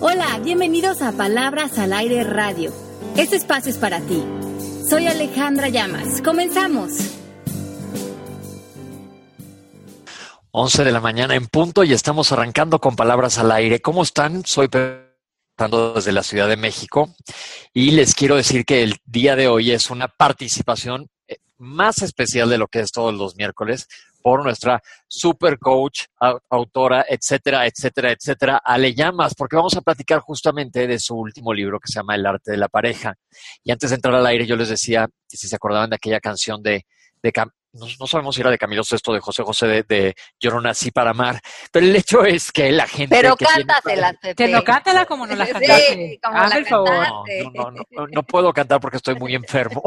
Hola, 0.00 0.40
bienvenidos 0.42 1.02
a 1.02 1.12
Palabras 1.12 1.78
al 1.78 1.92
Aire 1.92 2.24
Radio. 2.24 2.72
Este 3.16 3.36
espacio 3.36 3.70
es 3.70 3.78
para 3.78 4.00
ti. 4.00 4.24
Soy 4.88 5.06
Alejandra 5.06 5.68
Llamas. 5.68 6.20
Comenzamos. 6.20 6.90
11 10.50 10.82
de 10.82 10.90
la 10.90 11.00
mañana 11.00 11.36
en 11.36 11.46
punto 11.46 11.84
y 11.84 11.92
estamos 11.92 12.32
arrancando 12.32 12.80
con 12.80 12.96
Palabras 12.96 13.38
al 13.38 13.52
Aire. 13.52 13.80
¿Cómo 13.80 14.02
están? 14.02 14.44
Soy 14.44 14.68
Fernando 14.68 15.92
desde 15.94 16.10
la 16.10 16.24
Ciudad 16.24 16.48
de 16.48 16.56
México 16.56 17.14
y 17.72 17.92
les 17.92 18.16
quiero 18.16 18.34
decir 18.34 18.64
que 18.64 18.82
el 18.82 18.96
día 19.04 19.36
de 19.36 19.46
hoy 19.46 19.70
es 19.70 19.90
una 19.90 20.08
participación 20.08 21.08
más 21.58 22.02
especial 22.02 22.48
de 22.48 22.58
lo 22.58 22.68
que 22.68 22.80
es 22.80 22.92
todos 22.92 23.14
los 23.14 23.36
miércoles 23.36 23.86
por 24.22 24.42
nuestra 24.44 24.82
super 25.06 25.58
coach, 25.58 26.04
autora, 26.50 27.04
etcétera, 27.08 27.66
etcétera, 27.66 28.12
etcétera, 28.12 28.60
Ale 28.64 28.94
Llamas, 28.94 29.34
porque 29.34 29.56
vamos 29.56 29.76
a 29.76 29.80
platicar 29.80 30.20
justamente 30.20 30.86
de 30.86 30.98
su 30.98 31.16
último 31.16 31.52
libro 31.54 31.78
que 31.78 31.90
se 31.90 31.98
llama 31.98 32.14
El 32.14 32.26
arte 32.26 32.50
de 32.50 32.56
la 32.56 32.68
pareja. 32.68 33.14
Y 33.62 33.70
antes 33.70 33.90
de 33.90 33.96
entrar 33.96 34.14
al 34.14 34.26
aire, 34.26 34.46
yo 34.46 34.56
les 34.56 34.68
decía 34.68 35.08
si 35.26 35.48
se 35.48 35.56
acordaban 35.56 35.90
de 35.90 35.96
aquella 35.96 36.20
canción 36.20 36.62
de, 36.62 36.84
de, 37.22 37.32
no, 37.78 38.06
sabemos 38.06 38.34
si 38.34 38.40
era 38.40 38.50
de 38.50 38.58
Camilo 38.58 38.84
Sesto, 38.84 39.12
de 39.12 39.20
José 39.20 39.42
José, 39.42 39.66
de, 39.66 39.82
de, 39.82 40.14
Yo 40.40 40.50
no 40.50 40.60
nací 40.60 40.90
para 40.90 41.10
amar, 41.10 41.40
pero 41.72 41.86
el 41.86 41.94
hecho 41.94 42.24
es 42.24 42.52
que 42.52 42.70
la 42.72 42.86
gente... 42.86 43.14
Pero 43.14 43.36
cántasela, 43.36 44.14
Te 44.14 44.48
lo 44.48 44.64
cántala 44.64 45.06
como 45.06 45.26
no 45.26 45.34
la 45.34 45.46
cantaste. 45.46 46.18
como 46.22 46.38
la 46.38 46.64
favor. 46.64 47.06
No, 47.54 47.70
no, 47.70 48.06
no, 48.08 48.22
puedo 48.22 48.52
cantar 48.52 48.80
porque 48.80 48.96
estoy 48.98 49.14
muy 49.14 49.34
enfermo. 49.34 49.82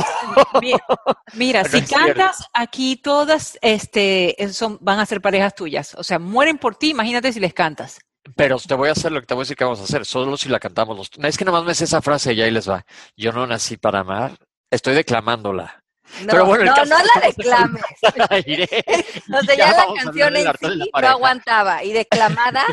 Mira, 1.33 1.63
si 1.65 1.81
cantas, 1.81 2.45
aquí 2.53 2.97
todas 2.97 3.57
este, 3.61 4.35
son, 4.51 4.77
van 4.81 4.99
a 4.99 5.05
ser 5.05 5.21
parejas 5.21 5.55
tuyas. 5.55 5.95
O 5.95 6.03
sea, 6.03 6.19
mueren 6.19 6.57
por 6.57 6.75
ti, 6.75 6.89
imagínate 6.89 7.33
si 7.33 7.39
les 7.39 7.53
cantas. 7.53 7.99
Pero 8.35 8.57
te 8.59 8.75
voy 8.75 8.89
a 8.89 8.91
hacer 8.91 9.11
lo 9.11 9.19
que 9.19 9.25
te 9.25 9.33
voy 9.33 9.41
a 9.41 9.45
decir 9.45 9.57
que 9.57 9.63
vamos 9.63 9.79
a 9.79 9.83
hacer, 9.83 10.05
solo 10.05 10.37
si 10.37 10.47
la 10.49 10.59
cantamos 10.59 10.95
los... 10.95 11.09
Es 11.23 11.37
que 11.37 11.45
nada 11.45 11.57
más 11.57 11.65
me 11.65 11.73
sé 11.73 11.85
esa 11.85 12.01
frase 12.01 12.33
y 12.33 12.41
ahí 12.41 12.51
les 12.51 12.69
va. 12.69 12.85
Yo 13.15 13.31
no 13.31 13.47
nací 13.47 13.77
para 13.77 13.99
amar, 13.99 14.37
estoy 14.69 14.93
declamándola. 14.93 15.80
No, 16.25 16.33
no, 16.33 16.55
no 16.57 16.85
la 16.85 17.21
declames. 17.25 17.83
o 19.33 19.41
sea, 19.43 19.55
ya, 19.55 19.71
la 19.71 19.87
canción 20.03 20.35
en 20.35 20.51
sí 20.59 20.91
no 21.01 21.07
aguantaba. 21.07 21.83
¿Y 21.83 21.93
declamada? 21.93 22.65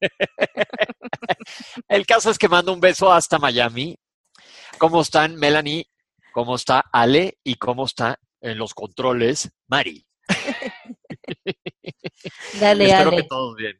el 1.88 2.06
caso 2.06 2.30
es 2.30 2.38
que 2.38 2.48
mando 2.48 2.72
un 2.72 2.80
beso 2.80 3.12
hasta 3.12 3.38
Miami. 3.38 3.98
¿Cómo 4.78 5.00
están 5.02 5.36
Melanie? 5.36 5.88
¿Cómo 6.32 6.56
está 6.56 6.84
Ale? 6.92 7.38
¿Y 7.44 7.56
cómo 7.56 7.86
está 7.86 8.18
en 8.40 8.58
los 8.58 8.74
controles 8.74 9.50
Mari? 9.68 10.06
Dale, 12.60 12.90
Espero 12.90 13.10
que 13.10 13.22
todos 13.22 13.56
bien. 13.56 13.76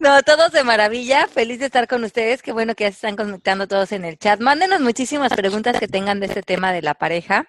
No, 0.00 0.22
todos 0.22 0.52
de 0.52 0.64
maravilla. 0.64 1.26
Feliz 1.26 1.58
de 1.58 1.66
estar 1.66 1.86
con 1.86 2.04
ustedes. 2.04 2.42
Qué 2.42 2.52
bueno 2.52 2.74
que 2.74 2.84
ya 2.84 2.90
se 2.90 2.96
están 2.96 3.16
conectando 3.16 3.66
todos 3.66 3.92
en 3.92 4.04
el 4.04 4.18
chat. 4.18 4.40
Mándenos 4.40 4.80
muchísimas 4.80 5.32
preguntas 5.32 5.78
que 5.78 5.88
tengan 5.88 6.20
de 6.20 6.26
este 6.26 6.42
tema 6.42 6.72
de 6.72 6.82
la 6.82 6.94
pareja. 6.94 7.48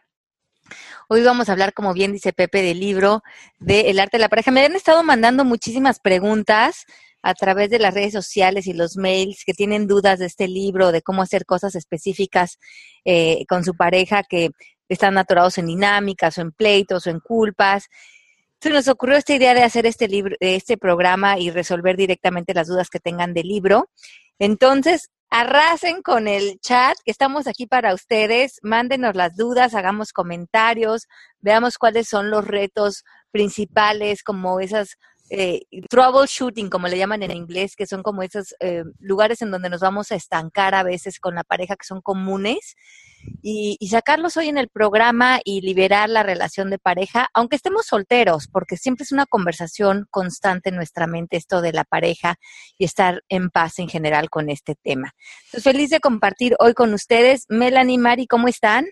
Hoy 1.08 1.24
vamos 1.24 1.50
a 1.50 1.54
hablar, 1.54 1.74
como 1.74 1.94
bien 1.94 2.12
dice 2.12 2.34
Pepe, 2.34 2.62
del 2.62 2.80
libro 2.80 3.24
de 3.60 3.90
El 3.90 4.00
arte 4.00 4.18
de 4.18 4.22
la 4.22 4.30
pareja. 4.30 4.52
Me 4.52 4.66
han 4.66 4.76
estado 4.76 5.04
mandando 5.04 5.46
muchísimas 5.46 6.00
preguntas 6.00 6.86
a 7.24 7.34
través 7.34 7.70
de 7.70 7.80
las 7.80 7.94
redes 7.94 8.14
sociales 8.14 8.68
y 8.68 8.74
los 8.74 8.96
mails 8.98 9.44
que 9.46 9.54
tienen 9.54 9.88
dudas 9.88 10.20
de 10.20 10.26
este 10.26 10.48
libro, 10.48 10.92
de 10.92 11.02
cómo 11.02 11.22
hacer 11.22 11.46
cosas 11.46 11.76
específicas 11.76 12.58
eh, 13.06 13.46
con 13.50 13.64
su 13.64 13.74
pareja 13.76 14.24
que 14.24 14.52
están 14.90 15.18
atorados 15.18 15.58
en 15.58 15.68
dinámicas 15.68 16.38
o 16.38 16.42
en 16.42 16.52
pleitos 16.52 17.08
o 17.08 17.10
en 17.10 17.20
culpas. 17.20 17.88
Se 18.62 18.70
nos 18.70 18.88
ocurrió 18.88 19.18
esta 19.18 19.36
idea 19.36 19.54
de 19.54 19.64
hacer 19.64 19.86
este 19.86 20.08
libro, 20.08 20.36
este 20.40 20.78
programa 20.78 21.38
y 21.38 21.52
resolver 21.52 21.98
directamente 21.98 22.54
las 22.54 22.68
dudas 22.68 22.90
que 22.90 23.00
tengan 23.00 23.34
del 23.34 23.48
libro. 23.48 23.90
Entonces, 24.40 25.10
arrasen 25.30 26.02
con 26.02 26.28
el 26.28 26.60
chat, 26.60 26.98
que 27.04 27.12
estamos 27.12 27.48
aquí 27.48 27.68
para 27.68 27.94
ustedes. 27.94 28.60
Mándenos 28.62 29.16
las 29.16 29.36
dudas, 29.36 29.76
hagamos 29.76 30.14
comentarios, 30.14 31.08
veamos 31.40 31.78
cuáles 31.78 32.08
son 32.08 32.30
los 32.32 32.46
retos 32.46 33.04
principales, 33.32 34.24
como 34.24 34.60
esas 34.60 34.98
eh, 35.30 35.62
troubleshooting, 35.90 36.70
como 36.70 36.88
le 36.88 36.98
llaman 36.98 37.24
en 37.24 37.32
inglés, 37.32 37.76
que 37.76 37.86
son 37.86 38.04
como 38.04 38.24
esos 38.24 38.56
eh, 38.60 38.84
lugares 39.00 39.42
en 39.42 39.52
donde 39.52 39.70
nos 39.70 39.82
vamos 39.82 40.12
a 40.12 40.16
estancar 40.16 40.76
a 40.76 40.84
veces 40.84 41.20
con 41.20 41.36
la 41.36 41.44
pareja 41.44 41.76
que 41.76 41.86
son 41.86 42.02
comunes 42.02 42.76
y, 43.42 43.78
sacarlos 43.90 44.38
hoy 44.38 44.50
en 44.50 44.58
el 44.58 44.70
programa 44.70 45.40
y 45.44 45.62
liberar 45.62 46.10
la 46.10 46.24
relación 46.24 46.70
de 46.70 46.78
pareja, 46.78 47.30
aunque 47.34 47.56
estemos 47.56 47.86
solteros, 47.86 48.48
porque 48.48 48.78
siempre 48.78 49.04
es 49.04 49.12
una 49.12 49.26
conversación 49.26 50.08
constante 50.12 50.70
en 50.70 50.76
nuestra 50.76 51.08
mente 51.08 51.38
esto 51.38 51.62
de 51.62 51.74
la 51.74 51.84
pareja 51.84 52.36
y 52.78 52.86
estar 52.86 53.24
en 53.30 53.50
paz 53.50 53.80
en 53.80 53.88
general 53.90 54.30
con 54.30 54.50
este 54.50 54.76
tema. 54.76 55.14
Feliz 55.50 55.90
de 55.90 56.00
compartir 56.00 56.56
hoy 56.60 56.74
con 56.74 56.94
ustedes. 56.94 57.46
Melanie, 57.50 57.98
Mari, 57.98 58.28
¿cómo 58.28 58.48
están? 58.48 58.86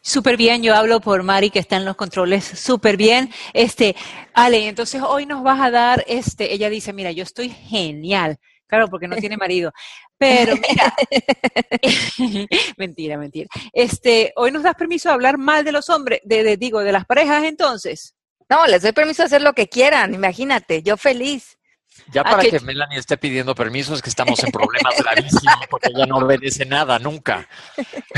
Súper 0.00 0.36
bien, 0.36 0.62
yo 0.62 0.74
hablo 0.74 1.00
por 1.00 1.22
Mari 1.22 1.50
que 1.50 1.60
está 1.60 1.76
en 1.76 1.84
los 1.84 1.94
controles, 1.94 2.44
súper 2.44 2.96
bien. 2.96 3.30
Este, 3.52 3.94
Ale, 4.34 4.66
entonces 4.66 5.00
hoy 5.02 5.26
nos 5.26 5.42
vas 5.42 5.60
a 5.60 5.70
dar, 5.70 6.04
este, 6.08 6.52
ella 6.52 6.68
dice, 6.68 6.92
mira, 6.92 7.12
yo 7.12 7.22
estoy 7.22 7.50
genial, 7.50 8.38
claro, 8.66 8.88
porque 8.88 9.06
no 9.06 9.16
tiene 9.16 9.36
marido, 9.36 9.72
pero 10.18 10.54
mira, 10.56 10.94
mentira, 12.76 13.16
mentira. 13.16 13.48
Este, 13.72 14.32
hoy 14.36 14.50
nos 14.50 14.64
das 14.64 14.74
permiso 14.74 15.08
de 15.08 15.14
hablar 15.14 15.38
mal 15.38 15.64
de 15.64 15.72
los 15.72 15.88
hombres, 15.88 16.20
de, 16.24 16.56
digo, 16.56 16.80
de 16.80 16.92
las 16.92 17.06
parejas 17.06 17.44
entonces. 17.44 18.16
No, 18.48 18.66
les 18.66 18.82
doy 18.82 18.92
permiso 18.92 19.22
de 19.22 19.26
hacer 19.26 19.42
lo 19.42 19.52
que 19.52 19.68
quieran, 19.68 20.14
imagínate, 20.14 20.82
yo 20.82 20.96
feliz. 20.96 21.59
Ya 22.12 22.24
para 22.24 22.42
que... 22.42 22.58
Melanie 22.60 22.98
esté 22.98 23.16
pidiendo 23.16 23.54
permiso 23.54 23.94
es 23.94 24.02
que 24.02 24.10
estamos 24.10 24.42
en 24.42 24.50
problemas 24.50 24.94
gravísimos 24.98 25.66
porque 25.68 25.88
ella 25.94 26.06
no 26.06 26.18
obedece 26.18 26.64
nada 26.64 26.98
nunca. 26.98 27.48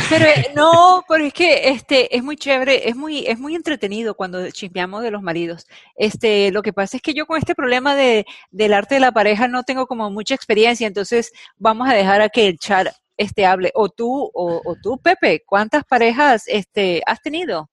Pero 0.09 0.25
eh, 0.25 0.53
no, 0.55 1.05
pero 1.09 1.25
es 1.25 1.33
que 1.33 1.69
este 1.71 2.15
es 2.15 2.23
muy 2.23 2.37
chévere, 2.37 2.89
es 2.89 2.97
muy 2.97 3.27
es 3.27 3.39
muy 3.39 3.55
entretenido 3.55 4.15
cuando 4.15 4.51
chismeamos 4.51 5.03
de 5.03 5.11
los 5.11 5.23
maridos. 5.23 5.67
Este, 5.97 6.51
lo 6.51 6.63
que 6.63 6.73
pasa 6.73 6.97
es 6.97 7.03
que 7.03 7.15
yo 7.15 7.27
con 7.27 7.39
este 7.39 7.55
problema 7.55 7.95
de 7.95 8.25
del 8.51 8.73
arte 8.73 8.97
de 8.97 9.01
la 9.01 9.13
pareja 9.13 9.49
no 9.49 9.63
tengo 9.63 9.87
como 9.87 10.11
mucha 10.11 10.35
experiencia, 10.35 10.87
entonces 10.87 11.33
vamos 11.57 11.89
a 11.89 11.95
dejar 11.95 12.21
a 12.21 12.29
que 12.29 12.49
el 12.49 12.59
chat 12.59 12.89
este 13.17 13.47
hable 13.47 13.71
o 13.75 13.89
tú 13.89 14.31
o, 14.35 14.61
o 14.65 14.77
tú 14.83 14.99
Pepe, 14.99 15.43
¿cuántas 15.47 15.85
parejas 15.85 16.45
este 16.47 17.03
has 17.07 17.21
tenido? 17.21 17.72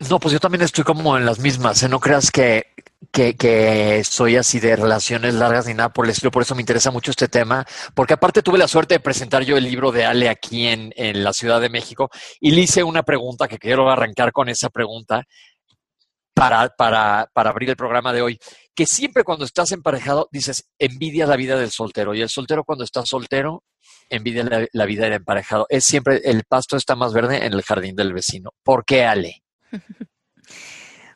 No, 0.00 0.20
pues 0.20 0.32
yo 0.32 0.38
también 0.38 0.62
estoy 0.62 0.84
como 0.84 1.16
en 1.16 1.26
las 1.26 1.40
mismas. 1.40 1.82
¿eh? 1.82 1.88
No 1.88 1.98
creas 1.98 2.30
que, 2.30 2.66
que, 3.10 3.34
que, 3.34 4.04
soy 4.04 4.36
así 4.36 4.60
de 4.60 4.76
relaciones 4.76 5.34
largas 5.34 5.66
ni 5.66 5.74
nada 5.74 5.92
por 5.92 6.04
el 6.04 6.12
estilo. 6.12 6.30
Por 6.30 6.42
eso 6.42 6.54
me 6.54 6.62
interesa 6.62 6.92
mucho 6.92 7.10
este 7.10 7.26
tema. 7.26 7.66
Porque 7.94 8.14
aparte 8.14 8.42
tuve 8.42 8.58
la 8.58 8.68
suerte 8.68 8.94
de 8.94 9.00
presentar 9.00 9.42
yo 9.42 9.56
el 9.56 9.64
libro 9.64 9.90
de 9.90 10.04
Ale 10.04 10.28
aquí 10.28 10.68
en, 10.68 10.92
en 10.94 11.24
la 11.24 11.32
Ciudad 11.32 11.60
de 11.60 11.68
México 11.68 12.10
y 12.40 12.52
le 12.52 12.60
hice 12.60 12.84
una 12.84 13.02
pregunta 13.02 13.48
que 13.48 13.58
quiero 13.58 13.90
arrancar 13.90 14.30
con 14.30 14.48
esa 14.48 14.68
pregunta 14.70 15.24
para, 16.32 16.68
para, 16.68 17.28
para 17.32 17.50
abrir 17.50 17.70
el 17.70 17.76
programa 17.76 18.12
de 18.12 18.22
hoy. 18.22 18.38
Que 18.76 18.86
siempre 18.86 19.24
cuando 19.24 19.44
estás 19.44 19.72
emparejado 19.72 20.28
dices, 20.30 20.68
envidia 20.78 21.26
la 21.26 21.34
vida 21.34 21.58
del 21.58 21.72
soltero. 21.72 22.14
Y 22.14 22.22
el 22.22 22.28
soltero 22.28 22.62
cuando 22.62 22.84
está 22.84 23.04
soltero 23.04 23.64
envidia 24.08 24.44
la, 24.44 24.64
la 24.72 24.86
vida 24.86 25.04
del 25.04 25.14
emparejado. 25.14 25.66
Es 25.68 25.84
siempre 25.84 26.20
el 26.24 26.44
pasto 26.44 26.76
está 26.76 26.94
más 26.94 27.12
verde 27.12 27.44
en 27.44 27.52
el 27.52 27.62
jardín 27.62 27.96
del 27.96 28.12
vecino. 28.12 28.50
¿Por 28.62 28.84
qué, 28.84 29.04
Ale? 29.04 29.42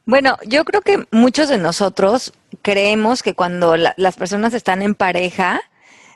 Bueno, 0.04 0.36
yo 0.44 0.64
creo 0.64 0.80
que 0.80 1.06
muchos 1.12 1.48
de 1.48 1.58
nosotros 1.58 2.32
creemos 2.60 3.22
que 3.22 3.34
cuando 3.34 3.76
las 3.76 4.16
personas 4.16 4.52
están 4.52 4.82
en 4.82 4.96
pareja, 4.96 5.60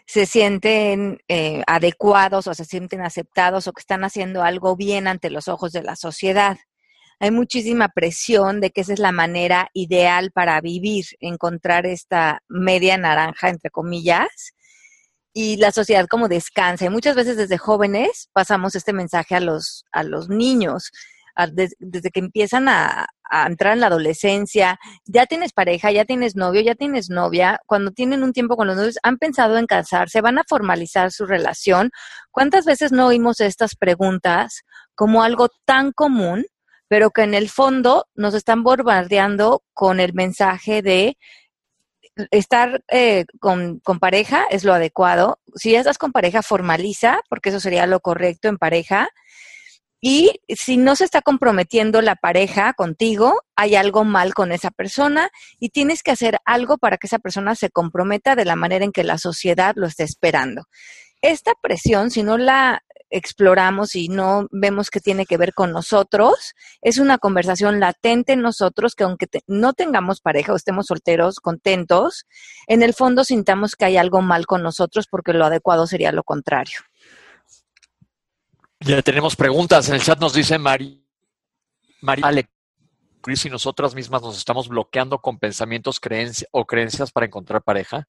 se 0.06 0.26
sienten 0.26 1.20
eh, 1.28 1.62
adecuados 1.66 2.46
o 2.48 2.54
se 2.54 2.64
sienten 2.64 3.02
aceptados 3.02 3.66
o 3.66 3.72
que 3.72 3.80
están 3.80 4.02
haciendo 4.04 4.42
algo 4.42 4.76
bien 4.76 5.06
ante 5.06 5.30
los 5.30 5.46
ojos 5.48 5.72
de 5.72 5.82
la 5.82 5.94
sociedad. 5.94 6.58
Hay 7.20 7.30
muchísima 7.30 7.88
presión 7.88 8.60
de 8.60 8.70
que 8.70 8.82
esa 8.82 8.92
es 8.92 8.98
la 8.98 9.12
manera 9.12 9.70
ideal 9.72 10.32
para 10.32 10.60
vivir, 10.60 11.06
encontrar 11.20 11.86
esta 11.86 12.42
media 12.48 12.98
naranja, 12.98 13.48
entre 13.48 13.70
comillas, 13.70 14.52
y 15.32 15.56
la 15.56 15.70
sociedad 15.70 16.06
como 16.08 16.28
descansa. 16.28 16.86
Y 16.86 16.90
muchas 16.90 17.16
veces 17.16 17.36
desde 17.36 17.56
jóvenes 17.56 18.28
pasamos 18.32 18.74
este 18.74 18.92
mensaje 18.92 19.34
a 19.34 19.40
los, 19.40 19.84
a 19.92 20.02
los 20.02 20.28
niños 20.28 20.90
desde, 21.52 22.10
que 22.10 22.20
empiezan 22.20 22.68
a, 22.68 23.06
entrar 23.46 23.72
en 23.72 23.80
la 23.80 23.88
adolescencia, 23.88 24.78
ya 25.04 25.26
tienes 25.26 25.52
pareja, 25.52 25.90
ya 25.90 26.04
tienes 26.04 26.36
novio, 26.36 26.60
ya 26.60 26.76
tienes 26.76 27.10
novia, 27.10 27.58
cuando 27.66 27.90
tienen 27.90 28.22
un 28.22 28.32
tiempo 28.32 28.56
con 28.56 28.68
los 28.68 28.76
novios, 28.76 28.98
han 29.02 29.18
pensado 29.18 29.58
en 29.58 29.66
casarse, 29.66 30.20
van 30.20 30.38
a 30.38 30.44
formalizar 30.48 31.10
su 31.10 31.26
relación. 31.26 31.90
¿Cuántas 32.30 32.64
veces 32.64 32.92
no 32.92 33.08
oímos 33.08 33.40
estas 33.40 33.74
preguntas 33.74 34.62
como 34.94 35.24
algo 35.24 35.48
tan 35.64 35.92
común, 35.92 36.46
pero 36.88 37.10
que 37.10 37.22
en 37.22 37.34
el 37.34 37.48
fondo 37.48 38.06
nos 38.14 38.34
están 38.34 38.62
bombardeando 38.62 39.62
con 39.74 39.98
el 39.98 40.14
mensaje 40.14 40.82
de 40.82 41.16
estar 42.30 42.82
eh, 42.88 43.26
con, 43.40 43.80
con, 43.80 43.98
pareja 43.98 44.44
es 44.50 44.64
lo 44.64 44.72
adecuado. 44.72 45.38
Si 45.54 45.72
ya 45.72 45.80
estás 45.80 45.98
con 45.98 46.12
pareja, 46.12 46.42
formaliza, 46.42 47.20
porque 47.28 47.50
eso 47.50 47.60
sería 47.60 47.86
lo 47.86 48.00
correcto 48.00 48.48
en 48.48 48.58
pareja. 48.58 49.08
Y 50.00 50.40
si 50.48 50.76
no 50.76 50.94
se 50.94 51.04
está 51.04 51.22
comprometiendo 51.22 52.02
la 52.02 52.16
pareja 52.16 52.74
contigo, 52.74 53.40
hay 53.56 53.76
algo 53.76 54.04
mal 54.04 54.34
con 54.34 54.52
esa 54.52 54.70
persona 54.70 55.30
y 55.58 55.70
tienes 55.70 56.02
que 56.02 56.10
hacer 56.10 56.38
algo 56.44 56.76
para 56.78 56.98
que 56.98 57.06
esa 57.06 57.18
persona 57.18 57.54
se 57.54 57.70
comprometa 57.70 58.36
de 58.36 58.44
la 58.44 58.56
manera 58.56 58.84
en 58.84 58.92
que 58.92 59.04
la 59.04 59.18
sociedad 59.18 59.74
lo 59.76 59.86
esté 59.86 60.04
esperando. 60.04 60.64
esta 61.22 61.54
presión, 61.60 62.10
si 62.10 62.22
no 62.22 62.36
la 62.38 62.82
exploramos 63.10 63.94
y 63.94 64.08
no 64.08 64.48
vemos 64.50 64.90
que 64.90 65.00
tiene 65.00 65.26
que 65.26 65.36
ver 65.36 65.54
con 65.54 65.72
nosotros, 65.72 66.54
es 66.82 66.98
una 66.98 67.18
conversación 67.18 67.80
latente 67.80 68.32
en 68.32 68.42
nosotros 68.42 68.94
que 68.94 69.04
aunque 69.04 69.26
no 69.46 69.72
tengamos 69.72 70.20
pareja 70.20 70.52
o 70.52 70.56
estemos 70.56 70.86
solteros, 70.86 71.40
contentos, 71.40 72.26
en 72.66 72.82
el 72.82 72.94
fondo 72.94 73.24
sintamos 73.24 73.76
que 73.76 73.86
hay 73.86 73.96
algo 73.96 74.22
mal 74.22 74.46
con 74.46 74.62
nosotros 74.62 75.06
porque 75.10 75.32
lo 75.32 75.44
adecuado 75.44 75.86
sería 75.86 76.12
lo 76.12 76.24
contrario. 76.24 76.78
Ya 78.86 79.02
tenemos 79.02 79.34
preguntas. 79.34 79.88
En 79.88 79.96
el 79.96 80.02
chat 80.02 80.20
nos 80.20 80.32
dice 80.32 80.58
Mari, 80.58 81.04
Mari 82.02 82.22
Ale, 82.24 82.48
Cris 83.20 83.44
y 83.44 83.50
nosotras 83.50 83.96
mismas 83.96 84.22
nos 84.22 84.38
estamos 84.38 84.68
bloqueando 84.68 85.20
con 85.20 85.40
pensamientos 85.40 86.00
o 86.52 86.66
creencias 86.66 87.10
para 87.10 87.26
encontrar 87.26 87.62
pareja. 87.62 88.06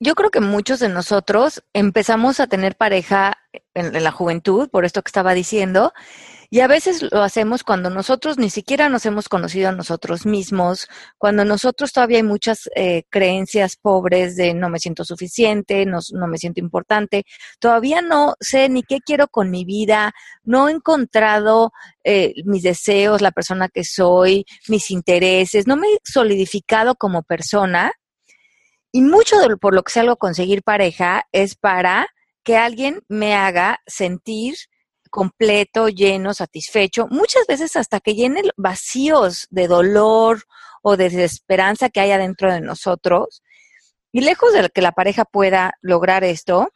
Yo 0.00 0.14
creo 0.16 0.30
que 0.30 0.40
muchos 0.40 0.80
de 0.80 0.88
nosotros 0.88 1.62
empezamos 1.72 2.40
a 2.40 2.48
tener 2.48 2.76
pareja 2.76 3.38
en, 3.74 4.02
la 4.02 4.10
juventud, 4.10 4.68
por 4.68 4.84
esto 4.84 5.02
que 5.02 5.10
estaba 5.10 5.32
diciendo, 5.32 5.92
y 6.54 6.60
a 6.60 6.68
veces 6.68 7.02
lo 7.10 7.24
hacemos 7.24 7.64
cuando 7.64 7.90
nosotros 7.90 8.38
ni 8.38 8.48
siquiera 8.48 8.88
nos 8.88 9.04
hemos 9.06 9.28
conocido 9.28 9.70
a 9.70 9.72
nosotros 9.72 10.24
mismos, 10.24 10.86
cuando 11.18 11.44
nosotros 11.44 11.92
todavía 11.92 12.18
hay 12.18 12.22
muchas 12.22 12.70
eh, 12.76 13.02
creencias 13.10 13.74
pobres 13.74 14.36
de 14.36 14.54
no 14.54 14.68
me 14.68 14.78
siento 14.78 15.04
suficiente, 15.04 15.84
no, 15.84 15.98
no, 16.12 16.28
me 16.28 16.38
siento 16.38 16.60
importante, 16.60 17.24
todavía 17.58 18.02
no 18.02 18.34
sé 18.38 18.68
ni 18.68 18.84
qué 18.84 19.00
quiero 19.04 19.26
con 19.26 19.50
mi 19.50 19.64
vida, 19.64 20.12
no 20.44 20.68
he 20.68 20.70
encontrado 20.70 21.72
eh, 22.04 22.34
mis 22.44 22.62
deseos, 22.62 23.20
la 23.20 23.32
persona 23.32 23.68
que 23.68 23.82
soy, 23.82 24.44
mis 24.68 24.92
intereses, 24.92 25.66
no 25.66 25.74
me 25.76 25.88
he 25.88 25.98
solidificado 26.04 26.94
como 26.94 27.24
persona. 27.24 27.90
Y 28.92 29.00
mucho 29.02 29.40
de, 29.40 29.56
por 29.56 29.74
lo 29.74 29.82
que 29.82 29.90
salgo 29.90 30.12
a 30.12 30.16
conseguir 30.16 30.62
pareja 30.62 31.24
es 31.32 31.56
para 31.56 32.06
que 32.44 32.56
alguien 32.56 33.00
me 33.08 33.34
haga 33.34 33.80
sentir 33.88 34.54
completo, 35.14 35.88
lleno, 35.88 36.34
satisfecho, 36.34 37.06
muchas 37.08 37.46
veces 37.46 37.76
hasta 37.76 38.00
que 38.00 38.16
llene 38.16 38.42
vacíos 38.56 39.46
de 39.50 39.68
dolor 39.68 40.42
o 40.82 40.96
de 40.96 41.08
desesperanza 41.08 41.88
que 41.88 42.00
hay 42.00 42.10
adentro 42.10 42.52
de 42.52 42.60
nosotros. 42.60 43.44
Y 44.10 44.22
lejos 44.22 44.52
de 44.52 44.68
que 44.70 44.82
la 44.82 44.90
pareja 44.90 45.24
pueda 45.24 45.74
lograr 45.82 46.24
esto, 46.24 46.72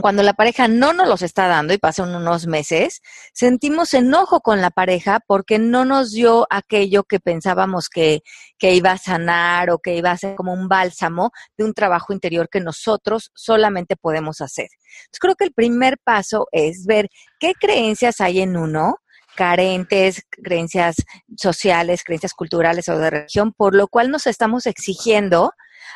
cuando 0.00 0.22
la 0.22 0.34
pareja 0.34 0.68
no 0.68 0.92
nos 0.92 1.08
los 1.08 1.22
está 1.22 1.48
dando 1.48 1.74
y 1.74 1.78
pasan 1.78 2.14
unos 2.14 2.46
meses, 2.46 3.00
sentimos 3.32 3.92
enojo 3.92 4.40
con 4.40 4.60
la 4.60 4.70
pareja 4.70 5.20
porque 5.26 5.58
no 5.58 5.84
nos 5.84 6.12
dio 6.12 6.46
aquello 6.48 7.02
que 7.02 7.18
pensábamos 7.18 7.88
que, 7.88 8.20
que, 8.58 8.74
iba 8.74 8.92
a 8.92 8.98
sanar 8.98 9.70
o 9.70 9.78
que 9.78 9.96
iba 9.96 10.12
a 10.12 10.16
ser 10.16 10.36
como 10.36 10.52
un 10.52 10.68
bálsamo 10.68 11.32
de 11.56 11.64
un 11.64 11.74
trabajo 11.74 12.12
interior 12.12 12.48
que 12.48 12.60
nosotros 12.60 13.32
solamente 13.34 13.96
podemos 13.96 14.40
hacer. 14.40 14.68
Entonces 14.70 15.18
creo 15.20 15.34
que 15.34 15.44
el 15.44 15.52
primer 15.52 15.98
paso 15.98 16.46
es 16.52 16.86
ver 16.86 17.08
qué 17.40 17.54
creencias 17.54 18.20
hay 18.20 18.40
en 18.40 18.56
uno, 18.56 18.96
carentes, 19.36 20.24
creencias 20.30 20.96
sociales, 21.36 22.04
creencias 22.04 22.34
culturales 22.34 22.88
o 22.88 22.98
de 22.98 23.10
religión, 23.10 23.52
por 23.52 23.74
lo 23.74 23.88
cual 23.88 24.10
nos 24.10 24.26
estamos 24.26 24.66
exigiendo 24.66 25.52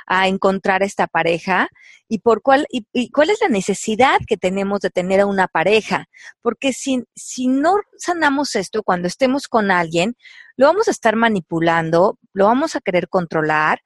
a 0.07 0.29
encontrar 0.29 0.83
esta 0.83 1.07
pareja 1.07 1.69
y 2.09 2.19
por 2.19 2.43
cuál 2.43 2.67
y, 2.71 3.11
cuál 3.11 3.31
es 3.31 3.41
la 3.41 3.49
necesidad 3.49 4.19
que 4.27 4.37
tenemos 4.37 4.81
de 4.81 4.91
tener 4.91 5.21
a 5.21 5.27
una 5.27 5.49
pareja, 5.49 6.09
porque 6.43 6.73
si, 6.73 7.05
si 7.15 7.49
no 7.49 7.77
sanamos 7.97 8.55
esto 8.57 8.83
cuando 8.83 9.09
estemos 9.09 9.49
con 9.49 9.71
alguien, 9.71 10.17
lo 10.57 10.67
vamos 10.67 10.89
a 10.89 10.91
estar 10.91 11.17
manipulando, 11.17 12.19
lo 12.33 12.47
vamos 12.47 12.77
a 12.77 12.81
querer 12.81 13.09
controlar 13.09 13.81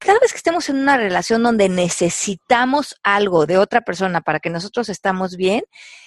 cada 0.00 0.18
vez 0.18 0.32
que 0.32 0.38
estemos 0.38 0.70
en 0.70 0.76
una 0.76 0.96
relación 0.96 1.42
donde 1.42 1.68
necesitamos 1.68 2.96
algo 3.02 3.44
de 3.44 3.58
otra 3.58 3.82
persona 3.82 4.22
para 4.22 4.40
que 4.40 4.48
nosotros 4.48 4.88
estamos 4.88 5.36
bien, 5.36 5.62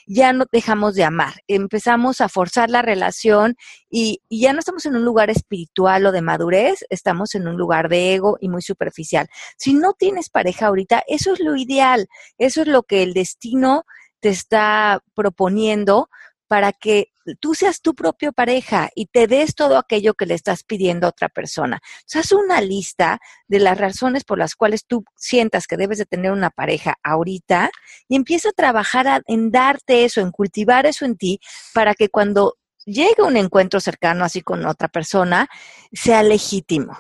ya 0.07 0.34
no 0.34 0.45
dejamos 0.51 0.95
de 0.95 1.04
amar. 1.04 1.36
Empezamos 1.48 2.19
a 2.19 2.28
forzar 2.28 2.72
la 2.72 2.81
relación 2.81 3.56
y, 3.92 4.22
ya 4.31 4.51
no 4.51 4.60
estamos 4.60 4.88
en 4.88 4.95
un 4.95 5.06
lugar 5.06 5.30
espiritual 5.30 6.07
o 6.07 6.12
de 6.12 6.22
madurez, 6.22 6.84
estamos 6.90 7.36
en 7.36 7.48
un 7.48 7.56
lugar 7.56 7.88
de 7.88 8.16
ego 8.16 8.38
y 8.42 8.50
muy 8.50 8.63
superficial. 8.63 9.28
Si 9.57 9.75
no 9.75 9.94
tienes 9.94 10.30
pareja 10.30 10.68
ahorita, 10.68 11.04
eso 11.07 11.31
es 11.31 11.39
lo 11.39 11.56
ideal, 11.56 12.07
eso 12.39 12.63
es 12.63 12.68
lo 12.68 12.81
que 12.81 13.04
el 13.04 13.13
destino 13.13 13.84
te 14.19 14.30
está 14.30 15.04
proponiendo 15.13 16.10
para 16.48 16.72
que 16.72 17.12
tú 17.40 17.56
seas 17.56 17.81
tu 17.81 17.94
propia 17.94 18.31
pareja 18.31 18.90
y 18.96 19.08
te 19.08 19.28
des 19.28 19.56
todo 19.56 19.78
aquello 19.78 20.14
que 20.14 20.25
le 20.25 20.34
estás 20.34 20.64
pidiendo 20.64 21.08
a 21.08 21.10
otra 21.10 21.30
persona. 21.30 21.81
haz 22.14 22.31
una 22.31 22.62
lista 22.62 23.20
de 23.48 23.60
las 23.60 23.78
razones 23.78 24.24
por 24.24 24.38
las 24.38 24.56
cuales 24.56 24.86
tú 24.86 25.04
sientas 25.16 25.68
que 25.68 25.78
debes 25.78 25.98
de 25.98 26.06
tener 26.06 26.31
una 26.31 26.50
pareja 26.50 26.96
ahorita 27.04 27.72
y 28.08 28.16
empieza 28.16 28.50
a 28.50 28.54
trabajar 28.54 29.24
en 29.28 29.52
darte 29.52 30.06
eso, 30.06 30.22
en 30.22 30.31
cultivar 30.31 30.86
eso 30.86 31.06
en 31.06 31.18
ti 31.18 31.40
para 31.74 31.94
que 31.94 32.10
cuando 32.10 32.58
llegue 32.86 33.22
un 33.22 33.38
encuentro 33.38 33.80
cercano 33.80 34.25
así 34.25 34.42
con 34.42 34.66
otra 34.66 34.88
persona, 34.88 35.48
sea 35.92 36.24
legítimo. 36.24 36.98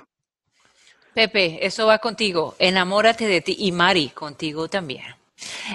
Pepe, 1.13 1.65
eso 1.65 1.85
va 1.85 1.99
contigo. 1.99 2.55
Enamórate 2.57 3.27
de 3.27 3.41
ti 3.41 3.55
y 3.59 3.71
Mari, 3.71 4.09
contigo 4.09 4.67
también. 4.67 5.03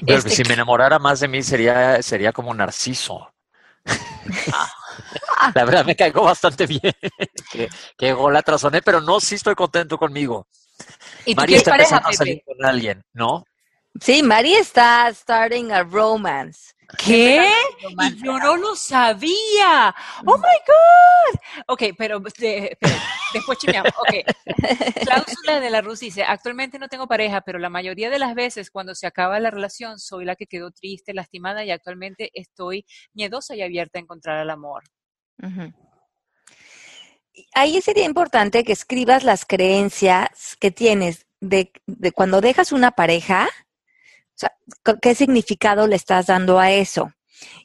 Este 0.07 0.31
si 0.31 0.43
me 0.45 0.55
enamorara 0.55 0.99
más 0.99 1.21
de 1.21 1.29
mí 1.29 1.43
sería, 1.43 2.03
sería 2.03 2.33
como 2.33 2.53
Narciso. 2.55 3.33
La 5.55 5.65
verdad 5.65 5.85
me 5.85 5.97
caigo 5.97 6.23
bastante 6.23 6.67
bien. 6.67 6.95
que, 7.51 7.69
que 7.97 8.17
la 8.31 8.43
trazoné, 8.43 8.83
pero 8.83 9.01
no, 9.01 9.21
sí 9.21 9.37
estoy 9.37 9.55
contento 9.55 9.97
conmigo. 9.99 10.47
¿Y 11.25 11.35
María 11.35 11.59
está 11.59 11.73
empezando 11.73 12.09
a 12.09 12.13
salir 12.13 12.43
con 12.45 12.65
alguien, 12.65 13.03
¿no? 13.13 13.45
Sí, 14.01 14.23
María 14.23 14.61
está 14.61 15.13
starting 15.13 15.73
a 15.73 15.83
romance. 15.83 16.75
¿Qué? 16.97 17.53
Y 17.81 18.25
yo 18.25 18.39
no 18.39 18.57
lo 18.57 18.75
sabía. 18.75 19.95
Oh 20.25 20.39
my 20.39 20.43
God. 20.43 21.41
Ok, 21.67 21.83
pero 21.99 22.19
después 22.21 23.59
chimeamos. 23.59 23.93
Ok. 23.99 24.25
Cláusula 25.05 25.61
de 25.61 25.69
la 25.69 25.83
Rus 25.83 26.01
dice: 26.01 26.25
Actualmente 26.25 26.79
no 26.79 26.89
tengo 26.89 27.07
pareja, 27.07 27.43
pero 27.43 27.59
la 27.59 27.69
mayoría 27.69 28.09
de 28.09 28.19
las 28.19 28.35
veces 28.35 28.71
cuando 28.71 28.95
se 28.95 29.07
acaba 29.07 29.39
la 29.39 29.51
relación 29.51 29.99
soy 29.99 30.25
la 30.25 30.35
que 30.35 30.47
quedó 30.47 30.71
triste, 30.71 31.13
lastimada 31.13 31.63
y 31.63 31.71
actualmente 31.71 32.31
estoy 32.33 32.87
miedosa 33.13 33.55
y 33.55 33.61
abierta 33.61 33.99
a 33.99 34.03
encontrar 34.03 34.43
el 34.43 34.49
amor. 34.49 34.85
Ahí 37.55 37.83
sería 37.83 38.05
importante 38.05 38.65
que 38.65 38.73
escribas 38.73 39.25
las 39.25 39.45
creencias 39.45 40.57
que 40.59 40.71
tienes 40.71 41.27
de, 41.41 41.71
de 41.87 42.13
cuando 42.13 42.41
dejas 42.41 42.73
una 42.73 42.93
pareja 42.93 43.49
¿qué 45.03 45.15
significado 45.15 45.87
le 45.87 45.97
estás 45.97 46.27
dando 46.27 46.59
a 46.59 46.71
eso? 46.71 47.13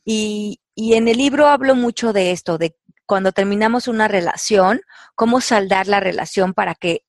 Y, 0.05 0.59
y 0.75 0.93
en 0.93 1.07
el 1.07 1.17
libro 1.17 1.47
hablo 1.47 1.75
mucho 1.75 2.13
de 2.13 2.31
esto, 2.31 2.57
de 2.57 2.75
cuando 3.05 3.31
terminamos 3.31 3.87
una 3.87 4.07
relación, 4.07 4.81
cómo 5.15 5.41
saldar 5.41 5.87
la 5.87 5.99
relación 5.99 6.53
para 6.53 6.75
que 6.75 7.03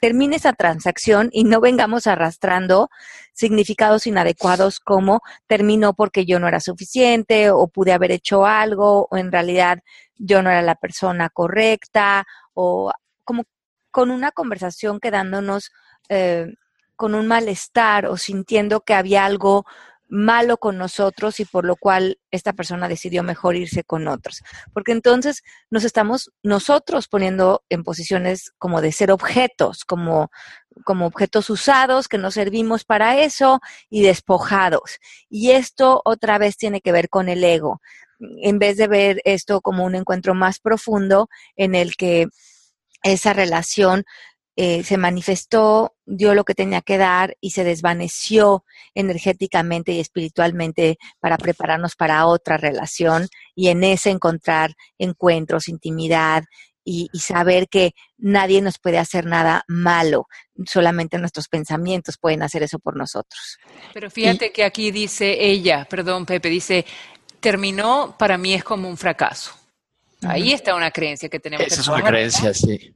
termine 0.00 0.36
esa 0.36 0.52
transacción 0.52 1.28
y 1.32 1.44
no 1.44 1.60
vengamos 1.60 2.06
arrastrando 2.06 2.90
significados 3.32 4.06
inadecuados 4.06 4.80
como 4.80 5.20
terminó 5.46 5.94
porque 5.94 6.26
yo 6.26 6.40
no 6.40 6.48
era 6.48 6.60
suficiente 6.60 7.50
o 7.50 7.68
pude 7.68 7.92
haber 7.92 8.10
hecho 8.10 8.46
algo 8.46 9.06
o 9.10 9.16
en 9.16 9.30
realidad 9.30 9.80
yo 10.16 10.42
no 10.42 10.50
era 10.50 10.62
la 10.62 10.74
persona 10.74 11.30
correcta 11.30 12.26
o 12.52 12.92
como 13.24 13.44
con 13.90 14.10
una 14.10 14.32
conversación 14.32 15.00
quedándonos 15.00 15.70
eh, 16.08 16.46
con 17.00 17.14
un 17.14 17.26
malestar 17.26 18.04
o 18.04 18.18
sintiendo 18.18 18.82
que 18.82 18.92
había 18.92 19.24
algo 19.24 19.64
malo 20.06 20.58
con 20.58 20.76
nosotros 20.76 21.40
y 21.40 21.46
por 21.46 21.64
lo 21.64 21.76
cual 21.76 22.18
esta 22.30 22.52
persona 22.52 22.88
decidió 22.88 23.22
mejor 23.22 23.56
irse 23.56 23.84
con 23.84 24.06
otros. 24.06 24.42
Porque 24.74 24.92
entonces 24.92 25.42
nos 25.70 25.84
estamos 25.84 26.30
nosotros 26.42 27.08
poniendo 27.08 27.64
en 27.70 27.84
posiciones 27.84 28.52
como 28.58 28.82
de 28.82 28.92
ser 28.92 29.12
objetos, 29.12 29.86
como, 29.86 30.30
como 30.84 31.06
objetos 31.06 31.48
usados 31.48 32.06
que 32.06 32.18
nos 32.18 32.34
servimos 32.34 32.84
para 32.84 33.18
eso 33.18 33.60
y 33.88 34.02
despojados. 34.02 34.98
Y 35.30 35.52
esto 35.52 36.02
otra 36.04 36.36
vez 36.36 36.58
tiene 36.58 36.82
que 36.82 36.92
ver 36.92 37.08
con 37.08 37.30
el 37.30 37.42
ego. 37.42 37.80
En 38.42 38.58
vez 38.58 38.76
de 38.76 38.88
ver 38.88 39.22
esto 39.24 39.62
como 39.62 39.86
un 39.86 39.94
encuentro 39.94 40.34
más 40.34 40.60
profundo 40.60 41.30
en 41.56 41.74
el 41.74 41.96
que 41.96 42.26
esa 43.02 43.32
relación 43.32 44.04
eh, 44.56 44.82
se 44.82 44.96
manifestó, 44.96 45.94
dio 46.04 46.34
lo 46.34 46.44
que 46.44 46.54
tenía 46.54 46.82
que 46.82 46.98
dar 46.98 47.36
y 47.40 47.50
se 47.50 47.64
desvaneció 47.64 48.64
energéticamente 48.94 49.92
y 49.92 50.00
espiritualmente 50.00 50.98
para 51.20 51.38
prepararnos 51.38 51.96
para 51.96 52.26
otra 52.26 52.56
relación 52.56 53.28
y 53.54 53.68
en 53.68 53.84
ese 53.84 54.10
encontrar 54.10 54.74
encuentros, 54.98 55.68
intimidad 55.68 56.44
y, 56.84 57.08
saber 57.20 57.68
que 57.68 57.92
nadie 58.18 58.60
nos 58.62 58.78
puede 58.78 58.98
hacer 58.98 59.24
nada 59.24 59.64
malo, 59.68 60.26
solamente 60.66 61.18
nuestros 61.18 61.46
pensamientos 61.48 62.18
pueden 62.18 62.42
hacer 62.42 62.62
eso 62.62 62.78
por 62.78 62.96
nosotros. 62.96 63.58
Pero 63.92 64.10
fíjate 64.10 64.50
que 64.50 64.64
aquí 64.64 64.90
dice 64.90 65.36
ella, 65.38 65.86
perdón 65.88 66.26
Pepe, 66.26 66.48
dice, 66.48 66.84
terminó, 67.38 68.16
para 68.18 68.36
mí 68.38 68.54
es 68.54 68.64
como 68.64 68.88
un 68.88 68.96
fracaso. 68.96 69.52
Ahí 70.22 70.52
está 70.52 70.74
una 70.74 70.90
creencia 70.90 71.28
que 71.28 71.38
tenemos. 71.38 71.66
Esa 71.66 71.80
es 71.80 71.88
una 71.88 72.02
creencia, 72.02 72.52
sí. 72.52 72.94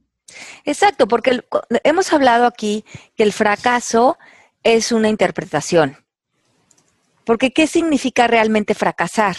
Exacto, 0.65 1.07
porque 1.07 1.41
hemos 1.83 2.11
hablado 2.11 2.47
aquí 2.47 2.83
que 3.15 3.23
el 3.23 3.31
fracaso 3.31 4.17
es 4.63 4.91
una 4.91 5.09
interpretación. 5.09 5.97
Porque 7.23 7.53
¿qué 7.53 7.67
significa 7.67 8.27
realmente 8.27 8.73
fracasar? 8.73 9.35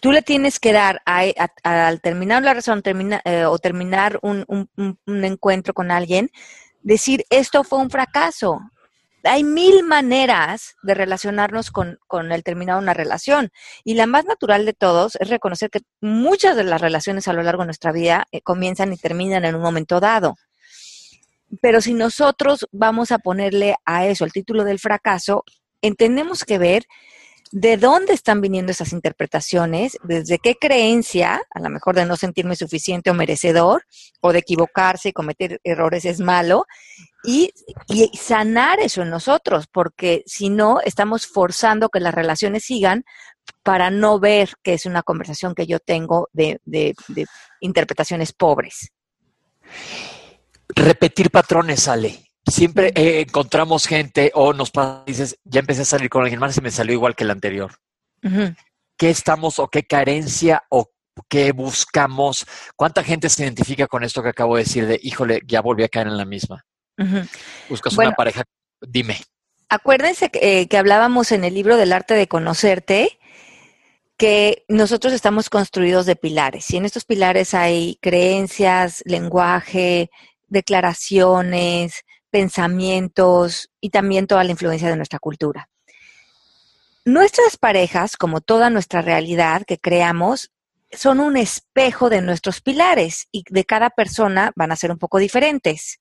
Tú 0.00 0.12
le 0.12 0.22
tienes 0.22 0.58
que 0.58 0.72
dar 0.72 1.00
al 1.04 2.00
terminar 2.00 2.42
la 2.42 2.54
razón 2.54 2.82
eh, 3.24 3.44
o 3.44 3.58
terminar 3.58 4.18
un, 4.22 4.44
un 4.46 5.24
encuentro 5.24 5.74
con 5.74 5.90
alguien, 5.90 6.30
decir, 6.82 7.24
esto 7.30 7.64
fue 7.64 7.78
un 7.78 7.90
fracaso, 7.90 8.60
hay 9.22 9.44
mil 9.44 9.82
maneras 9.82 10.76
de 10.82 10.94
relacionarnos 10.94 11.70
con, 11.70 11.98
el 12.32 12.42
terminado 12.44 12.78
de 12.78 12.84
una 12.84 12.94
relación. 12.94 13.50
Y 13.84 13.94
la 13.94 14.06
más 14.06 14.24
natural 14.24 14.64
de 14.66 14.72
todos 14.72 15.16
es 15.16 15.28
reconocer 15.28 15.70
que 15.70 15.80
muchas 16.00 16.56
de 16.56 16.64
las 16.64 16.80
relaciones 16.80 17.28
a 17.28 17.32
lo 17.32 17.42
largo 17.42 17.62
de 17.62 17.66
nuestra 17.66 17.92
vida 17.92 18.26
eh, 18.32 18.40
comienzan 18.42 18.92
y 18.92 18.96
terminan 18.96 19.44
en 19.44 19.54
un 19.54 19.62
momento 19.62 20.00
dado. 20.00 20.36
Pero 21.60 21.80
si 21.80 21.94
nosotros 21.94 22.66
vamos 22.72 23.12
a 23.12 23.18
ponerle 23.18 23.76
a 23.84 24.06
eso 24.06 24.24
el 24.24 24.32
título 24.32 24.64
del 24.64 24.78
fracaso, 24.78 25.44
tenemos 25.96 26.44
que 26.44 26.58
ver 26.58 26.84
de 27.52 27.76
dónde 27.76 28.12
están 28.12 28.40
viniendo 28.40 28.72
esas 28.72 28.92
interpretaciones, 28.92 29.98
desde 30.02 30.38
qué 30.38 30.56
creencia, 30.56 31.42
a 31.50 31.60
lo 31.60 31.70
mejor 31.70 31.94
de 31.94 32.06
no 32.06 32.16
sentirme 32.16 32.56
suficiente 32.56 33.10
o 33.10 33.14
merecedor, 33.14 33.84
o 34.20 34.32
de 34.32 34.40
equivocarse 34.40 35.10
y 35.10 35.12
cometer 35.12 35.60
errores 35.64 36.04
es 36.04 36.20
malo, 36.20 36.66
y, 37.24 37.52
sanar 38.18 38.78
eso 38.80 39.02
en 39.02 39.10
nosotros, 39.10 39.66
porque 39.66 40.22
si 40.26 40.48
no, 40.48 40.80
estamos 40.80 41.26
forzando 41.26 41.88
que 41.88 42.00
las 42.00 42.14
relaciones 42.14 42.64
sigan 42.64 43.04
para 43.62 43.90
no 43.90 44.18
ver 44.18 44.50
que 44.62 44.74
es 44.74 44.86
una 44.86 45.02
conversación 45.02 45.54
que 45.54 45.66
yo 45.66 45.80
tengo 45.80 46.28
de, 46.32 46.60
interpretaciones 47.60 48.32
pobres. 48.32 48.92
Repetir 50.68 51.30
patrones, 51.30 51.82
sale. 51.82 52.25
Siempre 52.46 52.92
eh, 52.94 53.20
encontramos 53.20 53.86
gente 53.86 54.30
o 54.34 54.52
nos 54.52 54.70
pasa, 54.70 55.02
dices, 55.06 55.38
ya 55.44 55.60
empecé 55.60 55.82
a 55.82 55.86
salir 55.86 56.08
con 56.08 56.22
alguien 56.22 56.40
más 56.40 56.56
y 56.56 56.60
me 56.60 56.70
salió 56.70 56.94
igual 56.94 57.16
que 57.16 57.24
el 57.24 57.30
anterior. 57.30 57.72
¿Qué 58.96 59.10
estamos 59.10 59.58
o 59.58 59.68
qué 59.68 59.84
carencia 59.84 60.64
o 60.68 60.90
qué 61.28 61.52
buscamos? 61.52 62.46
¿Cuánta 62.76 63.02
gente 63.02 63.28
se 63.28 63.42
identifica 63.42 63.86
con 63.86 64.04
esto 64.04 64.22
que 64.22 64.30
acabo 64.30 64.56
de 64.56 64.62
decir 64.62 64.86
de, 64.86 64.98
híjole, 65.02 65.42
ya 65.46 65.60
volví 65.60 65.84
a 65.84 65.88
caer 65.88 66.06
en 66.06 66.16
la 66.16 66.24
misma? 66.24 66.64
Buscas 67.68 67.96
una 67.96 68.12
pareja, 68.12 68.42
dime. 68.80 69.18
Acuérdense 69.68 70.30
eh, 70.34 70.68
que, 70.68 70.78
hablábamos 70.78 71.32
en 71.32 71.44
el 71.44 71.54
libro 71.54 71.76
del 71.76 71.92
arte 71.92 72.14
de 72.14 72.28
conocerte 72.28 73.18
que 74.16 74.64
nosotros 74.68 75.12
estamos 75.12 75.50
construidos 75.50 76.06
de 76.06 76.16
pilares 76.16 76.70
y 76.70 76.76
en 76.76 76.86
estos 76.86 77.04
pilares 77.04 77.52
hay 77.52 77.98
creencias, 78.00 79.02
lenguaje, 79.04 80.10
declaraciones, 80.46 82.04
pensamientos 82.36 83.70
y 83.80 83.88
también 83.88 84.26
toda 84.26 84.44
la 84.44 84.50
influencia 84.50 84.90
de 84.90 84.96
nuestra 84.96 85.18
cultura. 85.18 85.70
Nuestras 87.06 87.56
parejas, 87.56 88.18
como 88.18 88.42
toda 88.42 88.68
nuestra 88.68 89.00
realidad 89.00 89.62
que 89.66 89.78
creamos, 89.78 90.52
son 90.92 91.20
un 91.20 91.38
espejo 91.38 92.10
de 92.10 92.20
nuestros 92.20 92.60
pilares 92.60 93.26
y 93.32 93.42
de 93.48 93.64
cada 93.64 93.88
persona 93.88 94.52
van 94.54 94.70
a 94.70 94.76
ser 94.76 94.90
un 94.90 94.98
poco 94.98 95.16
diferentes. 95.16 95.98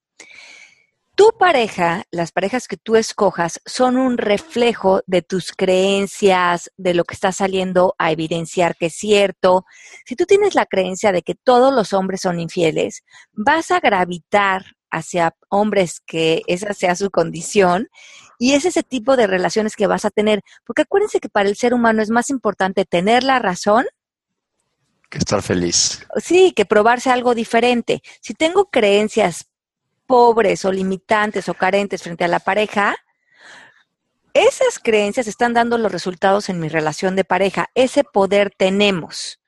Tu 1.15 1.29
pareja, 1.39 2.03
las 2.11 2.33
parejas 2.33 2.67
que 2.67 2.75
tú 2.75 2.97
escojas, 2.97 3.61
son 3.65 3.95
un 3.95 4.17
reflejo 4.17 5.01
de 5.07 5.21
tus 5.21 5.53
creencias, 5.53 6.69
de 6.75 6.93
lo 6.93 7.05
que 7.05 7.13
está 7.13 7.31
saliendo 7.31 7.95
a 7.97 8.11
evidenciar 8.11 8.75
que 8.75 8.87
es 8.87 8.95
cierto. 8.95 9.63
Si 10.05 10.17
tú 10.17 10.25
tienes 10.25 10.53
la 10.53 10.65
creencia 10.65 11.13
de 11.13 11.21
que 11.21 11.35
todos 11.35 11.73
los 11.73 11.93
hombres 11.93 12.19
son 12.19 12.41
infieles, 12.41 13.05
vas 13.31 13.71
a 13.71 13.79
gravitar 13.79 14.74
hacia 14.91 15.35
hombres 15.49 16.01
que 16.05 16.41
esa 16.47 16.73
sea 16.73 16.95
su 16.95 17.09
condición 17.11 17.89
y 18.37 18.53
es 18.53 18.65
ese 18.65 18.83
tipo 18.83 19.15
de 19.15 19.27
relaciones 19.27 19.75
que 19.75 19.87
vas 19.87 20.05
a 20.05 20.09
tener. 20.09 20.41
Porque 20.65 20.83
acuérdense 20.83 21.19
que 21.19 21.29
para 21.29 21.49
el 21.49 21.55
ser 21.55 21.73
humano 21.73 22.01
es 22.01 22.09
más 22.09 22.29
importante 22.29 22.85
tener 22.85 23.23
la 23.23 23.39
razón 23.39 23.85
que 25.09 25.19
estar 25.19 25.41
feliz. 25.41 26.05
Sí, 26.17 26.51
que 26.55 26.65
probarse 26.65 27.09
algo 27.09 27.35
diferente. 27.35 28.01
Si 28.21 28.33
tengo 28.33 28.65
creencias 28.69 29.47
pobres 30.07 30.65
o 30.65 30.71
limitantes 30.71 31.47
o 31.49 31.53
carentes 31.53 32.03
frente 32.03 32.23
a 32.23 32.27
la 32.27 32.39
pareja, 32.39 32.95
esas 34.33 34.79
creencias 34.79 35.27
están 35.27 35.53
dando 35.53 35.77
los 35.77 35.91
resultados 35.91 36.49
en 36.49 36.59
mi 36.59 36.67
relación 36.67 37.15
de 37.15 37.23
pareja. 37.23 37.69
Ese 37.75 38.03
poder 38.03 38.53
tenemos. 38.55 39.39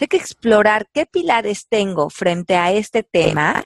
Hay 0.00 0.08
que 0.08 0.16
explorar 0.16 0.88
qué 0.92 1.06
pilares 1.06 1.66
tengo 1.68 2.10
frente 2.10 2.56
a 2.56 2.72
este 2.72 3.02
tema 3.02 3.64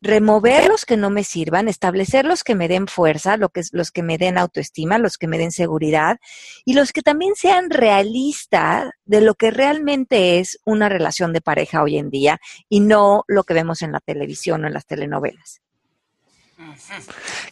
remover 0.00 0.68
los 0.68 0.84
que 0.84 0.96
no 0.96 1.10
me 1.10 1.24
sirvan, 1.24 1.68
establecer 1.68 2.24
los 2.24 2.44
que 2.44 2.54
me 2.54 2.68
den 2.68 2.86
fuerza, 2.86 3.36
lo 3.36 3.48
que, 3.48 3.62
los 3.72 3.90
que 3.90 4.02
me 4.02 4.18
den 4.18 4.38
autoestima, 4.38 4.98
los 4.98 5.16
que 5.16 5.28
me 5.28 5.38
den 5.38 5.52
seguridad 5.52 6.18
y 6.64 6.74
los 6.74 6.92
que 6.92 7.02
también 7.02 7.34
sean 7.34 7.70
realistas 7.70 8.90
de 9.04 9.20
lo 9.20 9.34
que 9.34 9.50
realmente 9.50 10.38
es 10.38 10.58
una 10.64 10.88
relación 10.88 11.32
de 11.32 11.40
pareja 11.40 11.82
hoy 11.82 11.98
en 11.98 12.10
día 12.10 12.38
y 12.68 12.80
no 12.80 13.24
lo 13.26 13.44
que 13.44 13.54
vemos 13.54 13.82
en 13.82 13.92
la 13.92 14.00
televisión 14.00 14.64
o 14.64 14.66
en 14.66 14.74
las 14.74 14.86
telenovelas. 14.86 15.60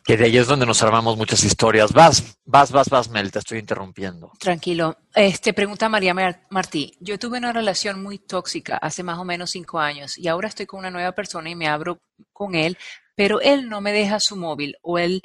Que 0.04 0.16
de 0.16 0.24
ahí 0.24 0.36
es 0.38 0.46
donde 0.46 0.66
nos 0.66 0.82
armamos 0.82 1.16
muchas 1.16 1.44
historias. 1.44 1.92
Vas, 1.92 2.38
vas, 2.44 2.70
vas, 2.70 2.88
vas, 2.88 3.08
Mel, 3.10 3.30
te 3.30 3.38
estoy 3.38 3.58
interrumpiendo. 3.58 4.32
Tranquilo. 4.38 4.96
Este, 5.14 5.52
pregunta 5.52 5.88
María 5.88 6.14
Martí. 6.50 6.94
Yo 7.00 7.18
tuve 7.18 7.38
una 7.38 7.52
relación 7.52 8.02
muy 8.02 8.18
tóxica 8.18 8.76
hace 8.76 9.02
más 9.02 9.18
o 9.18 9.24
menos 9.24 9.50
cinco 9.50 9.78
años 9.78 10.16
y 10.18 10.28
ahora 10.28 10.48
estoy 10.48 10.66
con 10.66 10.80
una 10.80 10.90
nueva 10.90 11.12
persona 11.12 11.50
y 11.50 11.54
me 11.54 11.68
abro 11.68 12.00
con 12.32 12.54
él, 12.54 12.78
pero 13.14 13.40
él 13.40 13.68
no 13.68 13.80
me 13.80 13.92
deja 13.92 14.20
su 14.20 14.36
móvil 14.36 14.76
o 14.82 14.98
él, 14.98 15.22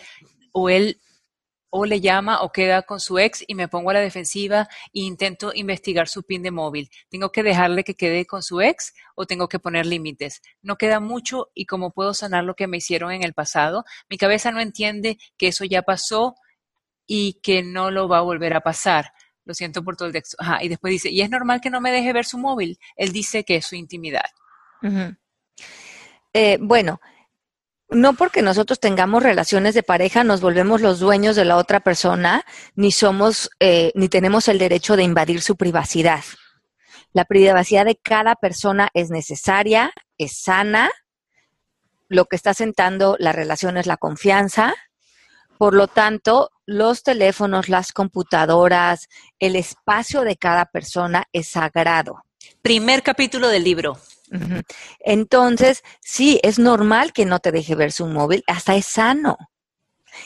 o 0.52 0.70
él 0.70 1.00
o 1.70 1.86
le 1.86 2.02
llama 2.02 2.42
o 2.42 2.52
queda 2.52 2.82
con 2.82 3.00
su 3.00 3.20
ex 3.20 3.44
y 3.48 3.56
me 3.56 3.68
pongo 3.68 3.92
a 3.92 3.94
la 3.94 4.00
defensiva 4.00 4.68
e 4.94 5.02
intento 5.02 5.52
investigar 5.54 6.08
su 6.08 6.24
pin 6.24 6.42
de 6.42 6.52
móvil. 6.52 6.90
¿Tengo 7.10 7.32
que 7.32 7.44
dejarle 7.44 7.84
que 7.84 7.96
quede 7.96 8.26
con 8.26 8.44
su 8.44 8.62
ex 8.62 8.94
o 9.16 9.26
tengo 9.26 9.48
que 9.48 9.60
poner 9.60 9.86
límites? 9.86 10.42
No 10.62 10.78
queda 10.78 11.00
mucho 11.00 11.50
y 11.54 11.66
cómo 11.66 11.92
puedo 11.92 12.14
sanar 12.14 12.44
lo 12.44 12.56
que 12.56 12.68
me 12.68 12.78
hicieron 12.78 13.12
en 13.12 13.24
el 13.24 13.34
pasado. 13.34 13.86
Mi 14.10 14.18
cabeza 14.18 14.52
no 14.52 14.60
entiende 14.60 15.18
que 15.38 15.48
eso 15.48 15.66
ya 15.66 15.84
pasó 15.84 16.36
y 17.06 17.40
que 17.42 17.64
no 17.64 17.92
lo 17.92 18.08
va 18.08 18.20
a 18.20 18.22
volver 18.22 18.54
a 18.54 18.62
pasar. 18.62 19.14
Lo 19.46 19.54
siento 19.54 19.84
por 19.84 19.98
todo 19.98 20.08
el 20.08 20.14
texto. 20.14 20.38
Y 20.62 20.70
después 20.70 20.92
dice, 20.92 21.10
y 21.10 21.22
es 21.22 21.30
normal 21.30 21.60
que 21.60 21.72
no 21.72 21.82
me 21.82 21.92
deje 21.92 22.14
ver 22.14 22.26
su 22.26 22.38
móvil. 22.38 22.80
Él 22.96 23.12
dice 23.12 23.44
que 23.44 23.58
es 23.58 23.66
su 23.66 23.76
intimidad. 23.76 24.30
Eh, 26.34 26.58
bueno, 26.62 27.02
no 27.90 28.14
porque 28.14 28.42
nosotros 28.42 28.80
tengamos 28.80 29.24
relaciones 29.24 29.74
de 29.74 29.84
pareja 29.84 30.24
nos 30.24 30.42
volvemos 30.42 30.82
los 30.82 31.00
dueños 31.00 31.36
de 31.36 31.46
la 31.46 31.58
otra 31.58 31.80
persona, 31.80 32.46
ni 32.76 32.92
somos, 32.92 33.50
eh, 33.60 33.92
ni 33.96 34.10
tenemos 34.10 34.48
el 34.48 34.60
derecho 34.60 34.96
de 34.96 35.04
invadir 35.04 35.42
su 35.42 35.56
privacidad. 35.56 36.24
La 37.12 37.26
privacidad 37.26 37.86
de 37.86 37.96
cada 37.96 38.36
persona 38.36 38.90
es 38.94 39.10
necesaria, 39.10 39.92
es 40.18 40.42
sana. 40.42 40.92
Lo 42.08 42.26
que 42.26 42.36
está 42.36 42.54
sentando 42.54 43.16
la 43.20 43.32
relación 43.32 43.78
es 43.78 43.88
la 43.88 43.98
confianza. 43.98 44.76
Por 45.58 45.74
lo 45.74 45.88
tanto, 45.88 46.52
los 46.66 47.04
teléfonos, 47.04 47.68
las 47.68 47.92
computadoras, 47.92 49.08
el 49.40 49.56
espacio 49.56 50.22
de 50.22 50.38
cada 50.38 50.66
persona 50.66 51.26
es 51.34 51.50
sagrado. 51.50 52.24
Primer 52.62 53.02
capítulo 53.02 53.48
del 53.50 53.64
libro. 53.64 53.98
Entonces, 55.00 55.84
sí, 56.02 56.40
es 56.44 56.60
normal 56.60 57.14
que 57.14 57.26
no 57.26 57.40
te 57.40 57.52
deje 57.52 57.76
ver 57.76 57.92
su 57.92 58.08
móvil, 58.08 58.44
hasta 58.48 58.76
es 58.76 58.86
sano. 58.86 59.38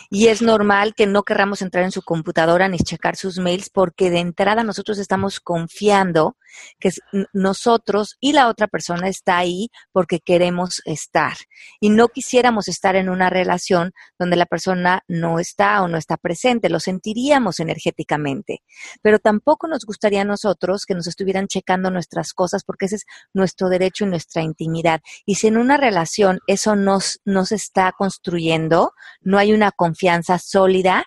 Y 0.09 0.27
es 0.27 0.41
normal 0.41 0.93
que 0.95 1.07
no 1.07 1.23
querramos 1.23 1.62
entrar 1.62 1.83
en 1.83 1.91
su 1.91 2.01
computadora 2.01 2.67
ni 2.67 2.77
checar 2.77 3.15
sus 3.15 3.39
mails 3.39 3.69
porque 3.69 4.09
de 4.09 4.19
entrada 4.19 4.63
nosotros 4.63 4.97
estamos 4.97 5.39
confiando 5.39 6.38
que 6.79 6.91
nosotros 7.33 8.17
y 8.19 8.33
la 8.33 8.47
otra 8.47 8.67
persona 8.67 9.07
está 9.07 9.38
ahí 9.38 9.69
porque 9.91 10.19
queremos 10.19 10.81
estar. 10.85 11.33
Y 11.79 11.89
no 11.89 12.09
quisiéramos 12.09 12.67
estar 12.67 12.95
en 12.95 13.09
una 13.09 13.29
relación 13.29 13.93
donde 14.19 14.35
la 14.35 14.45
persona 14.45 15.03
no 15.07 15.39
está 15.39 15.81
o 15.81 15.88
no 15.88 15.97
está 15.97 16.17
presente, 16.17 16.69
lo 16.69 16.79
sentiríamos 16.79 17.59
energéticamente. 17.59 18.62
Pero 19.01 19.19
tampoco 19.19 19.67
nos 19.67 19.85
gustaría 19.85 20.21
a 20.21 20.25
nosotros 20.25 20.85
que 20.85 20.95
nos 20.95 21.07
estuvieran 21.07 21.47
checando 21.47 21.89
nuestras 21.89 22.33
cosas 22.33 22.63
porque 22.63 22.85
ese 22.85 22.97
es 22.97 23.05
nuestro 23.33 23.69
derecho 23.69 24.05
y 24.05 24.07
nuestra 24.07 24.41
intimidad. 24.41 25.01
Y 25.25 25.35
si 25.35 25.47
en 25.47 25.57
una 25.57 25.77
relación 25.77 26.39
eso 26.47 26.75
no 26.75 27.00
se 27.00 27.55
está 27.55 27.91
construyendo, 27.97 28.93
no 29.21 29.38
hay 29.38 29.53
una 29.53 29.71
confianza 29.83 30.39
sólida, 30.39 31.03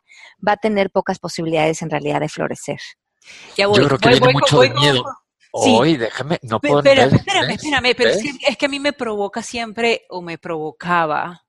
va 0.47 0.53
a 0.53 0.57
tener 0.59 0.91
pocas 0.91 1.19
posibilidades 1.19 1.81
en 1.81 1.89
realidad 1.89 2.21
de 2.21 2.29
florecer. 2.29 2.79
Ya 3.57 3.67
voy, 3.67 3.81
Yo 3.81 3.87
creo 3.87 3.99
que 3.99 4.09
viene 4.11 4.33
mucho 4.35 4.61
de 4.61 4.71
miedo. 4.71 5.03
Sí. 5.65 5.97
déjame, 5.97 6.39
no 6.43 6.61
puedo 6.61 6.83
pero, 6.83 7.05
Espérame, 7.05 7.53
espérame, 7.53 7.95
pero 7.97 8.11
es 8.11 8.57
que, 8.59 8.67
a 8.67 8.69
mí 8.69 8.79
me 8.79 8.93
provoca 8.93 9.43
siempre, 9.43 10.03
o 10.11 10.21
me 10.21 10.37
provocaba, 10.37 11.43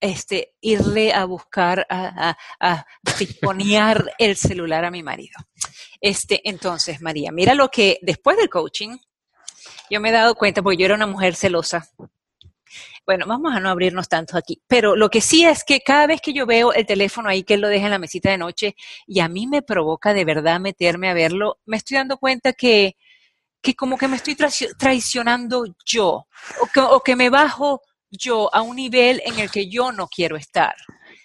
este, 0.00 0.56
irle 0.60 1.12
a 1.12 1.24
buscar, 1.26 1.86
a, 1.88 2.36
a, 2.58 2.86
el 4.18 4.36
celular 4.36 4.84
a 4.84 4.90
mi 4.90 5.04
marido. 5.04 5.38
Este, 6.00 6.40
entonces, 6.42 7.00
María, 7.00 7.30
mira 7.30 7.54
lo 7.54 7.68
que 7.68 8.00
después 8.02 8.36
del 8.36 8.48
coaching, 8.48 8.96
yo 9.88 10.00
me 10.00 10.08
he 10.08 10.12
dado 10.12 10.34
cuenta, 10.34 10.60
porque 10.60 10.78
yo 10.78 10.86
era 10.86 10.96
una 10.96 11.06
mujer 11.06 11.36
celosa, 11.36 11.88
bueno, 13.06 13.26
vamos 13.26 13.54
a 13.54 13.60
no 13.60 13.70
abrirnos 13.70 14.08
tanto 14.08 14.36
aquí, 14.36 14.60
pero 14.66 14.96
lo 14.96 15.08
que 15.10 15.20
sí 15.20 15.44
es 15.44 15.64
que 15.64 15.80
cada 15.80 16.06
vez 16.06 16.20
que 16.20 16.32
yo 16.32 16.46
veo 16.46 16.72
el 16.72 16.86
teléfono 16.86 17.28
ahí 17.28 17.42
que 17.42 17.54
él 17.54 17.60
lo 17.60 17.68
deja 17.68 17.86
en 17.86 17.92
la 17.92 17.98
mesita 17.98 18.30
de 18.30 18.38
noche 18.38 18.76
y 19.06 19.20
a 19.20 19.28
mí 19.28 19.46
me 19.46 19.62
provoca 19.62 20.14
de 20.14 20.24
verdad 20.24 20.60
meterme 20.60 21.10
a 21.10 21.14
verlo, 21.14 21.58
me 21.66 21.76
estoy 21.76 21.96
dando 21.96 22.18
cuenta 22.18 22.52
que, 22.52 22.96
que 23.62 23.74
como 23.74 23.96
que 23.96 24.08
me 24.08 24.16
estoy 24.16 24.36
traicionando 24.78 25.64
yo 25.84 26.26
o 26.60 26.66
que, 26.72 26.80
o 26.80 27.00
que 27.00 27.16
me 27.16 27.30
bajo 27.30 27.82
yo 28.10 28.54
a 28.54 28.62
un 28.62 28.76
nivel 28.76 29.22
en 29.24 29.38
el 29.38 29.50
que 29.50 29.68
yo 29.68 29.92
no 29.92 30.08
quiero 30.08 30.36
estar. 30.36 30.74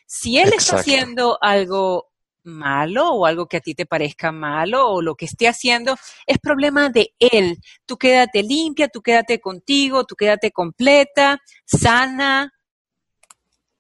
Si 0.06 0.38
él 0.38 0.54
está 0.54 0.78
haciendo 0.78 1.38
algo 1.42 2.13
malo 2.44 3.12
o 3.12 3.26
algo 3.26 3.48
que 3.48 3.58
a 3.58 3.62
ti 3.62 3.74
te 3.74 3.86
parezca 3.86 4.32
malo 4.32 4.90
o 4.90 5.02
lo 5.02 5.16
que 5.16 5.26
esté 5.26 5.48
haciendo, 5.48 5.96
es 6.26 6.38
problema 6.40 6.90
de 6.90 7.14
él. 7.20 7.58
Tú 7.86 7.98
quédate 7.98 8.44
limpia, 8.44 8.88
tú 8.88 9.02
quédate 9.02 9.40
contigo, 9.40 10.06
tú 10.06 10.16
quédate 10.16 10.52
completa, 10.52 11.40
sana. 11.66 12.52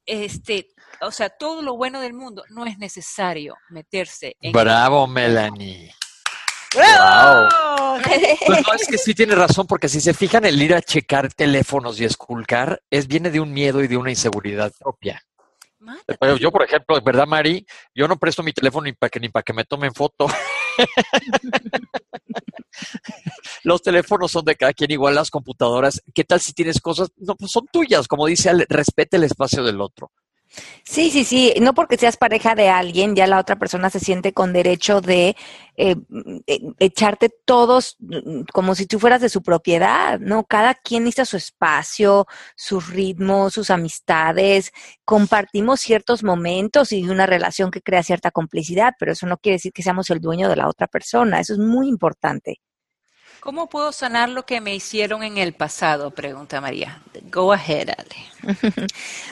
Este, 0.06 0.68
o 1.02 1.12
sea, 1.12 1.30
todo 1.30 1.62
lo 1.62 1.76
bueno 1.76 2.02
del 2.02 2.14
mundo 2.14 2.44
no 2.50 2.66
es 2.66 2.78
necesario 2.78 3.56
meterse 3.70 4.36
en 4.42 4.52
Bravo, 4.52 5.08
Melanie. 5.08 5.94
¡Bravo! 6.76 7.50
Pues 8.46 8.68
no, 8.68 8.74
es 8.74 8.88
que 8.88 8.98
sí 8.98 9.14
tiene 9.14 9.36
razón, 9.36 9.68
porque 9.68 9.88
si 9.88 10.02
se 10.02 10.14
fijan, 10.14 10.46
el 10.46 10.62
ir 10.62 10.74
a 10.74 10.82
checar 10.82 11.32
teléfonos 11.32 12.00
y 12.00 12.06
esculcar 12.06 12.82
es 12.90 13.08
viene 13.08 13.30
de 13.30 13.40
un 13.40 13.54
miedo 13.54 13.84
y 13.84 13.88
de 13.88 13.98
una 13.98 14.10
inseguridad 14.10 14.74
propia. 14.80 15.22
Yo, 16.40 16.52
por 16.52 16.64
ejemplo, 16.64 17.00
¿verdad, 17.02 17.28
Mari? 17.28 17.66
Yo 17.94 18.08
no 18.08 18.18
presto 18.18 18.44
mi 18.44 18.54
teléfono 18.54 18.86
ni 18.86 18.94
para 18.94 19.10
que, 19.10 19.20
ni 19.20 19.30
para 19.30 19.44
que 19.44 19.54
me 19.54 19.66
tomen 19.66 19.94
foto. 19.94 20.28
Los 23.64 23.82
teléfonos 23.82 24.32
son 24.32 24.46
de 24.46 24.56
cada 24.56 24.74
quien, 24.74 24.92
igual 24.92 25.16
las 25.16 25.30
computadoras. 25.30 26.02
¿Qué 26.14 26.24
tal 26.24 26.42
si 26.42 26.54
tienes 26.54 26.82
cosas? 26.82 27.12
No, 27.18 27.36
pues 27.36 27.52
son 27.52 27.68
tuyas, 27.72 28.08
como 28.08 28.28
dice, 28.28 28.52
respete 28.70 29.18
el 29.18 29.24
espacio 29.24 29.64
del 29.64 29.82
otro. 29.82 30.12
Sí, 30.84 31.10
sí, 31.10 31.24
sí. 31.24 31.54
No 31.62 31.74
porque 31.74 31.98
seas 31.98 32.18
pareja 32.18 32.56
de 32.56 32.70
alguien, 32.70 33.16
ya 33.16 33.26
la 33.28 33.40
otra 33.40 33.58
persona 33.58 33.90
se 33.90 34.00
siente 34.00 34.34
con 34.34 34.54
derecho 34.54 35.02
de 35.02 35.36
eh, 35.78 35.96
eh, 36.48 36.60
echarte 36.80 37.30
todos 37.46 37.96
mm, 38.00 38.42
como 38.54 38.76
si 38.76 38.86
tú 38.86 39.00
fueras 39.00 39.22
de 39.22 39.30
su 39.30 39.42
propiedad, 39.42 40.20
¿no? 40.20 40.44
Cada 40.44 40.76
quien 40.76 41.04
necesita 41.06 41.26
su 41.26 41.38
espacio, 41.38 42.28
sus 42.56 42.90
ritmos, 42.90 43.54
sus 43.54 43.70
amistades. 43.72 44.72
Compartimos 45.06 45.82
ciertos 45.82 46.24
momentos 46.24 46.92
y 46.92 47.04
una 47.04 47.26
relación 47.26 47.72
que 47.72 47.82
crea 47.82 48.04
cierta 48.04 48.32
complicidad, 48.32 48.94
pero 49.00 49.14
eso 49.14 49.26
no 49.26 49.38
quiere 49.38 49.56
decir 49.56 49.74
que 49.74 49.84
seamos 49.84 50.10
el 50.12 50.20
dueño 50.20 50.50
de 50.50 50.58
la 50.58 50.68
otra 50.68 50.88
persona. 50.88 51.40
Eso 51.40 51.54
es 51.54 51.60
muy 51.60 51.88
importante. 51.88 52.60
¿Cómo 53.44 53.68
puedo 53.68 53.92
sanar 53.92 54.30
lo 54.30 54.46
que 54.46 54.62
me 54.62 54.74
hicieron 54.74 55.22
en 55.22 55.38
el 55.38 55.52
pasado? 55.52 56.12
Pregunta 56.12 56.62
María. 56.62 57.02
Go 57.30 57.52
ahead, 57.52 57.90
Ale. 57.90 58.56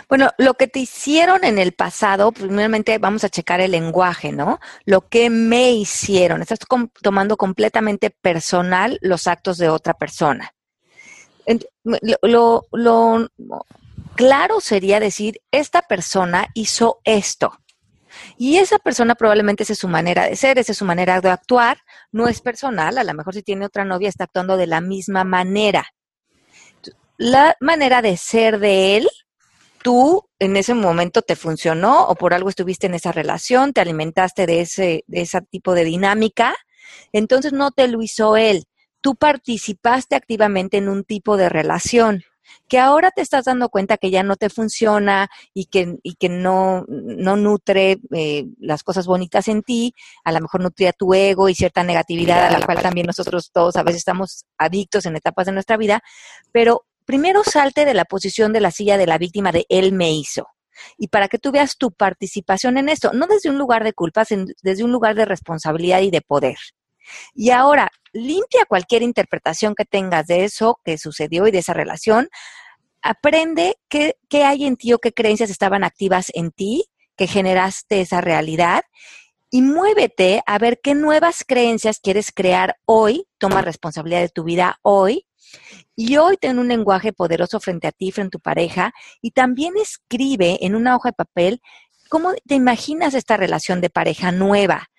bueno, 0.10 0.32
lo 0.38 0.56
que 0.56 0.68
te 0.68 0.80
hicieron 0.80 1.46
en 1.46 1.58
el 1.58 1.72
pasado, 1.72 2.34
primeramente 2.34 2.98
vamos 2.98 3.24
a 3.24 3.30
checar 3.30 3.62
el 3.62 3.72
lenguaje, 3.72 4.34
¿no? 4.34 4.60
Lo 4.84 5.08
que 5.08 5.30
me 5.30 5.72
hicieron. 5.72 6.41
Estás 6.41 6.60
tomando 7.01 7.38
completamente 7.38 8.10
personal 8.10 9.00
los 9.01 9.27
actos 9.27 9.58
de 9.58 9.70
otra 9.70 9.94
persona. 9.94 10.53
Lo, 12.22 12.65
lo 12.70 13.30
claro 14.15 14.60
sería 14.60 15.00
decir, 15.00 15.41
esta 15.51 15.84
persona 15.84 16.50
hizo 16.53 17.00
esto. 17.06 17.61
Y 18.38 18.58
esa 18.58 18.80
persona 18.80 19.15
probablemente 19.15 19.63
esa 19.63 19.74
es 19.74 19.80
su 19.80 19.88
manera 19.88 20.25
de 20.25 20.36
ser, 20.36 20.60
esa 20.60 20.72
es 20.72 20.77
su 20.77 20.86
manera 20.86 21.22
de 21.22 21.30
actuar, 21.30 21.77
no 22.12 22.27
es 22.27 22.41
personal, 22.41 22.98
a 22.98 23.03
lo 23.03 23.13
mejor 23.13 23.34
si 23.34 23.44
tiene 23.44 23.65
otra 23.65 23.86
novia 23.86 24.10
está 24.10 24.25
actuando 24.25 24.58
de 24.58 24.68
la 24.68 24.82
misma 24.82 25.24
manera. 25.24 25.86
La 27.18 27.56
manera 27.60 28.01
de 28.01 28.18
ser 28.18 28.60
de 28.60 28.98
él, 28.98 29.10
tú 29.84 30.27
en 30.39 30.58
ese 30.58 30.74
momento 30.74 31.22
te 31.22 31.36
funcionó 31.36 32.08
o 32.08 32.15
por 32.15 32.34
algo 32.34 32.50
estuviste 32.50 32.88
en 32.88 32.96
esa 32.96 33.12
relación, 33.12 33.74
te 33.74 33.82
alimentaste 33.82 34.46
de 34.46 34.62
ese, 34.62 35.03
de 35.08 35.22
ese 35.22 35.41
tipo 35.41 35.74
de 35.74 35.84
dinámica, 35.84 36.56
entonces 37.12 37.53
no 37.53 37.72
te 37.72 37.88
lo 37.88 38.02
hizo 38.02 38.38
él, 38.38 38.65
tú 39.02 39.15
participaste 39.15 40.15
activamente 40.15 40.78
en 40.78 40.89
un 40.89 41.04
tipo 41.04 41.38
de 41.38 41.50
relación 41.50 42.24
que 42.67 42.80
ahora 42.80 43.12
te 43.12 43.21
estás 43.21 43.45
dando 43.45 43.69
cuenta 43.69 43.97
que 43.97 44.12
ya 44.12 44.23
no 44.23 44.36
te 44.36 44.49
funciona 44.49 45.30
y 45.54 45.65
que, 45.65 45.97
y 46.04 46.15
que 46.15 46.30
no, 46.30 46.86
no 46.88 47.36
nutre 47.36 47.99
eh, 48.12 48.45
las 48.60 48.84
cosas 48.84 49.08
bonitas 49.08 49.47
en 49.47 49.63
ti, 49.63 49.93
a 50.23 50.32
lo 50.32 50.41
mejor 50.41 50.62
nutría 50.62 50.93
tu 50.93 51.13
ego 51.13 51.49
y 51.49 51.56
cierta 51.56 51.84
negatividad 51.84 52.47
a 52.47 52.60
la 52.60 52.65
cual 52.65 52.82
también 52.82 53.08
nosotros 53.08 53.51
todos 53.51 53.75
a 53.75 53.84
veces 53.84 53.99
estamos 53.99 54.45
adictos 54.58 55.06
en 55.06 55.15
etapas 55.15 55.45
de 55.45 55.51
nuestra 55.51 55.77
vida, 55.77 56.01
pero 56.51 56.86
primero 57.06 57.43
salte 57.43 57.86
de 57.86 57.93
la 57.93 58.06
posición 58.06 58.54
de 58.54 58.62
la 58.62 58.71
silla 58.71 58.97
de 58.97 59.08
la 59.08 59.17
víctima 59.17 59.51
de 59.51 59.65
él 59.69 59.93
me 59.93 60.12
hizo. 60.12 60.47
Y 60.97 61.10
para 61.10 61.27
que 61.27 61.38
tú 61.38 61.51
veas 61.51 61.77
tu 61.77 61.91
participación 61.91 62.77
en 62.77 62.89
esto, 62.89 63.12
no 63.13 63.27
desde 63.27 63.49
un 63.49 63.58
lugar 63.58 63.84
de 63.84 63.93
culpas, 63.93 64.30
desde 64.63 64.84
un 64.84 64.91
lugar 64.91 65.15
de 65.15 65.25
responsabilidad 65.25 66.01
y 66.01 66.10
de 66.10 66.21
poder. 66.21 66.58
Y 67.34 67.52
ahora, 67.52 67.91
limpia 68.13 68.65
cualquier 68.65 69.04
interpretación 69.04 69.76
que 69.76 69.86
tengas 69.86 70.28
de 70.28 70.43
eso 70.43 70.80
que 70.84 70.97
sucedió 70.97 71.47
y 71.47 71.52
de 71.52 71.60
esa 71.60 71.74
relación. 71.74 72.30
Aprende 73.02 73.78
qué, 73.89 74.15
qué 74.30 74.43
hay 74.43 74.65
en 74.65 74.76
ti 74.76 74.93
o 74.93 75.00
qué 75.00 75.13
creencias 75.13 75.50
estaban 75.50 75.84
activas 75.84 76.32
en 76.34 76.52
ti 76.52 76.86
que 77.15 77.28
generaste 77.28 78.02
esa 78.02 78.21
realidad 78.21 78.84
y 79.50 79.62
muévete 79.62 80.41
a 80.45 80.58
ver 80.58 80.80
qué 80.82 80.95
nuevas 80.95 81.43
creencias 81.45 82.00
quieres 82.00 82.32
crear 82.32 82.78
hoy, 82.86 83.28
toma 83.38 83.62
responsabilidad 83.62 84.21
de 84.21 84.30
tu 84.30 84.43
vida 84.43 84.80
hoy 84.82 85.28
y 85.95 86.15
hoy 86.17 86.38
ten 86.38 86.58
un 86.58 86.69
lenguaje 86.69 87.12
poderoso 87.12 87.60
frente 87.60 87.88
a 87.88 87.91
ti, 87.91 88.12
frente 88.12 88.30
a 88.30 88.38
tu 88.38 88.39
pareja 88.39 88.93
y 89.21 89.32
también 89.32 89.74
escribe 89.76 90.60
en 90.62 90.74
una 90.74 90.95
hoja 90.95 91.10
de 91.10 91.13
papel 91.13 91.62
cómo 92.10 92.32
te 92.47 92.56
imaginas 92.56 93.13
esta 93.13 93.36
relación 93.36 93.82
de 93.82 93.89
pareja 93.89 94.32
nueva 94.32 94.89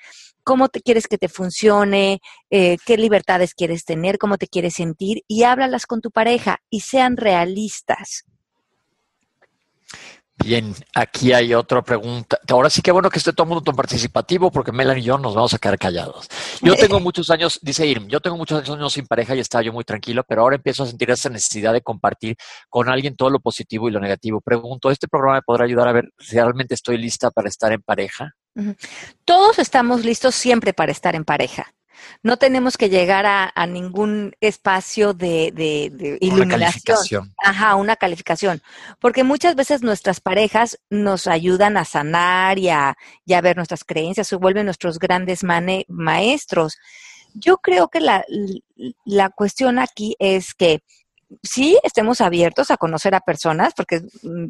cómo 0.44 0.68
te 0.68 0.80
quieres 0.80 1.06
que 1.06 1.18
te 1.18 1.28
funcione, 1.28 2.20
eh, 2.50 2.76
qué 2.84 2.96
libertades 2.96 3.54
quieres 3.54 3.84
tener, 3.84 4.18
cómo 4.18 4.38
te 4.38 4.46
quieres 4.46 4.74
sentir 4.74 5.22
y 5.28 5.44
háblalas 5.44 5.86
con 5.86 6.00
tu 6.00 6.10
pareja 6.10 6.58
y 6.70 6.80
sean 6.80 7.16
realistas. 7.16 8.24
Bien, 10.44 10.74
aquí 10.94 11.32
hay 11.32 11.54
otra 11.54 11.82
pregunta. 11.82 12.38
Ahora 12.48 12.68
sí 12.68 12.82
que 12.82 12.90
bueno 12.90 13.10
que 13.10 13.18
esté 13.18 13.32
todo 13.32 13.44
el 13.44 13.50
mundo 13.50 13.62
tan 13.62 13.76
participativo 13.76 14.50
porque 14.50 14.72
Melanie 14.72 15.02
y 15.02 15.06
yo 15.06 15.18
nos 15.18 15.34
vamos 15.34 15.54
a 15.54 15.58
quedar 15.58 15.78
callados. 15.78 16.26
Yo 16.60 16.74
tengo 16.74 16.98
muchos 17.00 17.30
años, 17.30 17.60
dice 17.62 17.86
Irm, 17.86 18.08
yo 18.08 18.18
tengo 18.20 18.36
muchos 18.36 18.68
años 18.68 18.92
sin 18.92 19.06
pareja 19.06 19.36
y 19.36 19.40
estaba 19.40 19.62
yo 19.62 19.72
muy 19.72 19.84
tranquilo, 19.84 20.24
pero 20.26 20.42
ahora 20.42 20.56
empiezo 20.56 20.82
a 20.82 20.86
sentir 20.86 21.10
esa 21.10 21.28
necesidad 21.28 21.72
de 21.72 21.82
compartir 21.82 22.36
con 22.68 22.88
alguien 22.88 23.14
todo 23.14 23.30
lo 23.30 23.38
positivo 23.38 23.88
y 23.88 23.92
lo 23.92 24.00
negativo. 24.00 24.40
Pregunto, 24.40 24.90
¿este 24.90 25.06
programa 25.06 25.36
me 25.36 25.42
podrá 25.42 25.64
ayudar 25.64 25.86
a 25.86 25.92
ver 25.92 26.10
si 26.18 26.34
realmente 26.34 26.74
estoy 26.74 26.98
lista 26.98 27.30
para 27.30 27.48
estar 27.48 27.70
en 27.70 27.82
pareja? 27.82 28.34
Todos 29.24 29.58
estamos 29.58 30.04
listos 30.04 30.34
siempre 30.34 30.72
para 30.72 30.92
estar 30.92 31.14
en 31.14 31.24
pareja. 31.24 31.72
No 32.22 32.36
tenemos 32.36 32.76
que 32.76 32.88
llegar 32.88 33.26
a, 33.26 33.66
ningún 33.66 34.32
espacio 34.40 35.14
de, 35.14 35.52
de, 35.54 36.18
iluminación. 36.20 36.48
Una 36.48 36.58
calificación. 36.58 37.34
Ajá, 37.38 37.74
una 37.76 37.96
calificación. 37.96 38.62
Porque 39.00 39.24
muchas 39.24 39.54
veces 39.54 39.82
nuestras 39.82 40.20
parejas 40.20 40.78
nos 40.90 41.26
ayudan 41.26 41.76
a 41.76 41.84
sanar 41.84 42.58
y 42.58 42.68
a, 42.68 42.96
ver 43.26 43.56
nuestras 43.56 43.84
creencias, 43.84 44.28
se 44.28 44.36
vuelven 44.36 44.66
nuestros 44.66 44.98
grandes 44.98 45.42
maestros. 45.88 46.76
Yo 47.34 47.58
creo 47.58 47.88
que 47.88 48.00
la, 48.00 48.24
la 49.04 49.30
cuestión 49.30 49.78
aquí 49.78 50.16
es 50.18 50.54
que 50.54 50.82
sí 51.42 51.78
estemos 51.82 52.20
abiertos 52.20 52.70
a 52.70 52.76
conocer 52.76 53.14
a 53.14 53.20
personas, 53.20 53.72
porque 53.74 54.02
mm, 54.22 54.46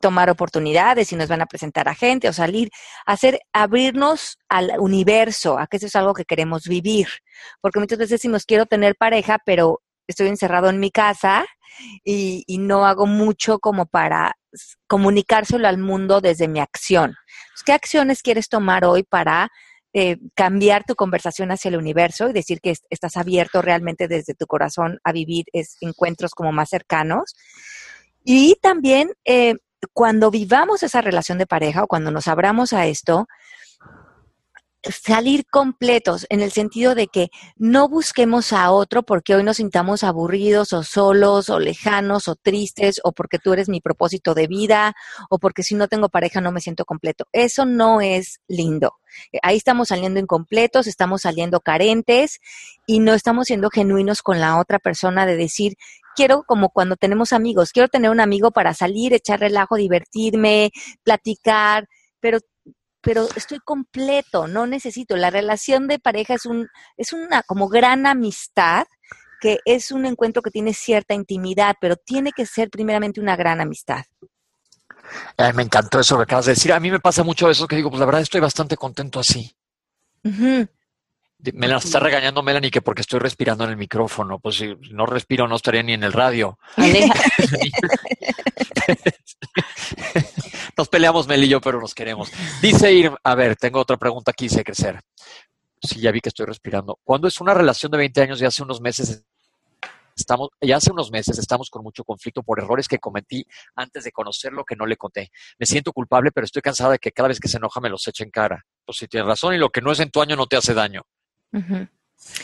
tomar 0.00 0.30
oportunidades 0.30 1.12
y 1.12 1.16
nos 1.16 1.28
van 1.28 1.42
a 1.42 1.46
presentar 1.46 1.88
a 1.88 1.94
gente 1.94 2.28
o 2.28 2.32
salir, 2.32 2.70
hacer, 3.06 3.40
abrirnos 3.52 4.38
al 4.48 4.72
universo, 4.78 5.58
a 5.58 5.66
que 5.66 5.78
eso 5.78 5.86
es 5.86 5.96
algo 5.96 6.14
que 6.14 6.24
queremos 6.24 6.64
vivir. 6.64 7.08
Porque 7.60 7.80
muchas 7.80 7.98
veces 7.98 8.10
decimos, 8.10 8.44
quiero 8.44 8.66
tener 8.66 8.96
pareja, 8.96 9.38
pero 9.44 9.80
estoy 10.06 10.28
encerrado 10.28 10.68
en 10.68 10.80
mi 10.80 10.90
casa 10.90 11.46
y, 12.04 12.44
no 12.58 12.84
hago 12.86 13.06
mucho 13.06 13.58
como 13.58 13.86
para 13.86 14.34
comunicárselo 14.86 15.68
al 15.68 15.78
mundo 15.78 16.20
desde 16.20 16.48
mi 16.48 16.60
acción. 16.60 17.14
¿Qué 17.64 17.72
acciones 17.72 18.22
quieres 18.22 18.48
tomar 18.48 18.84
hoy 18.84 19.04
para 19.04 19.48
eh, 19.92 20.18
cambiar 20.34 20.84
tu 20.84 20.94
conversación 20.94 21.50
hacia 21.52 21.68
el 21.68 21.76
universo 21.76 22.28
y 22.28 22.32
decir 22.32 22.60
que 22.60 22.74
estás 22.90 23.16
abierto 23.16 23.62
realmente 23.62 24.08
desde 24.08 24.34
tu 24.34 24.46
corazón 24.46 24.98
a 25.04 25.12
vivir 25.12 25.46
encuentros 25.80 26.32
como 26.32 26.52
más 26.52 26.68
cercanos? 26.68 27.34
Y 28.24 28.56
también 28.60 29.12
eh, 29.24 29.54
cuando 29.92 30.30
vivamos 30.30 30.82
esa 30.82 31.00
relación 31.00 31.38
de 31.38 31.46
pareja 31.46 31.84
o 31.84 31.86
cuando 31.86 32.10
nos 32.10 32.28
abramos 32.28 32.72
a 32.72 32.86
esto, 32.86 33.26
salir 34.82 35.44
completos 35.46 36.26
en 36.30 36.40
el 36.40 36.52
sentido 36.52 36.94
de 36.94 37.06
que 37.06 37.28
no 37.56 37.88
busquemos 37.88 38.52
a 38.52 38.70
otro 38.70 39.02
porque 39.02 39.34
hoy 39.34 39.42
nos 39.42 39.58
sintamos 39.58 40.04
aburridos 40.04 40.72
o 40.72 40.82
solos 40.82 41.50
o 41.50 41.58
lejanos 41.58 42.28
o 42.28 42.36
tristes 42.36 43.00
o 43.04 43.12
porque 43.12 43.38
tú 43.38 43.52
eres 43.52 43.68
mi 43.68 43.80
propósito 43.80 44.34
de 44.34 44.46
vida 44.46 44.94
o 45.28 45.38
porque 45.38 45.62
si 45.62 45.74
no 45.74 45.88
tengo 45.88 46.08
pareja 46.08 46.40
no 46.40 46.52
me 46.52 46.60
siento 46.60 46.84
completo. 46.84 47.26
Eso 47.32 47.66
no 47.66 48.00
es 48.00 48.40
lindo. 48.48 48.94
Ahí 49.42 49.56
estamos 49.56 49.88
saliendo 49.88 50.20
incompletos, 50.20 50.86
estamos 50.86 51.22
saliendo 51.22 51.60
carentes 51.60 52.38
y 52.86 53.00
no 53.00 53.12
estamos 53.12 53.46
siendo 53.46 53.68
genuinos 53.68 54.22
con 54.22 54.40
la 54.40 54.58
otra 54.58 54.78
persona 54.78 55.26
de 55.26 55.36
decir 55.36 55.74
quiero 56.14 56.42
como 56.44 56.70
cuando 56.70 56.96
tenemos 56.96 57.32
amigos, 57.32 57.72
quiero 57.72 57.88
tener 57.88 58.10
un 58.10 58.20
amigo 58.20 58.50
para 58.50 58.74
salir, 58.74 59.12
echar 59.12 59.40
relajo, 59.40 59.76
divertirme, 59.76 60.70
platicar, 61.02 61.86
pero 62.20 62.38
pero 63.02 63.26
estoy 63.34 63.60
completo, 63.60 64.46
no 64.46 64.66
necesito. 64.66 65.16
La 65.16 65.30
relación 65.30 65.88
de 65.88 65.98
pareja 65.98 66.34
es 66.34 66.46
un 66.46 66.68
es 66.96 67.12
una 67.12 67.42
como 67.42 67.68
gran 67.68 68.06
amistad 68.06 68.84
que 69.40 69.58
es 69.64 69.90
un 69.90 70.04
encuentro 70.04 70.42
que 70.42 70.50
tiene 70.50 70.74
cierta 70.74 71.14
intimidad, 71.14 71.74
pero 71.80 71.96
tiene 71.96 72.30
que 72.32 72.44
ser 72.44 72.68
primeramente 72.68 73.20
una 73.20 73.36
gran 73.36 73.60
amistad. 73.60 74.04
me 75.54 75.62
encantó 75.62 75.98
eso 75.98 76.16
que 76.18 76.24
acabas 76.24 76.44
de 76.44 76.52
decir. 76.52 76.72
A 76.72 76.78
mí 76.78 76.90
me 76.90 77.00
pasa 77.00 77.24
mucho 77.24 77.50
eso 77.50 77.66
que 77.66 77.76
digo, 77.76 77.90
pues 77.90 78.00
la 78.00 78.06
verdad 78.06 78.20
estoy 78.20 78.40
bastante 78.40 78.76
contento 78.76 79.18
así. 79.18 79.50
Me 81.54 81.68
la 81.68 81.78
está 81.78 82.00
regañando 82.00 82.42
Melanie 82.42 82.70
que 82.70 82.82
porque 82.82 83.02
estoy 83.02 83.20
respirando 83.20 83.64
en 83.64 83.70
el 83.70 83.76
micrófono. 83.76 84.38
Pues 84.38 84.56
si 84.56 84.74
no 84.90 85.06
respiro 85.06 85.48
no 85.48 85.56
estaría 85.56 85.82
ni 85.82 85.94
en 85.94 86.04
el 86.04 86.12
radio. 86.12 86.58
nos 90.76 90.88
peleamos 90.88 91.26
Mel 91.26 91.44
y 91.44 91.48
yo, 91.48 91.60
pero 91.60 91.80
nos 91.80 91.94
queremos. 91.94 92.30
Dice 92.60 92.92
Ir, 92.92 93.12
a 93.22 93.34
ver, 93.34 93.56
tengo 93.56 93.80
otra 93.80 93.96
pregunta 93.96 94.32
aquí, 94.32 94.48
sé 94.48 94.64
crecer. 94.64 95.00
Sí, 95.82 96.00
ya 96.00 96.12
vi 96.12 96.20
que 96.20 96.28
estoy 96.28 96.46
respirando. 96.46 96.98
¿Cuándo 97.04 97.26
es 97.26 97.40
una 97.40 97.54
relación 97.54 97.90
de 97.90 97.98
20 97.98 98.22
años 98.22 98.42
y 98.42 98.44
hace 98.44 98.62
unos 98.62 98.80
meses 98.80 99.24
estamos, 100.14 100.50
ya 100.60 100.76
hace 100.76 100.92
unos 100.92 101.10
meses 101.10 101.38
estamos 101.38 101.70
con 101.70 101.82
mucho 101.82 102.04
conflicto 102.04 102.42
por 102.42 102.60
errores 102.60 102.88
que 102.88 102.98
cometí 102.98 103.46
antes 103.74 104.04
de 104.04 104.12
conocer 104.12 104.52
lo 104.52 104.64
que 104.64 104.76
no 104.76 104.86
le 104.86 104.96
conté. 104.96 105.30
Me 105.58 105.66
siento 105.66 105.92
culpable, 105.92 106.30
pero 106.32 106.44
estoy 106.44 106.62
cansada 106.62 106.92
de 106.92 106.98
que 106.98 107.12
cada 107.12 107.28
vez 107.28 107.40
que 107.40 107.48
se 107.48 107.56
enoja 107.56 107.80
me 107.80 107.88
los 107.88 108.06
eche 108.06 108.24
en 108.24 108.30
cara. 108.30 108.64
Pues 108.84 108.98
si 108.98 109.08
tienes 109.08 109.26
razón 109.26 109.54
y 109.54 109.58
lo 109.58 109.70
que 109.70 109.80
no 109.80 109.92
es 109.92 110.00
en 110.00 110.10
tu 110.10 110.20
año 110.20 110.36
no 110.36 110.46
te 110.46 110.56
hace 110.56 110.74
daño. 110.74 111.02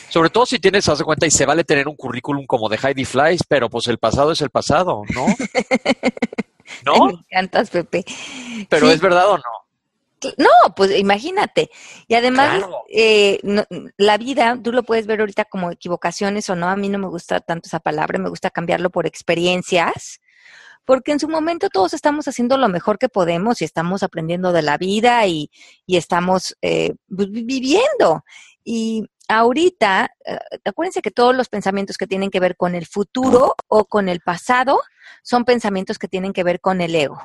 Sobre 0.09 0.29
todo 0.29 0.45
si 0.45 0.59
tienes, 0.59 0.87
haz 0.89 0.99
de 0.99 1.05
cuenta, 1.05 1.25
y 1.27 1.31
se 1.31 1.45
vale 1.45 1.63
tener 1.63 1.87
un 1.87 1.95
currículum 1.95 2.45
como 2.45 2.67
de 2.69 2.79
Heidi 2.81 3.05
Flies, 3.05 3.41
pero 3.47 3.69
pues 3.69 3.87
el 3.87 3.99
pasado 3.99 4.31
es 4.31 4.41
el 4.41 4.49
pasado, 4.49 5.03
¿no? 5.13 5.27
¿No? 6.85 7.05
me 7.05 7.13
encantas, 7.13 7.69
Pepe. 7.69 8.03
Pero 8.69 8.89
es 8.89 8.99
verdad 8.99 9.29
o 9.29 9.37
no? 9.37 9.67
No, 10.37 10.49
pues 10.75 10.97
imagínate. 10.97 11.69
Y 12.07 12.15
además, 12.15 12.63
eh, 12.89 13.39
la 13.97 14.17
vida, 14.17 14.57
tú 14.61 14.71
lo 14.71 14.83
puedes 14.83 15.05
ver 15.05 15.19
ahorita 15.19 15.45
como 15.45 15.71
equivocaciones 15.71 16.49
o 16.49 16.55
no. 16.55 16.67
A 16.67 16.75
mí 16.75 16.89
no 16.89 16.97
me 16.97 17.07
gusta 17.07 17.39
tanto 17.39 17.67
esa 17.67 17.79
palabra, 17.79 18.17
me 18.17 18.29
gusta 18.29 18.49
cambiarlo 18.49 18.89
por 18.89 19.05
experiencias, 19.05 20.19
porque 20.85 21.11
en 21.11 21.19
su 21.19 21.29
momento 21.29 21.69
todos 21.69 21.93
estamos 21.93 22.27
haciendo 22.27 22.57
lo 22.57 22.67
mejor 22.67 22.97
que 22.97 23.09
podemos 23.09 23.61
y 23.61 23.65
estamos 23.65 24.01
aprendiendo 24.01 24.51
de 24.53 24.63
la 24.63 24.77
vida 24.77 25.25
y, 25.27 25.51
y 25.85 25.97
estamos 25.97 26.57
eh, 26.61 26.95
viviendo. 27.07 28.23
Y 28.69 29.05
ahorita, 29.29 30.11
eh, 30.25 30.37
acuérdense 30.65 31.01
que 31.01 31.09
todos 31.09 31.33
los 31.33 31.47
pensamientos 31.47 31.97
que 31.97 32.05
tienen 32.05 32.29
que 32.29 32.41
ver 32.41 32.57
con 32.57 32.75
el 32.75 32.85
futuro 32.85 33.55
o 33.69 33.85
con 33.85 34.09
el 34.09 34.19
pasado 34.19 34.81
son 35.23 35.45
pensamientos 35.45 35.97
que 35.97 36.09
tienen 36.09 36.33
que 36.33 36.43
ver 36.43 36.59
con 36.59 36.81
el 36.81 36.93
ego, 36.93 37.17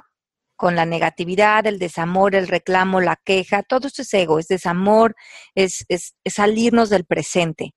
con 0.55 0.77
la 0.77 0.87
negatividad, 0.87 1.67
el 1.67 1.81
desamor, 1.81 2.37
el 2.37 2.47
reclamo, 2.47 3.01
la 3.01 3.17
queja, 3.17 3.65
todo 3.65 3.89
esto 3.89 4.03
es 4.03 4.15
ego, 4.15 4.39
es 4.39 4.47
desamor, 4.47 5.17
es, 5.57 5.85
es, 5.89 6.15
es 6.23 6.35
salirnos 6.35 6.91
del 6.91 7.05
presente. 7.07 7.75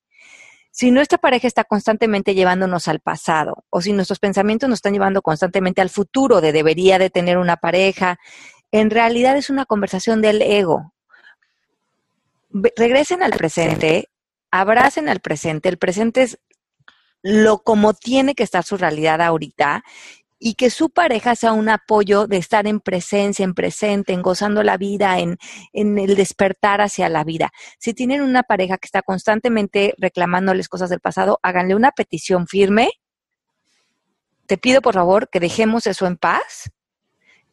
Si 0.70 0.92
nuestra 0.92 1.18
pareja 1.18 1.48
está 1.48 1.64
constantemente 1.64 2.36
llevándonos 2.36 2.86
al 2.86 3.00
pasado 3.00 3.64
o 3.68 3.80
si 3.80 3.92
nuestros 3.92 4.20
pensamientos 4.20 4.68
nos 4.68 4.76
están 4.76 4.92
llevando 4.92 5.22
constantemente 5.22 5.80
al 5.80 5.90
futuro 5.90 6.40
de 6.40 6.52
debería 6.52 7.00
de 7.00 7.10
tener 7.10 7.36
una 7.36 7.56
pareja, 7.56 8.20
en 8.70 8.90
realidad 8.90 9.36
es 9.36 9.50
una 9.50 9.66
conversación 9.66 10.22
del 10.22 10.40
ego, 10.40 10.92
regresen 12.76 13.22
al 13.22 13.32
presente, 13.32 14.08
abracen 14.50 15.08
al 15.08 15.20
presente. 15.20 15.68
El 15.68 15.78
presente 15.78 16.22
es 16.22 16.38
lo 17.22 17.58
como 17.62 17.94
tiene 17.94 18.34
que 18.34 18.42
estar 18.42 18.64
su 18.64 18.76
realidad 18.76 19.20
ahorita 19.20 19.82
y 20.38 20.54
que 20.54 20.70
su 20.70 20.90
pareja 20.90 21.34
sea 21.34 21.52
un 21.52 21.68
apoyo 21.68 22.26
de 22.26 22.36
estar 22.36 22.66
en 22.66 22.80
presencia, 22.80 23.44
en 23.44 23.54
presente, 23.54 24.12
en 24.12 24.22
gozando 24.22 24.62
la 24.62 24.76
vida, 24.76 25.18
en, 25.18 25.38
en, 25.72 25.98
el 25.98 26.14
despertar 26.14 26.80
hacia 26.80 27.08
la 27.08 27.24
vida. 27.24 27.50
Si 27.78 27.94
tienen 27.94 28.20
una 28.22 28.42
pareja 28.42 28.76
que 28.76 28.86
está 28.86 29.02
constantemente 29.02 29.94
reclamándoles 29.98 30.68
cosas 30.68 30.90
del 30.90 31.00
pasado, 31.00 31.40
háganle 31.42 31.74
una 31.74 31.90
petición 31.90 32.46
firme. 32.46 32.90
Te 34.46 34.58
pido 34.58 34.82
por 34.82 34.94
favor 34.94 35.28
que 35.30 35.40
dejemos 35.40 35.86
eso 35.86 36.06
en 36.06 36.16
paz. 36.16 36.70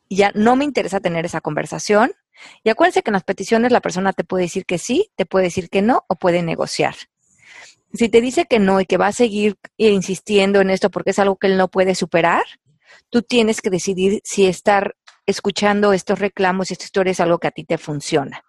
Ya 0.09 0.31
no 0.35 0.55
me 0.55 0.65
interesa 0.65 0.99
tener 0.99 1.25
esa 1.25 1.41
conversación. 1.41 2.11
Y 2.63 2.69
acuérdense 2.69 3.03
que 3.03 3.09
en 3.09 3.13
las 3.13 3.23
peticiones 3.23 3.71
la 3.71 3.81
persona 3.81 4.13
te 4.13 4.23
puede 4.23 4.43
decir 4.43 4.65
que 4.65 4.77
sí, 4.77 5.11
te 5.15 5.25
puede 5.25 5.45
decir 5.45 5.69
que 5.69 5.81
no 5.81 6.03
o 6.07 6.15
puede 6.15 6.41
negociar. 6.41 6.95
Si 7.93 8.09
te 8.09 8.21
dice 8.21 8.45
que 8.45 8.59
no 8.59 8.81
y 8.81 8.85
que 8.85 8.97
va 8.97 9.07
a 9.07 9.11
seguir 9.11 9.57
insistiendo 9.77 10.61
en 10.61 10.69
esto 10.69 10.89
porque 10.89 11.11
es 11.11 11.19
algo 11.19 11.37
que 11.37 11.47
él 11.47 11.57
no 11.57 11.67
puede 11.67 11.93
superar, 11.95 12.43
tú 13.09 13.21
tienes 13.21 13.61
que 13.61 13.69
decidir 13.69 14.21
si 14.23 14.45
estar 14.45 14.95
escuchando 15.25 15.93
estos 15.93 16.19
reclamos 16.19 16.69
y 16.69 16.73
esta 16.73 16.85
historia 16.85 17.11
es 17.11 17.19
algo 17.19 17.37
que 17.39 17.47
a 17.47 17.51
ti 17.51 17.63
te 17.63 17.77
funciona. 17.77 18.43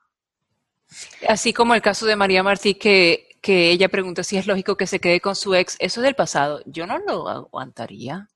Así 1.28 1.52
como 1.52 1.74
el 1.74 1.82
caso 1.82 2.06
de 2.06 2.16
María 2.16 2.42
Martí, 2.42 2.74
que, 2.74 3.28
que 3.40 3.70
ella 3.70 3.88
pregunta 3.88 4.22
si 4.22 4.36
es 4.36 4.46
lógico 4.46 4.76
que 4.76 4.86
se 4.86 5.00
quede 5.00 5.20
con 5.20 5.36
su 5.36 5.54
ex, 5.54 5.76
eso 5.78 6.00
es 6.00 6.04
del 6.04 6.14
pasado. 6.14 6.62
Yo 6.66 6.86
no 6.86 6.98
lo 6.98 7.28
aguantaría. 7.28 8.28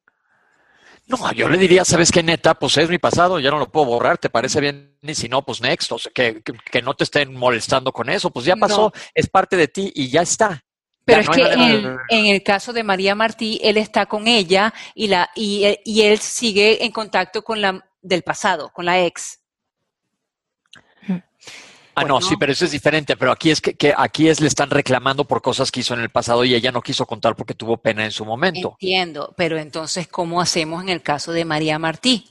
No, 1.09 1.33
yo 1.33 1.49
le 1.49 1.57
diría, 1.57 1.87
¿sabes 1.87 2.13
qué, 2.13 2.23
neta? 2.23 2.55
Pues 2.55 2.77
es 2.77 2.91
mi 2.91 2.99
pasado, 2.99 3.41
ya 3.41 3.51
no 3.51 3.59
lo 3.59 3.71
puedo 3.71 3.87
borrar, 3.87 4.19
¿te 4.19 4.29
parece 4.29 4.61
bien? 4.61 4.95
Y 5.01 5.15
si 5.15 5.29
no, 5.29 5.43
pues 5.43 5.63
next, 5.63 5.91
o 5.91 5.99
sea, 5.99 6.13
que, 6.15 6.43
que, 6.43 6.83
no 6.83 6.95
te 6.95 7.05
estén 7.05 7.35
molestando 7.35 7.93
con 7.93 8.11
eso, 8.11 8.31
pues 8.31 8.45
ya 8.45 8.57
pasó, 8.57 8.93
es 9.15 9.27
parte 9.29 9.57
de 9.57 9.69
ti 9.69 9.91
y 9.95 10.11
ya 10.11 10.21
está. 10.21 10.63
Pero 11.07 11.23
es 11.23 11.29
que 11.31 11.43
en, 12.11 12.27
el 12.27 12.43
caso 12.43 12.75
de 12.75 12.83
María 12.83 13.15
Martí, 13.15 13.59
él 13.63 13.79
está 13.79 14.05
con 14.05 14.29
ella 14.29 14.75
y, 14.95 15.07
la, 15.07 15.31
y, 15.35 15.79
y 15.83 16.03
él 16.03 16.19
sigue 16.19 16.85
en 16.85 16.93
contacto 16.93 17.43
con 17.43 17.63
la 17.63 17.83
del 18.03 18.23
pasado, 18.23 18.71
con 18.71 18.85
la 18.85 19.03
ex. 19.03 19.41
Ah, 21.99 22.05
no, 22.05 22.21
sí, 22.21 22.37
pero 22.37 22.53
eso 22.53 22.65
es 22.65 22.71
diferente. 22.71 23.17
Pero 23.17 23.33
aquí 23.33 23.51
es 23.51 23.61
que, 23.61 23.95
aquí 23.97 24.29
es 24.29 24.41
le 24.41 24.49
están 24.49 24.71
reclamando 24.71 25.25
por 25.25 25.43
cosas 25.43 25.71
que 25.71 25.81
hizo 25.81 25.95
en 25.95 26.01
el 26.01 26.11
pasado 26.11 26.45
y 26.45 26.55
ella 26.55 26.73
no 26.73 26.83
quiso 26.83 27.07
contar 27.07 27.37
porque 27.37 27.55
tuvo 27.55 27.77
pena 27.77 28.05
en 28.05 28.11
su 28.11 28.25
momento. 28.25 28.77
Entiendo, 28.81 29.35
pero 29.37 29.59
entonces, 29.59 30.09
¿cómo 30.09 30.41
hacemos 30.41 30.83
en 30.83 30.89
el 30.89 31.03
caso 31.03 31.33
de 31.33 31.45
María 31.45 31.79
Martí? 31.79 32.29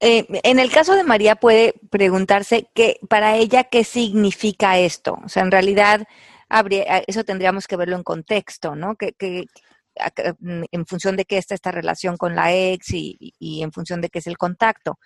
Eh, 0.00 0.26
en 0.42 0.58
el 0.58 0.70
caso 0.70 0.94
de 0.94 1.04
María 1.04 1.36
puede 1.36 1.74
preguntarse 1.90 2.68
que 2.74 2.98
para 3.08 3.36
ella 3.36 3.64
qué 3.64 3.84
significa 3.84 4.78
esto. 4.78 5.18
O 5.24 5.28
sea, 5.28 5.42
en 5.42 5.50
realidad 5.50 6.06
habría, 6.48 7.02
eso 7.06 7.24
tendríamos 7.24 7.66
que 7.66 7.76
verlo 7.76 7.96
en 7.96 8.02
contexto, 8.02 8.74
¿no? 8.74 8.96
Que, 8.96 9.12
que 9.12 9.46
en 10.72 10.86
función 10.86 11.16
de 11.16 11.24
qué 11.24 11.38
está 11.38 11.54
esta 11.54 11.70
relación 11.70 12.16
con 12.16 12.34
la 12.34 12.52
ex 12.52 12.90
y, 12.90 13.16
y, 13.38 13.62
en 13.62 13.72
función 13.72 14.00
de 14.00 14.08
qué 14.08 14.18
es 14.18 14.26
el 14.26 14.36
contacto. 14.36 14.98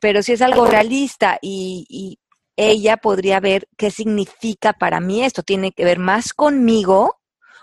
Pero 0.00 0.22
si 0.22 0.32
es 0.32 0.42
algo 0.42 0.66
realista 0.66 1.38
y, 1.40 2.18
ella 2.56 2.96
podría 2.96 3.40
ver 3.40 3.68
qué 3.76 3.90
significa 3.90 4.72
para 4.72 5.00
mí 5.00 5.24
esto. 5.24 5.42
¿Tiene 5.42 5.72
que 5.72 5.84
ver 5.84 5.98
más 5.98 6.32
conmigo 6.32 7.20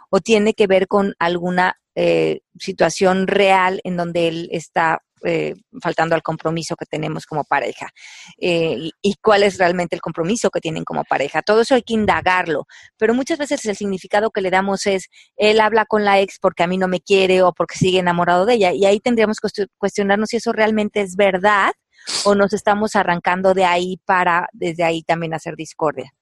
o 0.10 0.20
tiene 0.20 0.54
que 0.54 0.68
ver 0.68 0.88
con 0.88 1.16
alguna 1.20 1.78
eh, 1.96 2.42
situación 2.60 3.28
real 3.28 3.82
en 3.84 3.98
donde 3.98 4.28
él 4.28 4.50
está 4.52 5.02
eh, 5.24 5.54
faltando 5.84 6.16
al 6.16 6.24
compromiso 6.24 6.76
que 6.76 6.86
tenemos 6.86 7.28
como 7.28 7.44
pareja 7.44 7.90
eh, 8.40 8.90
y, 9.04 9.16
cuál 9.22 9.44
es 9.44 9.60
realmente 9.60 9.96
el 9.96 10.02
compromiso 10.02 10.50
que 10.50 10.60
tienen 10.60 10.84
como 10.84 11.04
pareja. 11.04 11.44
Todo 11.44 11.62
eso 11.62 11.76
hay 11.76 11.84
que 11.84 11.94
indagarlo, 11.94 12.66
pero 12.98 13.14
muchas 13.14 13.38
veces 13.38 13.64
el 13.66 13.76
significado 13.76 14.32
que 14.32 14.42
le 14.42 14.50
damos 14.50 14.88
es, 14.88 15.10
él 15.36 15.60
habla 15.60 15.86
con 15.86 16.06
la 16.06 16.20
ex 16.20 16.40
porque 16.42 16.64
a 16.64 16.68
mí 16.68 16.78
no 16.78 16.88
me 16.88 17.02
quiere 17.02 17.44
o 17.44 17.54
porque 17.54 17.78
sigue 17.78 18.00
enamorado 18.00 18.48
de 18.48 18.56
ella 18.56 18.72
y 18.74 18.86
ahí 18.86 19.00
tendríamos 19.00 19.38
que 19.40 19.68
cuestionarnos 19.78 20.30
si 20.30 20.38
eso 20.38 20.54
realmente 20.54 21.02
es 21.02 21.16
verdad 21.16 21.74
o 22.26 22.36
nos 22.36 22.54
estamos 22.54 22.96
arrancando 22.96 23.54
de 23.54 23.66
ahí 23.66 23.98
para 24.06 24.48
desde 24.54 24.84
ahí 24.84 25.04
también 25.04 25.34
hacer 25.34 25.56
discordia. 25.56 26.14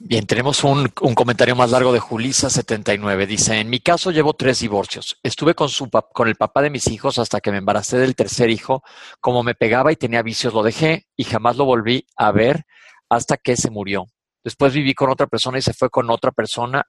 Bien, 0.00 0.26
tenemos 0.26 0.62
un, 0.62 0.88
un 1.00 1.14
comentario 1.16 1.56
más 1.56 1.72
largo 1.72 1.92
de 1.92 2.00
Julisa79. 2.00 3.26
Dice, 3.26 3.58
en 3.58 3.68
mi 3.68 3.80
caso 3.80 4.12
llevo 4.12 4.32
tres 4.34 4.60
divorcios. 4.60 5.18
Estuve 5.24 5.56
con, 5.56 5.68
su, 5.68 5.90
con 5.90 6.28
el 6.28 6.36
papá 6.36 6.62
de 6.62 6.70
mis 6.70 6.86
hijos 6.86 7.18
hasta 7.18 7.40
que 7.40 7.50
me 7.50 7.58
embaracé 7.58 7.98
del 7.98 8.14
tercer 8.14 8.48
hijo. 8.48 8.84
Como 9.20 9.42
me 9.42 9.56
pegaba 9.56 9.90
y 9.90 9.96
tenía 9.96 10.22
vicios, 10.22 10.54
lo 10.54 10.62
dejé 10.62 11.08
y 11.16 11.24
jamás 11.24 11.56
lo 11.56 11.64
volví 11.64 12.06
a 12.16 12.30
ver 12.30 12.64
hasta 13.08 13.36
que 13.38 13.56
se 13.56 13.70
murió. 13.70 14.04
Después 14.44 14.72
viví 14.72 14.94
con 14.94 15.10
otra 15.10 15.26
persona 15.26 15.58
y 15.58 15.62
se 15.62 15.74
fue 15.74 15.90
con 15.90 16.08
otra 16.10 16.30
persona 16.30 16.84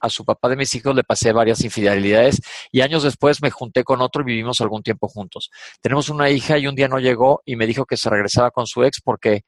a 0.00 0.08
su 0.08 0.24
papá 0.24 0.48
de 0.48 0.56
mis 0.56 0.74
hijos 0.74 0.94
le 0.94 1.04
pasé 1.04 1.32
varias 1.32 1.62
infidelidades 1.62 2.40
y 2.72 2.80
años 2.80 3.02
después 3.02 3.42
me 3.42 3.50
junté 3.50 3.84
con 3.84 4.00
otro 4.00 4.22
y 4.22 4.26
vivimos 4.26 4.60
algún 4.60 4.82
tiempo 4.82 5.08
juntos. 5.08 5.50
Tenemos 5.80 6.08
una 6.08 6.30
hija 6.30 6.58
y 6.58 6.66
un 6.66 6.74
día 6.74 6.88
no 6.88 6.98
llegó 6.98 7.42
y 7.44 7.56
me 7.56 7.66
dijo 7.66 7.86
que 7.86 7.96
se 7.96 8.10
regresaba 8.10 8.50
con 8.50 8.66
su 8.66 8.82
ex 8.84 9.00
porque 9.02 9.44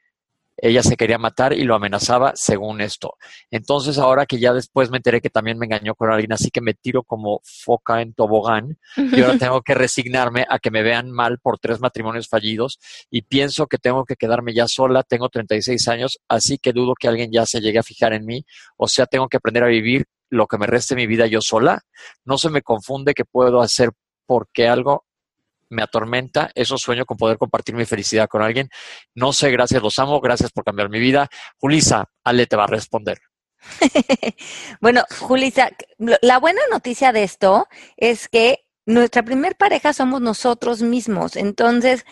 ella 0.56 0.82
se 0.82 0.96
quería 0.96 1.18
matar 1.18 1.52
y 1.52 1.64
lo 1.64 1.74
amenazaba 1.74 2.32
según 2.34 2.80
esto. 2.80 3.16
Entonces, 3.50 3.98
ahora 3.98 4.26
que 4.26 4.38
ya 4.38 4.52
después 4.52 4.90
me 4.90 4.98
enteré 4.98 5.20
que 5.20 5.30
también 5.30 5.58
me 5.58 5.66
engañó 5.66 5.94
con 5.94 6.10
alguien, 6.10 6.32
así 6.32 6.50
que 6.50 6.60
me 6.60 6.74
tiro 6.74 7.02
como 7.02 7.40
foca 7.42 8.00
en 8.02 8.14
tobogán 8.14 8.78
y 8.96 9.20
ahora 9.22 9.38
tengo 9.38 9.62
que 9.62 9.74
resignarme 9.74 10.46
a 10.48 10.58
que 10.58 10.70
me 10.70 10.82
vean 10.82 11.10
mal 11.10 11.38
por 11.38 11.58
tres 11.58 11.80
matrimonios 11.80 12.28
fallidos 12.28 12.78
y 13.10 13.22
pienso 13.22 13.66
que 13.66 13.78
tengo 13.78 14.04
que 14.04 14.16
quedarme 14.16 14.54
ya 14.54 14.68
sola, 14.68 15.02
tengo 15.02 15.28
36 15.28 15.88
años, 15.88 16.18
así 16.28 16.58
que 16.58 16.72
dudo 16.72 16.94
que 16.98 17.08
alguien 17.08 17.30
ya 17.32 17.46
se 17.46 17.60
llegue 17.60 17.78
a 17.78 17.82
fijar 17.82 18.12
en 18.12 18.26
mí, 18.26 18.44
o 18.76 18.88
sea, 18.88 19.06
tengo 19.06 19.28
que 19.28 19.38
aprender 19.38 19.64
a 19.64 19.68
vivir 19.68 20.06
lo 20.32 20.46
que 20.46 20.56
me 20.56 20.66
reste 20.66 20.96
mi 20.96 21.06
vida 21.06 21.26
yo 21.26 21.40
sola. 21.42 21.82
No 22.24 22.38
se 22.38 22.48
me 22.48 22.62
confunde 22.62 23.12
que 23.12 23.26
puedo 23.26 23.60
hacer 23.60 23.90
porque 24.26 24.66
algo 24.66 25.04
me 25.68 25.82
atormenta. 25.82 26.50
Eso 26.54 26.78
sueño 26.78 27.04
con 27.04 27.18
poder 27.18 27.36
compartir 27.36 27.74
mi 27.74 27.84
felicidad 27.84 28.28
con 28.28 28.42
alguien. 28.42 28.70
No 29.14 29.34
sé, 29.34 29.50
gracias, 29.50 29.82
los 29.82 29.98
amo, 29.98 30.20
gracias 30.20 30.50
por 30.50 30.64
cambiar 30.64 30.88
mi 30.88 31.00
vida. 31.00 31.28
Julisa, 31.58 32.06
Ale 32.24 32.46
te 32.46 32.56
va 32.56 32.64
a 32.64 32.68
responder. 32.68 33.18
bueno, 34.80 35.04
Julisa, 35.20 35.70
la 35.98 36.38
buena 36.38 36.62
noticia 36.70 37.12
de 37.12 37.24
esto 37.24 37.68
es 37.98 38.28
que 38.28 38.64
nuestra 38.86 39.22
primer 39.22 39.56
pareja 39.56 39.92
somos 39.92 40.22
nosotros 40.22 40.80
mismos. 40.80 41.36
Entonces, 41.36 42.06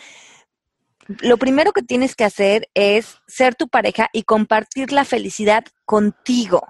lo 1.07 1.37
primero 1.37 1.71
que 1.71 1.81
tienes 1.81 2.15
que 2.15 2.23
hacer 2.23 2.69
es 2.75 3.17
ser 3.27 3.55
tu 3.55 3.67
pareja 3.67 4.09
y 4.13 4.23
compartir 4.23 4.91
la 4.91 5.05
felicidad 5.05 5.63
contigo. 5.85 6.67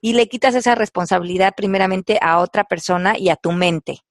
Y 0.00 0.14
le 0.14 0.28
quitas 0.28 0.54
esa 0.54 0.74
responsabilidad 0.74 1.54
primeramente 1.56 2.18
a 2.20 2.38
otra 2.38 2.64
persona 2.64 3.18
y 3.18 3.28
a 3.28 3.36
tu 3.36 3.52
mente. 3.52 4.02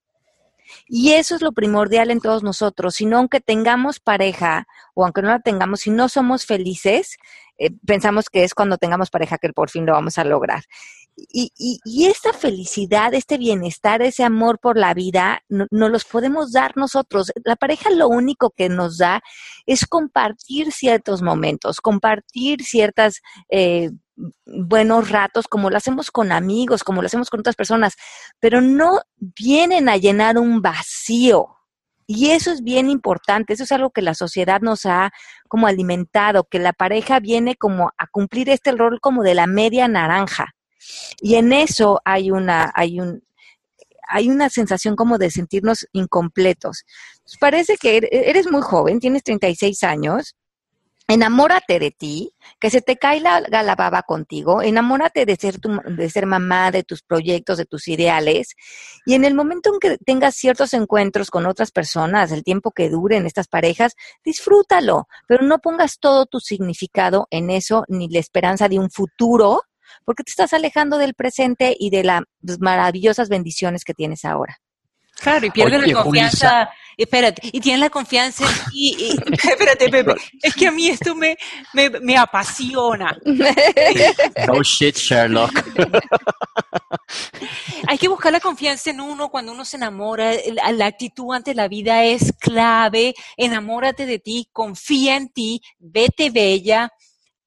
Y 0.88 1.14
eso 1.14 1.36
es 1.36 1.42
lo 1.42 1.52
primordial 1.52 2.12
en 2.12 2.22
todos 2.22 2.44
nosotros. 2.44 2.96
Si 2.96 3.06
no, 3.06 3.18
aunque 3.18 3.40
tengamos 3.40 4.00
pareja 4.00 4.68
o 4.94 5.04
aunque 5.04 5.22
no 5.22 5.30
la 5.30 5.40
tengamos, 5.40 5.82
si 5.82 5.90
no 5.90 6.10
somos 6.10 6.46
felices, 6.46 7.18
eh, 7.58 7.72
pensamos 7.86 8.30
que 8.30 8.44
es 8.44 8.54
cuando 8.54 8.78
tengamos 8.78 9.10
pareja 9.10 9.38
que 9.38 9.50
por 9.50 9.70
fin 9.70 9.86
lo 9.86 9.94
vamos 9.94 10.18
a 10.18 10.24
lograr. 10.24 10.64
Y, 11.16 11.52
y, 11.56 12.06
esta 12.06 12.32
felicidad, 12.34 13.14
este 13.14 13.38
bienestar, 13.38 14.02
ese 14.02 14.24
amor 14.24 14.60
por 14.60 14.78
la 14.78 14.94
vida, 14.94 15.44
no, 15.50 15.90
los 15.90 16.06
podemos 16.06 16.54
dar 16.54 16.78
nosotros. 16.78 17.32
La 17.44 17.58
pareja 17.58 17.90
lo 17.92 18.08
único 18.08 18.50
que 18.52 18.70
nos 18.70 18.98
da 18.98 19.22
es 19.66 19.86
compartir 19.86 20.72
ciertos 20.72 21.22
momentos, 21.22 21.82
compartir 21.82 22.64
ciertas 22.64 23.22
eh, 23.50 23.92
buenos 24.46 25.10
ratos, 25.10 25.48
como 25.48 25.70
lo 25.70 25.78
hacemos 25.78 26.12
con 26.12 26.32
amigos, 26.32 26.84
como 26.84 27.02
lo 27.02 27.08
hacemos 27.08 27.30
con 27.30 27.40
otras 27.40 27.56
personas, 27.56 27.96
pero 28.40 28.62
no 28.62 29.02
vienen 29.18 29.90
a 29.90 29.98
llenar 29.98 30.38
un 30.38 30.62
vacío. 30.62 31.48
Y 32.08 32.32
eso 32.32 32.52
es 32.52 32.62
bien 32.62 32.90
importante, 32.90 33.54
eso 33.54 33.64
es 33.64 33.72
algo 33.72 33.92
que 33.92 34.02
la 34.02 34.14
sociedad 34.14 34.62
nos 34.62 34.86
ha 34.86 35.12
como 35.48 35.68
alimentado, 35.68 36.44
que 36.44 36.60
la 36.60 36.74
pareja 36.74 37.20
viene 37.20 37.56
como 37.56 37.92
a 37.98 38.08
cumplir 38.08 38.50
este 38.50 38.72
rol 38.74 39.00
como 39.00 39.24
de 39.24 39.34
la 39.34 39.48
media 39.48 39.88
naranja. 39.88 40.54
Y 41.22 41.36
en 41.36 41.54
eso 41.54 42.02
hay 42.04 42.32
una, 42.32 42.72
hay 42.76 43.00
un, 43.00 43.24
hay 44.12 44.30
una 44.30 44.50
sensación 44.50 44.96
como 44.96 45.18
de 45.18 45.32
sentirnos 45.32 45.88
incompletos. 45.94 46.84
parece 47.40 47.78
que 47.78 48.02
eres 48.12 48.52
muy 48.52 48.62
joven, 48.62 49.00
tienes 49.00 49.24
36 49.24 49.84
años, 49.84 50.36
enamórate 51.08 51.80
de 51.80 51.92
ti, 51.92 52.34
que 52.60 52.70
se 52.70 52.82
te 52.82 52.98
cae 52.98 53.20
la, 53.20 53.42
la 53.42 53.76
baba 53.76 54.04
contigo, 54.04 54.62
enamórate 54.62 55.26
de 55.26 55.36
ser, 55.36 55.60
tu, 55.60 55.80
de 55.86 56.10
ser 56.10 56.26
mamá, 56.26 56.72
de 56.72 56.84
tus 56.84 57.02
proyectos, 57.02 57.58
de 57.58 57.66
tus 57.66 57.88
ideales, 57.88 58.56
y 59.06 59.14
en 59.14 59.26
el 59.26 59.36
momento 59.36 59.74
en 59.74 59.80
que 59.80 59.98
tengas 59.98 60.36
ciertos 60.36 60.74
encuentros 60.74 61.30
con 61.30 61.46
otras 61.46 61.72
personas, 61.72 62.32
el 62.32 62.44
tiempo 62.44 62.72
que 62.72 62.90
duren 62.90 63.26
estas 63.26 63.48
parejas, 63.48 63.96
disfrútalo, 64.24 65.08
pero 65.28 65.44
no 65.44 65.60
pongas 65.60 66.00
todo 66.00 66.26
tu 66.26 66.40
significado 66.40 67.28
en 67.30 67.50
eso, 67.50 67.84
ni 67.88 68.08
la 68.08 68.20
esperanza 68.20 68.70
de 68.70 68.80
un 68.80 68.90
futuro, 68.90 69.62
porque 70.06 70.24
te 70.24 70.32
estás 70.32 70.54
alejando 70.54 70.98
del 70.98 71.14
presente 71.14 71.76
y 71.78 71.90
de 71.90 72.04
las 72.04 72.24
maravillosas 72.60 73.30
bendiciones 73.30 73.84
que 73.84 73.94
tienes 73.94 74.24
ahora. 74.26 74.62
Claro, 75.22 75.46
y 75.46 75.52
pierde 75.52 75.88
la 75.88 76.04
confianza. 76.04 76.70
Espérate, 76.98 77.42
y 77.52 77.60
tiene 77.62 77.80
la 77.80 77.90
confianza 77.90 78.46
y, 78.74 79.18
espérate, 79.32 79.90
Pepe, 79.90 80.14
es 80.42 80.54
que 80.54 80.68
a 80.68 80.72
mí 80.72 80.88
esto 80.88 81.16
me, 81.16 81.38
me, 81.74 82.18
apasiona. 82.18 83.18
No 83.26 84.62
shit, 84.62 84.98
Sherlock. 84.98 85.52
Hay 87.88 87.98
que 87.98 88.08
buscar 88.08 88.32
la 88.32 88.40
confianza 88.40 88.92
en 88.92 89.02
uno 89.02 89.30
cuando 89.30 89.52
uno 89.52 89.66
se 89.66 89.78
enamora. 89.78 90.32
La 90.74 90.86
actitud 90.86 91.34
ante 91.34 91.56
la 91.56 91.68
vida 91.68 92.04
es 92.04 92.34
clave. 92.40 93.16
Enamórate 93.36 94.06
de 94.06 94.20
ti, 94.20 94.48
confía 94.52 95.16
en 95.16 95.30
ti, 95.30 95.62
vete 95.80 96.30
bella, 96.30 96.92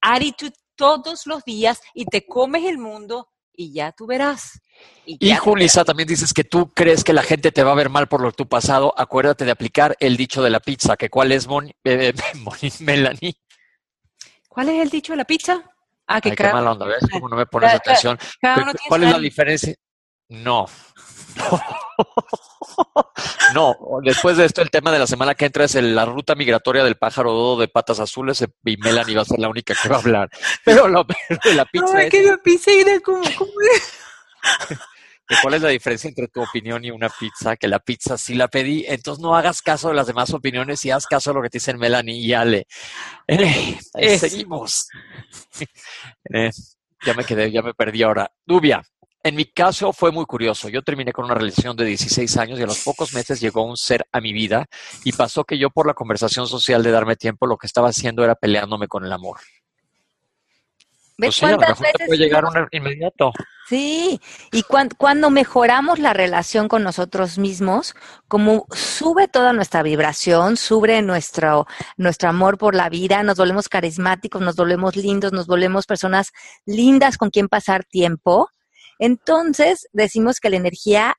attitude 0.01 0.53
todos 0.75 1.25
los 1.25 1.43
días 1.45 1.79
y 1.93 2.05
te 2.05 2.25
comes 2.25 2.65
el 2.65 2.77
mundo 2.77 3.29
y 3.57 3.73
ya 3.73 3.91
tú 3.91 4.05
verás. 4.05 4.61
Y, 5.05 5.33
Julisa, 5.35 5.85
también 5.85 6.07
dices 6.07 6.33
que 6.33 6.43
tú 6.43 6.71
crees 6.73 7.03
que 7.03 7.13
la 7.13 7.23
gente 7.23 7.51
te 7.51 7.63
va 7.63 7.71
a 7.71 7.75
ver 7.75 7.89
mal 7.89 8.07
por 8.07 8.21
lo 8.21 8.31
tu 8.31 8.47
pasado. 8.47 8.93
Acuérdate 8.97 9.45
de 9.45 9.51
aplicar 9.51 9.95
el 9.99 10.17
dicho 10.17 10.41
de 10.41 10.49
la 10.49 10.59
pizza, 10.59 10.97
que 10.97 11.09
cuál 11.09 11.31
es 11.31 11.47
Mon, 11.47 11.71
eh, 11.83 12.13
Melanie. 12.79 13.35
¿Cuál 14.49 14.69
es 14.69 14.81
el 14.81 14.89
dicho 14.89 15.13
de 15.13 15.17
la 15.17 15.25
pizza? 15.25 15.63
Ah, 16.07 16.21
que 16.21 16.29
Ay, 16.29 16.35
qué 16.35 16.43
mala 16.51 16.71
onda, 16.71 16.85
¿ves? 16.85 17.07
Como 17.11 17.29
no 17.29 17.35
me 17.35 17.45
pones 17.45 17.73
atención. 17.73 18.17
¿Cuál 18.87 19.03
es 19.03 19.11
la 19.11 19.19
diferencia? 19.19 19.75
No. 20.29 20.67
No, 23.53 23.75
después 24.03 24.37
de 24.37 24.45
esto 24.45 24.61
el 24.61 24.71
tema 24.71 24.91
de 24.91 24.99
la 24.99 25.07
semana 25.07 25.35
que 25.35 25.45
entra 25.45 25.65
es 25.65 25.75
la 25.75 26.05
ruta 26.05 26.35
migratoria 26.35 26.83
del 26.83 26.97
pájaro 26.97 27.31
dodo 27.31 27.61
de 27.61 27.67
patas 27.67 27.99
azules 27.99 28.41
eh, 28.41 28.47
y 28.65 28.77
Melanie 28.77 29.15
va 29.15 29.21
a 29.21 29.25
ser 29.25 29.39
la 29.39 29.49
única 29.49 29.75
que 29.81 29.87
va 29.87 29.97
a 29.97 29.99
hablar. 29.99 30.29
Pero 30.63 30.87
lo 30.87 31.05
de 31.05 31.53
la 31.53 31.65
pizza 31.71 31.93
no, 31.93 31.99
es... 31.99 32.09
que 32.09 32.23
la 32.23 32.37
pizza 32.37 32.71
era 32.71 32.99
como... 32.99 33.23
¿Cuál 35.41 35.55
es 35.55 35.61
la 35.61 35.69
diferencia 35.69 36.07
entre 36.07 36.27
tu 36.27 36.41
opinión 36.41 36.83
y 36.85 36.91
una 36.91 37.09
pizza? 37.09 37.55
Que 37.55 37.67
la 37.67 37.79
pizza 37.79 38.17
sí 38.17 38.35
la 38.35 38.47
pedí, 38.47 38.85
entonces 38.87 39.21
no 39.21 39.35
hagas 39.35 39.61
caso 39.61 39.89
de 39.89 39.95
las 39.95 40.07
demás 40.07 40.33
opiniones 40.33 40.85
y 40.85 40.91
haz 40.91 41.07
caso 41.07 41.31
de 41.31 41.35
lo 41.35 41.41
que 41.41 41.49
te 41.49 41.57
dicen 41.57 41.79
Melanie 41.79 42.17
y 42.17 42.33
Ale. 42.33 42.67
Eh, 43.27 44.19
seguimos. 44.19 44.87
Eh, 46.31 46.51
ya 47.03 47.13
me 47.15 47.23
quedé, 47.23 47.51
ya 47.51 47.63
me 47.63 47.73
perdí 47.73 48.03
ahora. 48.03 48.31
Dubia, 48.45 48.83
en 49.25 49.35
mi 49.35 49.45
caso 49.45 49.91
fue 49.91 50.11
muy 50.11 50.25
curioso. 50.25 50.69
Yo 50.69 50.83
terminé 50.83 51.11
con 51.11 51.25
una 51.25 51.33
relación 51.33 51.75
de 51.75 51.83
16 51.83 52.37
años 52.37 52.59
y 52.59 52.63
a 52.63 52.67
los 52.67 52.83
pocos 52.83 53.15
meses 53.15 53.41
llegó 53.41 53.63
un 53.63 53.75
ser 53.75 54.05
a 54.11 54.21
mi 54.21 54.33
vida 54.33 54.67
y 55.03 55.13
pasó 55.13 55.43
que 55.43 55.57
yo 55.57 55.71
por 55.71 55.87
la 55.87 55.95
conversación 55.95 56.45
social 56.45 56.83
de 56.83 56.91
darme 56.91 57.15
tiempo 57.15 57.47
lo 57.47 57.57
que 57.57 57.65
estaba 57.65 57.89
haciendo 57.89 58.23
era 58.23 58.35
peleándome 58.35 58.87
con 58.87 59.03
el 59.03 59.11
amor. 59.11 59.39
¿Ves 61.17 61.39
pues 61.39 61.39
cuántas 61.39 61.79
veces 61.79 62.07
puede 62.07 62.19
llegar 62.19 62.45
un 62.45 62.67
inmediato. 62.71 63.31
Sí, 63.67 64.19
y 64.51 64.61
cuando 64.61 65.31
mejoramos 65.31 65.97
la 65.97 66.13
relación 66.13 66.67
con 66.67 66.83
nosotros 66.83 67.39
mismos, 67.39 67.95
como 68.27 68.67
sube 68.75 69.27
toda 69.27 69.53
nuestra 69.53 69.81
vibración, 69.81 70.55
sube 70.55 71.01
nuestro, 71.01 71.65
nuestro 71.97 72.29
amor 72.29 72.59
por 72.59 72.75
la 72.75 72.89
vida, 72.89 73.23
nos 73.23 73.37
volvemos 73.37 73.69
carismáticos, 73.69 74.39
nos 74.41 74.55
volvemos 74.55 74.95
lindos, 74.95 75.31
nos 75.31 75.47
volvemos 75.47 75.87
personas 75.87 76.31
lindas 76.65 77.17
con 77.17 77.31
quien 77.31 77.47
pasar 77.47 77.85
tiempo, 77.85 78.49
entonces, 78.99 79.87
decimos 79.93 80.39
que 80.39 80.49
la 80.49 80.57
energía 80.57 81.17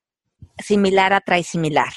similar 0.59 1.12
atrae 1.12 1.43
similar. 1.43 1.93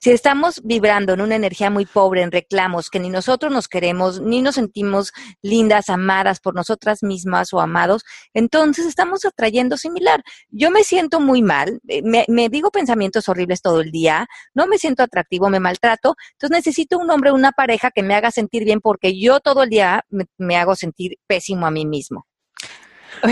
Si 0.00 0.10
estamos 0.10 0.60
vibrando 0.64 1.12
en 1.12 1.20
una 1.20 1.36
energía 1.36 1.70
muy 1.70 1.86
pobre, 1.86 2.22
en 2.22 2.30
reclamos, 2.30 2.90
que 2.90 3.00
ni 3.00 3.10
nosotros 3.10 3.52
nos 3.52 3.68
queremos, 3.68 4.20
ni 4.20 4.42
nos 4.42 4.54
sentimos 4.54 5.12
lindas, 5.42 5.88
amadas 5.88 6.40
por 6.40 6.54
nosotras 6.54 7.02
mismas 7.02 7.52
o 7.52 7.60
amados, 7.60 8.04
entonces 8.34 8.86
estamos 8.86 9.24
atrayendo 9.24 9.76
similar. 9.76 10.22
Yo 10.50 10.70
me 10.70 10.84
siento 10.84 11.20
muy 11.20 11.42
mal, 11.42 11.80
eh, 11.88 12.02
me, 12.02 12.48
digo 12.48 12.70
pensamientos 12.70 13.28
horribles 13.28 13.62
todo 13.62 13.80
el 13.80 13.90
día, 13.90 14.26
no 14.54 14.66
me 14.66 14.78
siento 14.78 15.02
atractivo, 15.02 15.48
me 15.48 15.60
maltrato, 15.60 16.14
entonces 16.32 16.56
necesito 16.56 16.98
un 16.98 17.10
hombre, 17.10 17.32
una 17.32 17.52
pareja 17.52 17.90
que 17.90 18.02
me 18.02 18.14
haga 18.14 18.30
sentir 18.30 18.64
bien 18.64 18.80
porque 18.80 19.18
yo 19.18 19.40
todo 19.40 19.64
el 19.64 19.70
día 19.70 20.04
me, 20.10 20.26
me 20.36 20.56
hago 20.56 20.76
sentir 20.76 21.16
pésimo 21.26 21.66
a 21.66 21.70
mí 21.70 21.86
mismo. 21.86 22.26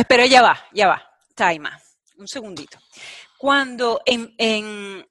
Pero 0.08 0.24
ya 0.26 0.42
va, 0.42 0.58
ya 0.72 0.88
va. 0.88 1.15
Taima, 1.36 1.78
un 2.16 2.26
segundito. 2.26 2.78
Cuando 3.38 4.00
en, 4.04 4.34
en, 4.38 5.06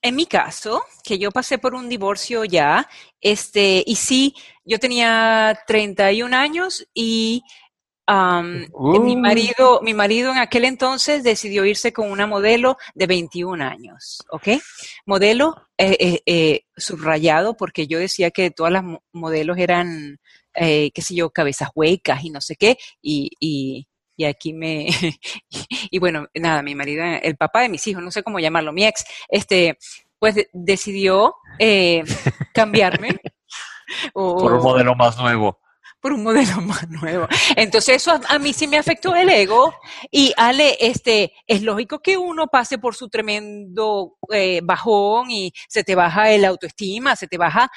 en, 0.00 0.14
mi 0.14 0.26
caso, 0.26 0.84
que 1.02 1.18
yo 1.18 1.30
pasé 1.32 1.58
por 1.58 1.74
un 1.74 1.88
divorcio 1.88 2.44
ya, 2.44 2.88
este, 3.20 3.82
y 3.84 3.96
sí, 3.96 4.34
yo 4.64 4.78
tenía 4.78 5.58
31 5.66 6.34
años 6.34 6.86
y 6.94 7.42
mi 8.06 8.66
uh. 8.72 9.18
marido, 9.18 9.80
mi 9.82 9.94
marido 9.94 10.30
en 10.30 10.38
aquel 10.38 10.66
entonces 10.66 11.22
decidió 11.24 11.64
irse 11.64 11.92
con 11.92 12.10
una 12.10 12.26
modelo 12.26 12.76
de 12.94 13.06
21 13.06 13.64
años, 13.64 14.18
¿ok? 14.30 14.48
Modelo 15.06 15.68
eh, 15.78 15.96
eh, 15.98 16.22
eh, 16.26 16.60
subrayado 16.76 17.56
porque 17.56 17.86
yo 17.86 17.98
decía 17.98 18.30
que 18.30 18.50
todas 18.50 18.72
las 18.72 18.84
modelos 19.12 19.58
eran, 19.58 20.18
qué 20.52 20.92
sé 20.96 21.14
yo, 21.14 21.30
cabezas 21.30 21.70
huecas 21.74 22.22
y 22.24 22.30
no 22.30 22.40
sé 22.40 22.56
qué, 22.56 22.76
y, 23.02 23.30
y 23.40 23.88
y 24.16 24.24
aquí 24.24 24.52
me, 24.52 24.86
y 25.90 25.98
bueno, 25.98 26.26
nada, 26.34 26.62
mi 26.62 26.74
marido, 26.74 27.04
el 27.04 27.36
papá 27.36 27.60
de 27.60 27.68
mis 27.68 27.86
hijos, 27.86 28.02
no 28.02 28.10
sé 28.10 28.22
cómo 28.22 28.38
llamarlo, 28.38 28.72
mi 28.72 28.84
ex, 28.84 29.04
este, 29.28 29.78
pues 30.18 30.36
decidió 30.52 31.34
eh, 31.58 32.04
cambiarme. 32.52 33.20
por 34.12 34.52
un 34.54 34.62
modelo 34.62 34.94
más 34.94 35.18
nuevo. 35.18 35.60
Por 36.00 36.12
un 36.12 36.22
modelo 36.22 36.60
más 36.62 36.88
nuevo. 36.88 37.26
Entonces 37.56 37.96
eso 37.96 38.20
a, 38.28 38.38
mí 38.38 38.52
sí 38.52 38.66
me 38.66 38.78
afectó 38.78 39.14
el 39.14 39.28
ego 39.28 39.74
y 40.10 40.32
Ale, 40.36 40.76
este, 40.80 41.32
es 41.46 41.62
lógico 41.62 42.00
que 42.00 42.16
uno 42.16 42.46
pase 42.46 42.78
por 42.78 42.94
su 42.94 43.08
tremendo 43.08 44.16
eh, 44.30 44.60
bajón 44.62 45.30
y 45.30 45.52
se 45.68 45.84
te 45.84 45.94
baja 45.94 46.30
el 46.30 46.44
autoestima, 46.44 47.16
se 47.16 47.26
te 47.26 47.38
baja 47.38 47.70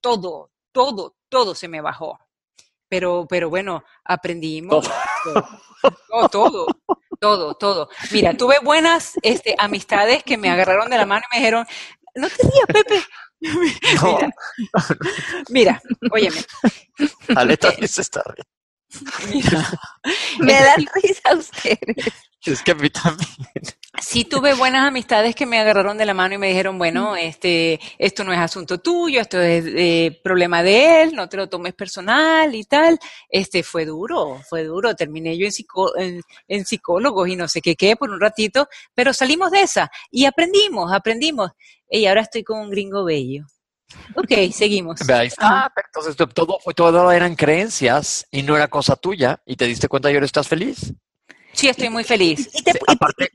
todo, 0.00 0.50
todo, 0.72 1.16
todo 1.28 1.54
se 1.54 1.68
me 1.68 1.80
bajó 1.80 2.18
pero, 2.92 3.26
pero 3.26 3.48
bueno, 3.48 3.82
aprendimos 4.04 4.84
todo, 4.84 4.94
todo, 6.30 6.66
Todo, 7.20 7.54
todo. 7.54 7.88
Mira, 8.10 8.36
tuve 8.36 8.56
buenas 8.62 9.12
este, 9.22 9.54
amistades 9.58 10.22
que 10.24 10.36
me 10.36 10.50
agarraron 10.50 10.90
de 10.90 10.96
la 10.98 11.06
mano 11.06 11.22
y 11.30 11.36
me 11.36 11.40
dijeron, 11.40 11.66
no 12.16 12.28
te 12.28 12.42
rías, 12.42 12.66
Pepe. 12.66 13.02
No. 14.00 14.18
Mira, 14.18 14.30
mira, 15.48 15.82
óyeme. 16.12 16.44
Ale 17.34 17.56
también 17.56 17.88
se 17.88 18.02
está 18.02 18.22
riendo. 18.22 18.61
Mira, 19.32 19.70
Me 20.38 20.52
dan 20.54 20.86
risa 21.02 21.34
ustedes. 21.36 22.12
Es 22.44 22.60
que 22.62 22.72
a 22.72 22.74
mí 22.74 22.90
también. 22.90 23.28
sí 24.02 24.24
tuve 24.24 24.54
buenas 24.54 24.86
amistades 24.88 25.34
que 25.36 25.46
me 25.46 25.60
agarraron 25.60 25.96
de 25.96 26.04
la 26.06 26.12
mano 26.14 26.34
y 26.34 26.38
me 26.38 26.48
dijeron, 26.48 26.76
bueno, 26.76 27.14
este, 27.14 27.78
esto 27.98 28.24
no 28.24 28.32
es 28.32 28.38
asunto 28.40 28.78
tuyo, 28.80 29.20
esto 29.20 29.40
es 29.40 29.64
eh, 29.68 30.20
problema 30.24 30.62
de 30.64 31.02
él, 31.02 31.14
no 31.14 31.28
te 31.28 31.36
lo 31.36 31.48
tomes 31.48 31.72
personal 31.74 32.52
y 32.54 32.64
tal. 32.64 32.98
Este, 33.28 33.62
fue 33.62 33.84
duro, 33.84 34.40
fue 34.48 34.64
duro. 34.64 34.94
Terminé 34.96 35.38
yo 35.38 35.46
en, 35.46 35.52
psico- 35.52 35.96
en, 35.96 36.20
en 36.48 36.64
psicólogos 36.64 37.28
y 37.28 37.36
no 37.36 37.46
sé 37.46 37.60
qué 37.60 37.76
qué 37.76 37.94
por 37.96 38.10
un 38.10 38.20
ratito, 38.20 38.68
pero 38.94 39.12
salimos 39.14 39.50
de 39.52 39.62
esa 39.62 39.90
y 40.10 40.24
aprendimos, 40.24 40.92
aprendimos. 40.92 41.50
Y 41.88 42.06
ahora 42.06 42.22
estoy 42.22 42.42
con 42.42 42.58
un 42.58 42.70
gringo 42.70 43.04
bello. 43.04 43.44
Ok, 44.14 44.52
seguimos. 44.52 45.00
Ve, 45.06 45.14
Ahí 45.14 45.26
está. 45.28 45.70
pero 45.74 45.86
Entonces 45.88 46.16
to- 46.16 46.28
todo, 46.28 46.58
fue- 46.62 46.74
todo 46.74 47.10
eran 47.12 47.34
creencias 47.34 48.26
y 48.30 48.42
no 48.42 48.56
era 48.56 48.68
cosa 48.68 48.96
tuya 48.96 49.40
y 49.46 49.56
te 49.56 49.66
diste 49.66 49.88
cuenta 49.88 50.10
y 50.10 50.14
ahora 50.14 50.26
estás 50.26 50.48
feliz. 50.48 50.92
Sí, 51.52 51.68
estoy 51.68 51.88
muy 51.90 52.04
feliz. 52.04 52.48
Y, 52.54 52.62
te- 52.62 52.72
Sí, 52.72 52.78
y- 52.88 52.92
aparte, 52.92 53.30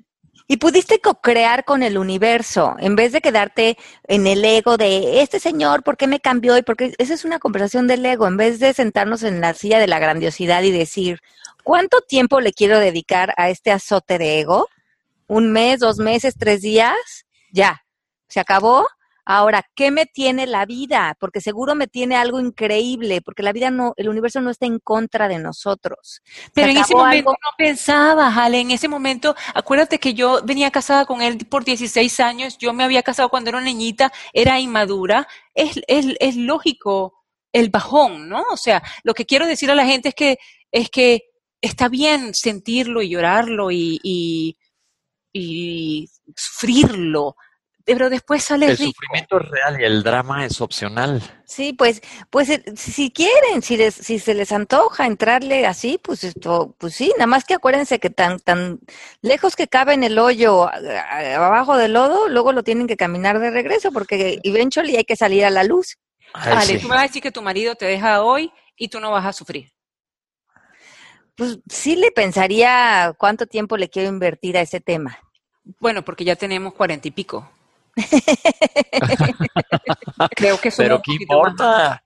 y 0.48 0.58
pudiste 0.58 1.00
co-crear 1.00 1.66
con 1.66 1.84
el 1.84 1.98
universo, 1.98 2.76
en 2.80 2.96
vez 2.96 3.12
de 3.12 3.22
quedarte 3.22 3.78
en 4.08 4.28
el 4.28 4.44
ego 4.46 4.78
de 4.78 5.22
este 5.22 5.40
señor, 5.40 5.84
¿por 5.84 5.98
qué 5.98 6.08
me 6.08 6.20
cambió? 6.20 6.58
Y 6.58 6.62
porque 6.64 6.94
esa 6.98 7.14
es 7.14 7.26
una 7.26 7.38
conversación 7.40 7.86
del 7.88 8.06
ego, 8.06 8.28
en 8.28 8.38
vez 8.38 8.60
de 8.60 8.74
sentarnos 8.74 9.24
en 9.24 9.42
la 9.42 9.54
silla 9.54 9.78
de 9.80 9.88
la 9.88 10.00
grandiosidad 10.00 10.64
y 10.64 10.72
decir, 10.72 11.20
¿cuánto 11.64 12.02
tiempo 12.02 12.40
le 12.40 12.54
quiero 12.54 12.80
dedicar 12.80 13.34
a 13.38 13.50
este 13.50 13.72
azote 13.72 14.18
de 14.18 14.40
ego? 14.40 14.70
¿Un 15.28 15.52
mes, 15.52 15.80
dos 15.82 15.98
meses, 15.98 16.36
tres 16.38 16.62
días? 16.62 16.96
Ya, 17.52 17.84
se 18.30 18.40
acabó. 18.40 18.88
Ahora, 19.30 19.62
¿qué 19.76 19.92
me 19.92 20.06
tiene 20.06 20.48
la 20.48 20.66
vida? 20.66 21.18
Porque 21.20 21.42
seguro 21.42 21.76
me 21.76 21.88
tiene 21.88 22.16
algo 22.16 22.40
increíble, 22.40 23.20
porque 23.22 23.44
la 23.44 23.52
vida 23.52 23.70
no, 23.70 23.94
el 23.98 24.08
universo 24.08 24.40
no 24.40 24.50
está 24.52 24.68
en 24.68 24.80
contra 24.80 25.28
de 25.28 25.38
nosotros. 25.38 26.22
Pero 26.54 26.70
en 26.70 26.78
ese 26.78 26.94
momento 26.96 27.30
algo- 27.32 27.38
no 27.44 27.50
pensabas, 27.58 28.38
Ale, 28.38 28.62
en 28.62 28.72
ese 28.72 28.88
momento, 28.88 29.36
acuérdate 29.54 30.00
que 30.00 30.14
yo 30.14 30.40
venía 30.46 30.72
casada 30.72 31.06
con 31.06 31.22
él 31.22 31.40
por 31.50 31.66
16 31.66 32.22
años, 32.22 32.58
yo 32.58 32.72
me 32.72 32.86
había 32.86 33.04
casado 33.04 33.28
cuando 33.28 33.50
era 33.50 33.58
una 33.58 33.68
niñita, 33.68 34.14
era 34.32 34.62
inmadura, 34.62 35.28
es, 35.54 35.82
es, 35.88 36.06
es 36.22 36.38
lógico 36.38 37.26
el 37.52 37.70
bajón, 37.70 38.30
¿no? 38.30 38.44
O 38.52 38.56
sea, 38.58 38.82
lo 39.04 39.14
que 39.14 39.26
quiero 39.26 39.46
decir 39.46 39.70
a 39.70 39.76
la 39.76 39.86
gente 39.86 40.08
es 40.10 40.16
que, 40.16 40.38
es 40.72 40.90
que 40.90 41.24
está 41.60 41.90
bien 41.90 42.34
sentirlo 42.34 43.02
y 43.02 43.10
llorarlo 43.10 43.72
y, 43.72 44.00
y, 44.04 44.58
y 45.34 46.08
sufrirlo, 46.34 47.36
pero 47.96 48.10
después 48.10 48.44
sale 48.44 48.66
el 48.66 48.78
rico. 48.78 48.92
sufrimiento 48.92 49.40
es 49.40 49.50
real 49.50 49.80
y 49.80 49.86
el 49.86 50.04
drama 50.04 50.46
es 50.46 50.60
opcional. 50.60 51.22
Sí, 51.46 51.72
pues, 51.72 52.02
pues 52.30 52.50
eh, 52.50 52.62
si 52.76 53.12
quieren, 53.12 53.62
si 53.62 53.78
les, 53.78 53.96
si 53.96 54.20
se 54.20 54.34
les 54.34 54.52
antoja 54.52 55.06
entrarle 55.06 55.66
así, 55.66 55.98
pues 56.04 56.26
esto, 56.26 56.76
pues 56.78 56.96
sí, 56.96 57.14
nada 57.18 57.28
más 57.28 57.46
que 57.46 57.54
acuérdense 57.54 58.00
que 58.00 58.10
tan, 58.10 58.40
tan 58.40 58.82
lejos 59.22 59.56
que 59.56 59.70
cabe 59.70 59.94
en 59.94 60.04
el 60.04 60.20
hoyo, 60.20 60.68
abajo 60.68 61.78
del 61.78 61.94
lodo, 61.94 62.28
luego 62.28 62.52
lo 62.52 62.62
tienen 62.62 62.88
que 62.88 62.98
caminar 62.98 63.40
de 63.40 63.52
regreso, 63.52 63.94
porque 63.94 64.42
eventually 64.44 64.98
hay 64.98 65.06
que 65.06 65.16
salir 65.16 65.46
a 65.46 65.50
la 65.50 65.64
luz. 65.64 65.98
Ay, 66.34 66.54
Ale, 66.58 66.66
sí. 66.66 66.80
tú 66.80 66.90
me 66.90 66.96
vas 66.96 67.06
a 67.06 67.08
decir 67.08 67.24
que 67.24 67.32
tu 67.32 67.42
marido 67.42 67.76
te 67.76 67.86
deja 67.86 68.22
hoy 68.22 68.52
y 68.76 68.90
tú 68.90 69.00
no 69.00 69.12
vas 69.12 69.26
a 69.26 69.32
sufrir. 69.32 69.72
Pues 71.36 71.60
sí 71.70 71.96
le 71.96 72.12
pensaría 72.12 73.14
cuánto 73.18 73.46
tiempo 73.46 73.78
le 73.78 73.90
quiero 73.90 74.10
invertir 74.10 74.58
a 74.58 74.62
ese 74.62 74.82
tema. 74.82 75.20
Bueno, 75.80 76.04
porque 76.04 76.26
ya 76.26 76.36
tenemos 76.36 76.74
cuarenta 76.74 77.08
y 77.08 77.12
pico. 77.12 77.50
Creo 80.36 80.58
que 80.58 80.72
Pero 80.76 81.02
¿qué 81.02 81.14
importa? 81.14 82.04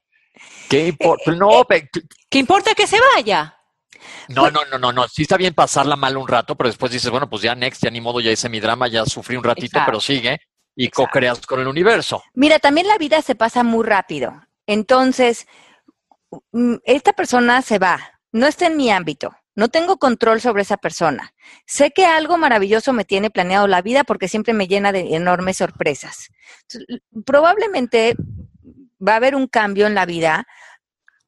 ¿Qué 0.69 0.87
importa? 0.87 1.31
No, 1.33 1.63
pe- 1.65 1.89
¿Qué 2.29 2.39
importa 2.39 2.73
que 2.73 2.87
se 2.87 2.97
vaya? 3.15 3.57
no, 4.29 4.49
no, 4.49 4.61
no, 4.71 4.77
no, 4.79 4.91
no. 4.91 5.07
Sí 5.07 5.21
está 5.23 5.37
bien 5.37 5.53
pasarla 5.53 5.95
mal 5.95 6.17
un 6.17 6.27
rato, 6.27 6.55
pero 6.55 6.69
después 6.69 6.91
dices, 6.91 7.09
bueno, 7.11 7.29
pues 7.29 7.41
ya 7.43 7.53
next, 7.55 7.83
ya 7.83 7.89
ni 7.91 8.01
modo, 8.01 8.19
ya 8.21 8.31
hice 8.31 8.49
mi 8.49 8.59
drama, 8.59 8.87
ya 8.87 9.05
sufrí 9.05 9.35
un 9.35 9.43
ratito, 9.43 9.65
Exacto. 9.67 9.85
pero 9.85 9.99
sigue 9.99 10.39
y 10.75 10.89
co-creas 10.89 11.45
con 11.45 11.59
el 11.59 11.67
universo. 11.67 12.23
Mira, 12.33 12.57
también 12.59 12.87
la 12.87 12.97
vida 12.97 13.21
se 13.21 13.35
pasa 13.35 13.63
muy 13.63 13.85
rápido. 13.85 14.41
Entonces, 14.65 15.45
mm, 16.53 16.75
esta 16.85 17.13
persona 17.13 17.61
se 17.61 17.77
va, 17.77 17.99
no 18.31 18.47
está 18.47 18.65
en 18.67 18.77
mi 18.77 18.89
ámbito, 18.89 19.35
no 19.55 19.69
tengo 19.69 19.97
control 19.97 20.41
sobre 20.41 20.61
esa 20.63 20.77
persona. 20.77 21.33
Sé 21.65 21.91
que 21.91 22.05
algo 22.05 22.37
maravilloso 22.37 22.93
me 22.93 23.05
tiene 23.05 23.29
planeado 23.29 23.67
la 23.67 23.81
vida 23.81 24.03
porque 24.03 24.27
siempre 24.27 24.53
me 24.53 24.67
llena 24.67 24.91
de 24.91 25.15
enormes 25.15 25.57
sorpresas. 25.57 26.29
Probablemente 27.25 28.15
va 29.05 29.13
a 29.13 29.17
haber 29.17 29.35
un 29.35 29.47
cambio 29.47 29.87
en 29.87 29.95
la 29.95 30.05
vida, 30.05 30.45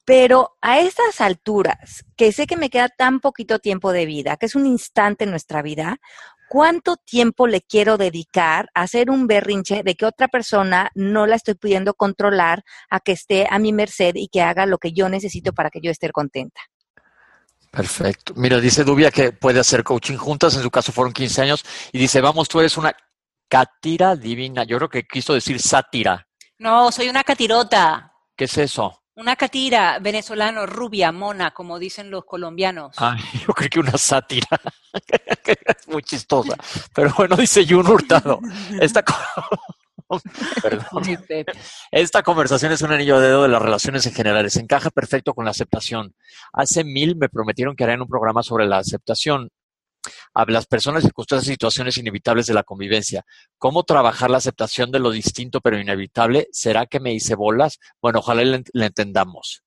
pero 0.06 0.58
a 0.62 0.80
estas 0.80 1.22
alturas, 1.22 2.06
que 2.16 2.32
sé 2.32 2.46
que 2.46 2.58
me 2.58 2.70
queda 2.70 2.90
tan 2.90 3.20
poquito 3.20 3.60
tiempo 3.60 3.92
de 3.92 4.06
vida, 4.06 4.38
que 4.38 4.46
es 4.46 4.56
un 4.56 4.66
instante 4.66 5.24
en 5.24 5.32
nuestra 5.32 5.62
vida, 5.62 5.98
¿cuánto 6.50 6.98
tiempo 6.98 7.48
le 7.48 7.62
quiero 7.62 7.98
dedicar 7.98 8.70
a 8.74 8.82
hacer 8.82 9.10
un 9.10 9.28
berrinche 9.28 9.82
de 9.84 9.96
que 9.96 10.06
otra 10.06 10.28
persona 10.28 10.92
no 10.94 11.26
la 11.26 11.36
estoy 11.36 11.56
pudiendo 11.56 11.94
controlar 11.94 12.64
a 12.90 13.00
que 13.00 13.14
esté 13.14 13.48
a 13.50 13.60
mi 13.60 13.74
merced 13.74 14.14
y 14.16 14.28
que 14.28 14.42
haga 14.42 14.66
lo 14.66 14.78
que 14.78 14.92
yo 14.92 15.10
necesito 15.10 15.54
para 15.54 15.70
que 15.70 15.82
yo 15.82 15.90
esté 15.90 16.12
contenta? 16.12 16.62
Perfecto. 17.74 18.34
Mira, 18.36 18.60
dice 18.60 18.84
Dubia 18.84 19.10
que 19.10 19.32
puede 19.32 19.60
hacer 19.60 19.84
coaching 19.84 20.16
juntas, 20.16 20.56
en 20.56 20.62
su 20.62 20.70
caso 20.70 20.92
fueron 20.92 21.12
15 21.12 21.42
años, 21.42 21.66
y 21.92 21.98
dice, 21.98 22.22
vamos, 22.22 22.48
tú 22.48 22.60
eres 22.60 22.78
una 22.78 22.96
catira 23.50 24.16
divina. 24.16 24.64
Yo 24.64 24.78
creo 24.78 24.90
que 24.90 25.08
quiso 25.08 25.34
decir 25.34 25.60
sátira. 25.60 26.28
No, 26.60 26.92
soy 26.92 27.10
una 27.10 27.24
catirota. 27.24 28.14
¿Qué 28.36 28.44
es 28.44 28.56
eso? 28.60 29.02
Una 29.16 29.36
catira 29.36 29.98
venezolano, 29.98 30.68
rubia, 30.68 31.12
mona, 31.12 31.50
como 31.50 31.80
dicen 31.80 32.12
los 32.12 32.26
colombianos. 32.26 32.96
Ay, 33.00 33.20
yo 33.48 33.54
creo 33.56 33.70
que 33.70 33.80
una 33.80 33.98
sátira. 33.98 34.48
es 35.44 35.88
muy 35.88 36.04
chistosa. 36.04 36.56
Pero 36.94 37.12
bueno, 37.18 37.36
dice 37.36 37.66
Jun 37.68 37.88
Hurtado. 37.88 38.40
Esta, 38.80 39.04
Perdón. 40.62 41.18
Esta 41.92 42.24
conversación 42.24 42.72
es 42.72 42.82
un 42.82 42.92
anillo 42.92 43.20
de 43.20 43.28
dedo 43.28 43.44
de 43.44 43.50
las 43.50 43.62
relaciones 43.62 44.06
en 44.06 44.14
general. 44.14 44.50
Se 44.52 44.60
encaja 44.60 44.90
perfecto 44.90 45.34
con 45.34 45.46
la 45.46 45.52
aceptación. 45.52 46.16
Hace 46.52 46.84
mil 46.84 47.16
me 47.16 47.30
prometieron 47.30 47.76
que 47.76 47.84
harían 47.84 48.02
un 48.02 48.08
programa 48.08 48.44
sobre 48.44 48.66
la 48.66 48.78
aceptación 48.78 49.50
a 50.34 50.46
las 50.46 50.66
personas, 50.66 51.04
circunstancias 51.04 51.48
y 51.48 51.54
situaciones 51.54 51.98
inevitables 51.98 52.46
de 52.46 52.54
la 52.54 52.64
convivencia. 52.64 53.26
¿Cómo 53.58 53.84
trabajar 53.84 54.30
la 54.30 54.38
aceptación 54.38 54.92
de 54.92 55.00
lo 55.00 55.12
distinto 55.12 55.62
pero 55.62 55.80
inevitable? 55.80 56.48
¿Será 56.52 56.86
que 56.86 57.00
me 57.00 57.14
hice 57.14 57.36
bolas? 57.36 57.80
Bueno, 58.02 58.20
ojalá 58.20 58.44
le, 58.44 58.64
le 58.74 58.86
entendamos. 58.86 59.64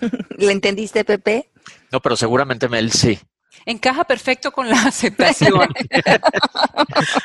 ¿Le 0.38 0.52
entendiste, 0.52 1.04
Pepe? 1.04 1.50
No, 1.92 2.00
pero 2.00 2.16
seguramente 2.16 2.66
él 2.72 2.92
sí. 2.92 3.18
Encaja 3.66 4.04
perfecto 4.04 4.52
con 4.52 4.68
la 4.68 4.80
aceptación. 4.82 5.68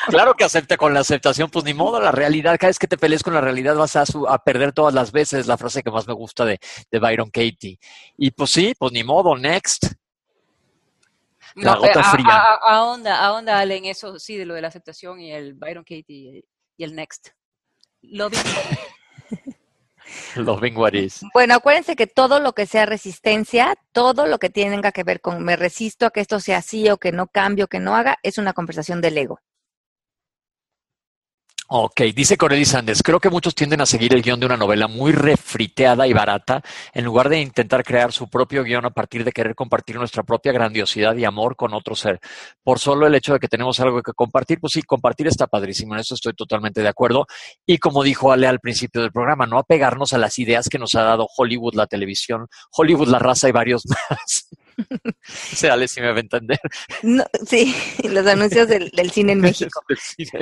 Claro 0.08 0.34
que 0.36 0.44
acepte 0.44 0.78
con 0.78 0.94
la 0.94 1.02
aceptación, 1.02 1.50
pues 1.50 1.66
ni 1.66 1.74
modo, 1.74 2.00
la 2.00 2.12
realidad, 2.12 2.58
cada 2.60 2.70
vez 2.70 2.80
que 2.80 2.88
te 2.88 2.98
pelees 2.98 3.24
con 3.24 3.34
la 3.34 3.42
realidad 3.42 3.76
vas 3.76 3.96
a, 3.96 4.06
su- 4.06 4.28
a 4.28 4.38
perder 4.44 4.72
todas 4.74 4.94
las 4.94 5.12
veces, 5.12 5.48
la 5.48 5.58
frase 5.58 5.84
que 5.84 5.92
más 5.92 6.08
me 6.08 6.14
gusta 6.14 6.46
de, 6.46 6.60
de 6.92 7.00
Byron 7.00 7.30
Katie. 7.30 7.80
Y 8.18 8.32
pues 8.32 8.50
sí, 8.52 8.74
pues 8.78 8.92
ni 8.92 9.04
modo, 9.04 9.36
next. 9.38 9.86
La 11.56 11.74
No, 11.74 11.80
gota 11.80 12.00
eh, 12.00 12.04
a- 12.06 12.12
fría. 12.12 12.28
a- 12.30 12.54
a- 12.54 12.76
ahonda, 12.78 13.26
ahonda, 13.26 13.60
Ale, 13.60 13.78
en 13.78 13.86
eso, 13.86 14.20
sí, 14.20 14.38
de 14.38 14.46
lo 14.46 14.54
de 14.54 14.62
la 14.62 14.68
aceptación 14.70 15.20
y 15.20 15.32
el 15.32 15.54
Byron 15.56 15.84
Katie 15.84 16.04
y, 16.10 16.46
y 16.78 16.84
el 16.84 16.96
Next. 16.96 17.30
Loving 18.02 18.40
Is. 20.94 21.22
Bueno, 21.34 21.56
acuérdense 21.56 21.96
que 21.96 22.08
todo 22.08 22.40
lo 22.40 22.54
que 22.54 22.66
sea 22.66 22.86
resistencia, 22.86 23.76
todo 23.92 24.26
lo 24.26 24.40
que 24.40 24.50
tenga 24.50 24.92
que 24.92 25.04
ver 25.04 25.22
con 25.22 25.44
me 25.44 25.56
resisto 25.56 26.06
a 26.06 26.12
que 26.12 26.22
esto 26.22 26.40
sea 26.40 26.58
así 26.58 26.90
o 26.90 26.98
que 26.98 27.12
no 27.12 27.28
cambio, 27.28 27.68
que 27.68 27.80
no 27.80 27.96
haga, 27.96 28.18
es 28.24 28.38
una 28.38 28.54
conversación 28.54 29.02
del 29.02 29.18
ego. 29.18 29.40
Ok, 31.72 32.02
dice 32.16 32.36
Corely 32.36 32.66
Sanders, 32.66 33.04
creo 33.04 33.20
que 33.20 33.30
muchos 33.30 33.54
tienden 33.54 33.80
a 33.80 33.86
seguir 33.86 34.12
el 34.16 34.24
guion 34.24 34.40
de 34.40 34.48
una 34.48 34.58
novela 34.58 34.88
muy 34.88 35.12
refriteada 35.12 36.08
y 36.08 36.14
barata, 36.14 36.64
en 36.96 37.06
lugar 37.06 37.30
de 37.30 37.42
intentar 37.42 37.84
crear 37.84 38.12
su 38.12 38.28
propio 38.28 38.64
guion 38.64 38.88
a 38.88 38.90
partir 38.90 39.24
de 39.24 39.32
querer 39.32 39.54
compartir 39.54 39.96
nuestra 39.98 40.24
propia 40.24 40.52
grandiosidad 40.52 41.16
y 41.16 41.26
amor 41.26 41.56
con 41.56 41.76
otro 41.76 41.94
ser. 41.94 42.20
Por 42.64 42.80
solo 42.80 43.06
el 43.06 43.14
hecho 43.14 43.34
de 43.34 43.40
que 43.40 43.48
tenemos 43.48 43.80
algo 43.82 44.02
que 44.02 44.14
compartir, 44.14 44.60
pues 44.60 44.74
sí, 44.74 44.82
compartir 44.82 45.28
está 45.28 45.46
padrísimo, 45.46 45.94
en 45.94 46.00
eso 46.00 46.16
estoy 46.16 46.34
totalmente 46.34 46.82
de 46.82 46.88
acuerdo. 46.88 47.28
Y 47.68 47.78
como 47.78 48.02
dijo 48.02 48.32
Ale 48.32 48.48
al 48.48 48.60
principio 48.60 49.04
del 49.04 49.12
programa, 49.12 49.46
no 49.46 49.60
apegarnos 49.60 50.14
a 50.14 50.18
las 50.18 50.40
ideas 50.40 50.70
que 50.70 50.80
nos 50.80 50.96
ha 50.96 51.04
dado 51.04 51.28
Hollywood, 51.38 51.76
la 51.76 51.86
televisión, 51.86 52.48
Hollywood, 52.72 53.10
la 53.10 53.20
raza 53.20 53.48
y 53.48 53.52
varios 53.52 53.84
más. 54.10 54.50
O 55.54 55.56
sea, 55.56 55.74
Ale, 55.74 55.88
si 55.88 56.02
me 56.02 56.12
va 56.12 56.18
a 56.18 56.22
entender. 56.22 56.60
No, 57.04 57.24
sí, 57.46 57.76
los 58.10 58.26
anuncios 58.26 58.68
del, 58.68 58.90
del 58.92 59.12
cine 59.12 59.34
en 59.34 59.42
México. 59.42 59.82
Cine. 59.98 60.42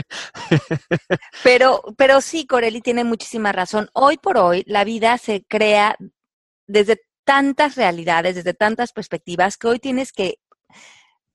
Pero, 1.43 1.81
pero 1.97 2.21
sí, 2.21 2.45
Coreli 2.45 2.81
tiene 2.81 3.03
muchísima 3.03 3.51
razón. 3.51 3.89
Hoy 3.93 4.17
por 4.17 4.38
hoy, 4.38 4.63
la 4.67 4.83
vida 4.83 5.17
se 5.17 5.43
crea 5.47 5.95
desde 6.67 7.01
tantas 7.23 7.75
realidades, 7.75 8.35
desde 8.35 8.53
tantas 8.53 8.93
perspectivas, 8.93 9.57
que 9.57 9.67
hoy 9.67 9.79
tienes 9.79 10.11
que 10.11 10.39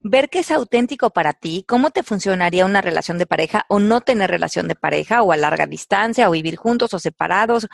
ver 0.00 0.28
qué 0.30 0.40
es 0.40 0.50
auténtico 0.50 1.10
para 1.10 1.32
ti, 1.32 1.64
cómo 1.66 1.90
te 1.90 2.02
funcionaría 2.02 2.66
una 2.66 2.80
relación 2.80 3.18
de 3.18 3.26
pareja 3.26 3.64
o 3.68 3.78
no 3.78 4.00
tener 4.00 4.30
relación 4.30 4.68
de 4.68 4.74
pareja 4.74 5.22
o 5.22 5.32
a 5.32 5.36
larga 5.36 5.66
distancia 5.66 6.28
o 6.28 6.32
vivir 6.32 6.56
juntos 6.56 6.92
o 6.94 6.98
separados. 6.98 7.68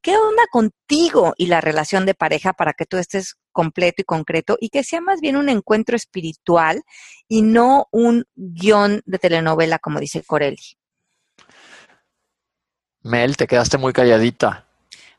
¿Qué 0.00 0.16
onda 0.16 0.44
contigo 0.52 1.34
y 1.36 1.46
la 1.46 1.60
relación 1.60 2.06
de 2.06 2.14
pareja 2.14 2.52
para 2.52 2.74
que 2.74 2.86
tú 2.86 2.96
estés 2.98 3.34
completo 3.56 4.02
y 4.02 4.04
concreto 4.04 4.58
y 4.60 4.68
que 4.68 4.84
sea 4.84 5.00
más 5.00 5.22
bien 5.22 5.36
un 5.36 5.48
encuentro 5.48 5.96
espiritual 5.96 6.82
y 7.26 7.40
no 7.40 7.88
un 7.90 8.26
guion 8.34 9.00
de 9.06 9.18
telenovela, 9.18 9.78
como 9.78 9.98
dice 9.98 10.22
Corelli? 10.22 10.76
Mel, 13.00 13.38
te 13.38 13.46
quedaste 13.46 13.78
muy 13.78 13.94
calladita. 13.94 14.66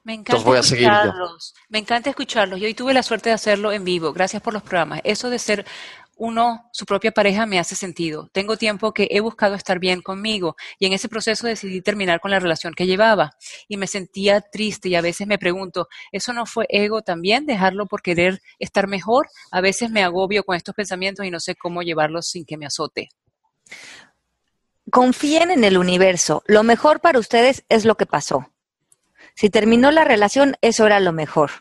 Me 0.03 0.13
encanta 0.13 0.43
voy 0.43 0.57
a 0.59 0.63
seguir 0.63 0.87
escucharlos. 0.87 1.55
Me 1.69 1.79
encanta 1.79 2.09
escucharlos. 2.11 2.59
Yo 2.59 2.67
hoy 2.67 2.75
tuve 2.75 2.93
la 2.93 3.01
suerte 3.01 3.29
de 3.29 3.33
hacerlo 3.33 3.71
en 3.71 3.83
vivo. 3.83 4.13
Gracias 4.13 4.41
por 4.41 4.53
los 4.53 4.61
programas. 4.61 5.01
Eso 5.03 5.31
de 5.31 5.39
ser 5.39 5.65
uno, 6.17 6.69
su 6.71 6.85
propia 6.85 7.11
pareja, 7.11 7.45
me 7.45 7.59
hace 7.59 7.75
sentido. 7.75 8.29
Tengo 8.33 8.57
tiempo 8.57 8.93
que 8.93 9.07
he 9.11 9.19
buscado 9.19 9.55
estar 9.55 9.79
bien 9.79 10.01
conmigo 10.01 10.55
y 10.79 10.85
en 10.85 10.93
ese 10.93 11.09
proceso 11.09 11.47
decidí 11.47 11.81
terminar 11.81 12.19
con 12.19 12.31
la 12.31 12.39
relación 12.39 12.73
que 12.73 12.87
llevaba 12.87 13.31
y 13.67 13.77
me 13.77 13.87
sentía 13.87 14.41
triste 14.41 14.89
y 14.89 14.95
a 14.95 15.01
veces 15.01 15.27
me 15.27 15.37
pregunto, 15.37 15.87
¿eso 16.11 16.33
no 16.33 16.45
fue 16.45 16.65
ego 16.69 17.01
también? 17.01 17.45
Dejarlo 17.45 17.85
por 17.85 18.01
querer 18.01 18.41
estar 18.59 18.87
mejor. 18.87 19.27
A 19.51 19.61
veces 19.61 19.91
me 19.91 20.03
agobio 20.03 20.43
con 20.43 20.55
estos 20.55 20.75
pensamientos 20.75 21.25
y 21.25 21.31
no 21.31 21.39
sé 21.39 21.55
cómo 21.55 21.81
llevarlos 21.81 22.27
sin 22.27 22.45
que 22.45 22.57
me 22.57 22.65
azote. 22.65 23.09
Confíen 24.91 25.51
en 25.51 25.63
el 25.63 25.77
universo. 25.77 26.43
Lo 26.47 26.63
mejor 26.63 27.01
para 27.01 27.19
ustedes 27.19 27.65
es 27.69 27.85
lo 27.85 27.95
que 27.95 28.05
pasó. 28.05 28.51
Si 29.35 29.49
terminó 29.49 29.91
la 29.91 30.03
relación, 30.05 30.55
eso 30.61 30.85
era 30.85 30.99
lo 30.99 31.11
mejor 31.11 31.51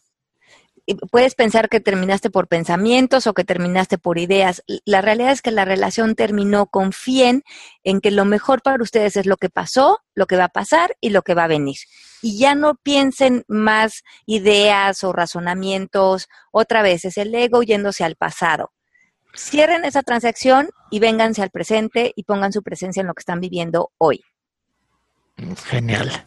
puedes 0.95 1.35
pensar 1.35 1.69
que 1.69 1.81
terminaste 1.81 2.31
por 2.31 2.47
pensamientos 2.47 3.27
o 3.27 3.35
que 3.35 3.45
terminaste 3.45 3.99
por 3.99 4.19
ideas. 4.19 4.63
La 4.85 5.01
realidad 5.01 5.33
es 5.33 5.43
que 5.43 5.51
la 5.51 5.65
relación 5.65 6.15
terminó. 6.15 6.67
Confíen 6.67 7.43
en 7.83 8.01
que 8.01 8.11
lo 8.11 8.25
mejor 8.25 8.63
para 8.63 8.83
ustedes 8.83 9.17
es 9.17 9.27
lo 9.27 9.37
que 9.37 9.51
pasó, 9.51 9.99
lo 10.15 10.27
que 10.27 10.37
va 10.37 10.45
a 10.45 10.49
pasar 10.49 10.97
y 11.01 11.11
lo 11.11 11.23
que 11.23 11.35
va 11.35 11.45
a 11.45 11.49
venir. 11.49 11.77
Y 12.23 12.39
ya 12.39 12.55
no 12.55 12.77
piensen 12.77 13.45
más 13.49 14.05
ideas 14.27 15.03
o 15.03 15.13
razonamientos. 15.13 16.29
Otra 16.53 16.83
vez, 16.83 17.05
es 17.05 17.19
el 17.19 17.35
ego 17.35 17.63
yéndose 17.63 18.05
al 18.05 18.17
pasado. 18.17 18.73
Cierren 19.37 19.85
esa 19.85 20.03
transacción 20.03 20.71
y 20.91 21.01
vénganse 21.01 21.43
al 21.43 21.51
presente 21.51 22.13
y 22.15 22.23
pongan 22.23 22.53
su 22.53 22.63
presencia 22.63 23.01
en 23.01 23.09
lo 23.09 23.15
que 23.15 23.21
están 23.21 23.41
viviendo 23.41 23.91
hoy. 23.99 24.23
Genial. 25.67 26.27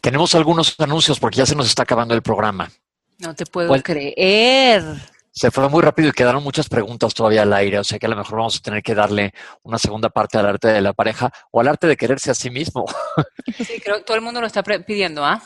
Tenemos 0.00 0.34
algunos 0.34 0.78
anuncios 0.78 1.18
porque 1.18 1.38
ya 1.38 1.46
se 1.46 1.56
nos 1.56 1.66
está 1.66 1.82
acabando 1.82 2.14
el 2.14 2.22
programa. 2.22 2.70
No 3.18 3.34
te 3.34 3.46
puedo 3.46 3.72
creer. 3.82 4.82
Se 5.30 5.50
fue 5.50 5.68
muy 5.68 5.82
rápido 5.82 6.08
y 6.08 6.12
quedaron 6.12 6.42
muchas 6.42 6.68
preguntas 6.68 7.12
todavía 7.12 7.42
al 7.42 7.52
aire, 7.52 7.78
o 7.78 7.84
sea 7.84 7.98
que 7.98 8.06
a 8.06 8.08
lo 8.08 8.16
mejor 8.16 8.38
vamos 8.38 8.56
a 8.56 8.60
tener 8.60 8.82
que 8.82 8.94
darle 8.94 9.34
una 9.62 9.76
segunda 9.76 10.08
parte 10.08 10.38
al 10.38 10.46
arte 10.46 10.68
de 10.68 10.80
la 10.80 10.94
pareja 10.94 11.30
o 11.50 11.60
al 11.60 11.68
arte 11.68 11.86
de 11.86 11.96
quererse 11.96 12.30
a 12.30 12.34
sí 12.34 12.50
mismo. 12.50 12.86
Sí, 13.56 13.80
creo 13.82 13.98
que 13.98 14.02
todo 14.02 14.16
el 14.16 14.22
mundo 14.22 14.40
lo 14.40 14.46
está 14.46 14.62
pidiendo, 14.62 15.24
¿ah? 15.24 15.40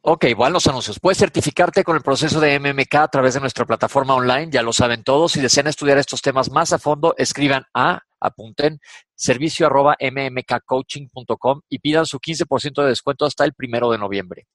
Ok, 0.00 0.24
igual 0.24 0.52
los 0.52 0.66
anuncios. 0.66 0.98
Puedes 0.98 1.18
certificarte 1.18 1.84
con 1.84 1.96
el 1.96 2.02
proceso 2.02 2.40
de 2.40 2.58
MMK 2.58 2.94
a 2.94 3.08
través 3.08 3.34
de 3.34 3.40
nuestra 3.40 3.64
plataforma 3.64 4.14
online, 4.14 4.48
ya 4.50 4.62
lo 4.62 4.72
saben 4.72 5.04
todos. 5.04 5.32
Si 5.32 5.40
desean 5.40 5.66
estudiar 5.66 5.98
estos 5.98 6.22
temas 6.22 6.50
más 6.50 6.72
a 6.72 6.78
fondo, 6.78 7.14
escriban 7.16 7.64
a, 7.74 8.00
apunten, 8.20 8.80
servicio 9.14 9.66
arroba 9.66 9.96
mmkcoaching.com 10.00 11.60
y 11.68 11.78
pidan 11.78 12.06
su 12.06 12.18
15% 12.18 12.82
de 12.82 12.88
descuento 12.88 13.24
hasta 13.24 13.44
el 13.44 13.52
primero 13.54 13.90
de 13.90 13.98
noviembre. 13.98 14.46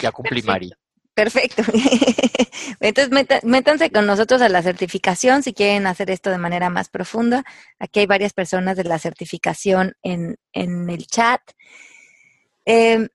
Ya 0.00 0.12
cumplí, 0.12 0.42
Mari. 0.42 0.72
Perfecto. 1.14 1.62
Entonces, 2.80 3.42
métanse 3.42 3.90
con 3.90 4.06
nosotros 4.06 4.40
a 4.42 4.48
la 4.48 4.62
certificación 4.62 5.42
si 5.42 5.52
quieren 5.52 5.86
hacer 5.86 6.10
esto 6.10 6.30
de 6.30 6.38
manera 6.38 6.70
más 6.70 6.88
profunda. 6.88 7.44
Aquí 7.78 8.00
hay 8.00 8.06
varias 8.06 8.32
personas 8.32 8.76
de 8.76 8.84
la 8.84 8.98
certificación 8.98 9.94
en, 10.02 10.38
el 10.54 11.06
chat. 11.06 11.42
Em, 12.64 13.08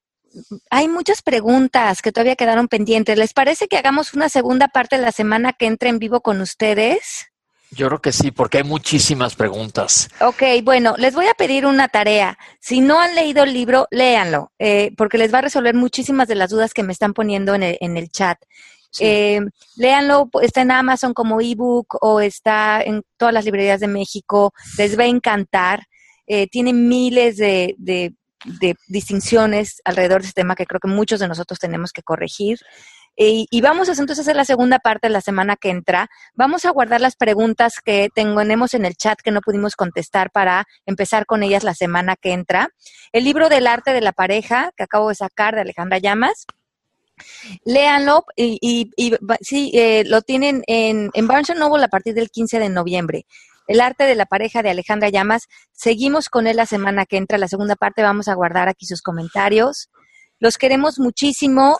hay 0.69 0.88
muchas 0.88 1.21
preguntas 1.21 2.01
que 2.01 2.11
todavía 2.11 2.36
quedaron 2.36 2.67
pendientes. 2.67 3.17
¿Les 3.17 3.33
parece 3.33 3.67
que 3.67 3.77
hagamos 3.77 4.13
una 4.13 4.29
segunda 4.29 4.67
parte 4.67 4.97
de 4.97 5.01
la 5.01 5.11
semana 5.11 5.53
que 5.53 5.65
entre 5.65 5.89
en 5.89 5.99
vivo 5.99 6.21
con 6.21 6.41
ustedes? 6.41 7.31
Yo 7.76 7.88
creo 7.88 8.01
que 8.01 8.13
sí, 8.13 8.32
porque 8.32 8.59
hay 8.59 8.63
muchísimas 8.63 9.36
preguntas. 9.36 10.09
Ok, 10.21 10.43
bueno, 10.63 10.95
les 10.97 11.13
voy 11.13 11.28
a 11.28 11.34
pedir 11.34 11.65
una 11.65 11.89
tarea. 11.89 12.38
Si 12.59 12.80
no 12.80 13.01
han 13.01 13.15
leído 13.15 13.43
el 13.43 13.53
libro, 13.53 13.88
léanlo, 13.91 14.53
eh, 14.59 14.91
porque 14.97 15.17
les 15.17 15.34
va 15.34 15.39
a 15.39 15.41
resolver 15.41 15.76
muchísimas 15.76 16.30
de 16.30 16.36
las 16.36 16.49
dudas 16.49 16.73
que 16.73 16.84
me 16.84 16.93
están 16.93 17.13
poniendo 17.13 17.53
en 17.53 17.63
el, 17.63 18.09
chat. 18.09 18.38
Eh, 18.99 19.41
léanlo, 19.76 20.30
está 20.41 20.61
en 20.61 20.71
Amazon 20.71 21.13
como 21.13 21.41
ebook 21.41 21.97
o 22.01 22.21
está 22.21 22.82
en 22.82 23.03
todas 23.17 23.34
las 23.34 23.43
librerías 23.43 23.82
de 23.82 23.88
México. 23.88 24.53
Les 24.78 24.97
va 24.97 25.03
a 25.03 25.07
encantar. 25.07 25.84
Eh, 26.28 26.47
tiene 26.47 26.71
miles 26.71 27.36
de, 27.36 27.76
de 27.78 28.76
distinciones 28.88 29.82
alrededor 29.84 30.21
de 30.21 30.30
este 30.30 30.41
tema 30.41 30.55
que 30.55 30.65
creo 30.65 30.80
que 30.80 30.88
muchos 30.88 31.19
de 31.19 31.28
nosotros 31.28 31.59
tenemos 31.59 31.91
que 31.91 32.03
corregir. 32.03 32.59
Y, 33.18 33.61
vamos 33.61 33.88
a 33.88 33.93
entonces 33.93 34.20
hacer 34.20 34.36
la 34.36 34.43
segunda 34.43 34.80
parte 34.80 35.07
de 35.07 35.13
la 35.13 35.22
semana 35.22 35.55
que 35.55 35.70
entra. 35.70 36.09
Vamos 36.34 36.66
a 36.66 36.72
guardar 36.72 36.99
las 36.99 37.16
preguntas 37.16 37.80
que 37.84 38.09
tenemos 38.13 38.74
en 38.74 38.84
el 38.84 38.95
chat 38.95 39.20
que 39.22 39.32
no 39.32 39.39
pudimos 39.39 39.76
contestar 39.76 40.32
para 40.32 40.68
empezar 40.86 41.26
con 41.26 41.41
ellas 41.41 41.63
la 41.63 41.74
semana 41.74 42.18
que 42.18 42.34
entra. 42.34 42.70
El 43.13 43.24
libro 43.24 43.47
del 43.47 43.68
arte 43.68 43.93
de 43.93 44.01
la 44.01 44.11
pareja 44.11 44.72
que 44.76 44.84
acabo 44.84 45.09
de 45.09 45.16
sacar 45.16 45.55
de 45.55 45.61
Alejandra 45.61 45.97
Llamas. 45.97 46.45
Léanlo 47.63 48.26
y, 48.36 48.59
y, 48.61 49.16
sí, 49.39 49.72
eh, 49.74 50.03
lo 50.05 50.22
tienen 50.22 50.63
en, 50.68 51.09
en 51.13 51.28
Barnes 51.28 51.55
Noble 51.55 51.86
a 51.86 51.88
partir 51.88 52.13
del 52.13 52.30
15 52.30 52.59
de 52.59 52.68
noviembre. 52.68 53.26
El 53.68 53.80
arte 53.80 54.03
de 54.03 54.16
la 54.16 54.26
pareja 54.26 54.61
de 54.61 54.72
Alejandra 54.72 55.07
Llamas. 55.07 55.47
Seguimos 55.72 56.28
con 56.28 56.47
él 56.47 56.57
la 56.57 56.66
semana 56.66 57.05
que 57.05 57.16
entra. 57.16 57.38
La 57.38 57.47
segunda 57.47 57.78
parte 57.78 58.03
vamos 58.03 58.28
a 58.28 58.34
guardar 58.36 58.68
aquí 58.68 58.86
sus 58.86 59.01
comentarios. 59.01 59.89
Los 60.39 60.57
queremos 60.57 60.99
muchísimo 60.99 61.78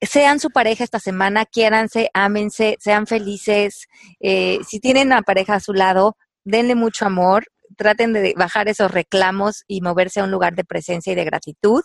sean 0.00 0.40
su 0.40 0.50
pareja 0.50 0.84
esta 0.84 1.00
semana, 1.00 1.44
quiéranse, 1.44 2.10
ámense, 2.14 2.76
sean 2.80 3.06
felices. 3.06 3.88
Eh, 4.20 4.58
si 4.66 4.80
tienen 4.80 5.08
una 5.08 5.22
pareja 5.22 5.54
a 5.54 5.60
su 5.60 5.72
lado, 5.72 6.16
denle 6.44 6.74
mucho 6.74 7.06
amor, 7.06 7.46
traten 7.76 8.12
de 8.12 8.34
bajar 8.36 8.68
esos 8.68 8.90
reclamos 8.90 9.64
y 9.66 9.80
moverse 9.80 10.20
a 10.20 10.24
un 10.24 10.30
lugar 10.30 10.54
de 10.54 10.64
presencia 10.64 11.12
y 11.12 11.16
de 11.16 11.24
gratitud, 11.24 11.82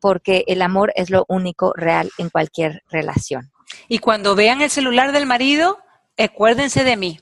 porque 0.00 0.44
el 0.46 0.62
amor 0.62 0.92
es 0.96 1.10
lo 1.10 1.24
único 1.28 1.72
real 1.74 2.10
en 2.18 2.30
cualquier 2.30 2.82
relación. 2.90 3.50
Y 3.88 3.98
cuando 3.98 4.34
vean 4.34 4.62
el 4.62 4.70
celular 4.70 5.12
del 5.12 5.26
marido, 5.26 5.78
acuérdense 6.16 6.84
de 6.84 6.96
mí. 6.96 7.20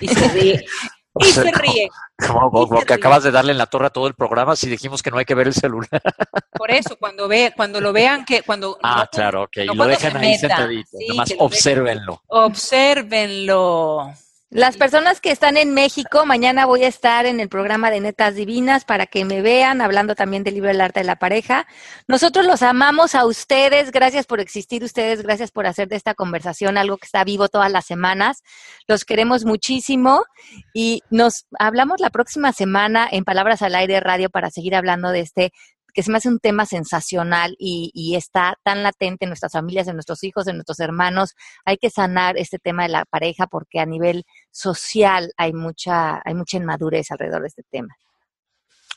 Y 0.00 0.08
se 0.08 0.64
ríe. 1.24 1.30
y 1.30 1.32
se 1.32 1.50
ríe. 1.52 1.88
Como, 2.26 2.68
que 2.84 2.94
acabas 2.94 3.22
de 3.22 3.30
darle 3.30 3.52
en 3.52 3.58
la 3.58 3.66
torre 3.66 3.86
a 3.86 3.90
todo 3.90 4.06
el 4.08 4.14
programa 4.14 4.56
si 4.56 4.68
dijimos 4.68 5.02
que 5.02 5.10
no 5.10 5.18
hay 5.18 5.24
que 5.24 5.34
ver 5.34 5.46
el 5.46 5.54
celular. 5.54 5.88
Por 6.52 6.70
eso, 6.70 6.96
cuando 6.96 7.28
ve, 7.28 7.52
cuando 7.56 7.80
lo 7.80 7.92
vean 7.92 8.24
que 8.24 8.42
cuando 8.42 8.78
Ah, 8.82 9.08
claro, 9.10 9.44
ok. 9.44 9.56
lo 9.74 9.86
dejan 9.86 10.16
ahí 10.16 10.36
sentadito. 10.36 10.90
Nomás 11.08 11.34
obsérvenlo. 11.38 12.22
Obsérvenlo. 12.26 14.12
Las 14.50 14.78
personas 14.78 15.20
que 15.20 15.30
están 15.30 15.58
en 15.58 15.74
México, 15.74 16.24
mañana 16.24 16.64
voy 16.64 16.82
a 16.84 16.88
estar 16.88 17.26
en 17.26 17.38
el 17.38 17.50
programa 17.50 17.90
de 17.90 18.00
Netas 18.00 18.34
Divinas 18.34 18.86
para 18.86 19.04
que 19.04 19.26
me 19.26 19.42
vean, 19.42 19.82
hablando 19.82 20.14
también 20.14 20.42
del 20.42 20.54
libro 20.54 20.70
El 20.70 20.80
arte 20.80 21.00
de 21.00 21.04
la 21.04 21.16
pareja. 21.16 21.66
Nosotros 22.06 22.46
los 22.46 22.62
amamos 22.62 23.14
a 23.14 23.26
ustedes, 23.26 23.90
gracias 23.90 24.24
por 24.24 24.40
existir 24.40 24.82
ustedes, 24.82 25.20
gracias 25.20 25.50
por 25.50 25.66
hacer 25.66 25.88
de 25.88 25.96
esta 25.96 26.14
conversación 26.14 26.78
algo 26.78 26.96
que 26.96 27.04
está 27.04 27.24
vivo 27.24 27.50
todas 27.50 27.70
las 27.70 27.84
semanas. 27.84 28.42
Los 28.86 29.04
queremos 29.04 29.44
muchísimo 29.44 30.24
y 30.72 31.02
nos 31.10 31.46
hablamos 31.58 32.00
la 32.00 32.08
próxima 32.08 32.54
semana 32.54 33.06
en 33.10 33.24
Palabras 33.24 33.60
al 33.60 33.74
Aire 33.74 34.00
Radio 34.00 34.30
para 34.30 34.48
seguir 34.48 34.74
hablando 34.74 35.10
de 35.10 35.20
este 35.20 35.52
que 35.98 36.04
se 36.04 36.12
me 36.12 36.18
hace 36.18 36.28
un 36.28 36.38
tema 36.38 36.64
sensacional 36.64 37.56
y, 37.58 38.14
está 38.14 38.54
tan 38.62 38.84
latente 38.84 39.24
en 39.24 39.30
nuestras 39.30 39.50
familias, 39.50 39.88
en 39.88 39.94
nuestros 39.94 40.22
hijos, 40.22 40.46
en 40.46 40.54
nuestros 40.54 40.78
hermanos. 40.78 41.34
Hay 41.64 41.76
que 41.76 41.90
sanar 41.90 42.38
este 42.38 42.60
tema 42.60 42.84
de 42.84 42.90
la 42.90 43.04
pareja 43.04 43.48
porque 43.48 43.80
a 43.80 43.84
nivel 43.84 44.22
social 44.52 45.32
hay 45.36 45.52
mucha, 45.52 46.22
hay 46.24 46.34
mucha 46.34 46.58
inmadurez 46.58 47.10
alrededor 47.10 47.42
de 47.42 47.48
este 47.48 47.64
tema. 47.68 47.96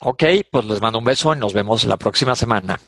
Ok, 0.01 0.23
pues 0.51 0.65
les 0.65 0.79
mando 0.79 0.99
un 0.99 1.05
beso 1.05 1.33
y 1.33 1.39
nos 1.39 1.55
vemos 1.55 1.85
la 1.85 1.97
próxima 1.97 2.35
semana. 2.35 2.79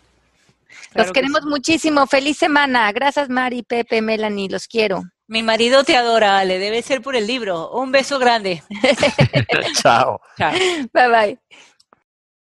los 0.93 1.11
queremos 1.11 1.43
muchísimo. 1.45 2.05
Feliz 2.05 2.37
semana. 2.37 2.91
Gracias, 2.91 3.29
Mari, 3.29 3.63
Pepe, 3.63 4.03
Melanie. 4.03 4.47
Los 4.47 4.67
quiero. 4.67 5.01
Mi 5.25 5.41
marido 5.41 5.83
te 5.83 5.97
adora, 5.97 6.45
le 6.45 6.59
debe 6.59 6.83
ser 6.83 7.01
por 7.01 7.15
el 7.15 7.25
libro. 7.25 7.71
Un 7.71 7.91
beso 7.91 8.19
grande. 8.19 8.61
Chao. 9.81 10.21
Chao. 10.37 10.53
Bye 10.93 11.09
bye. 11.09 11.39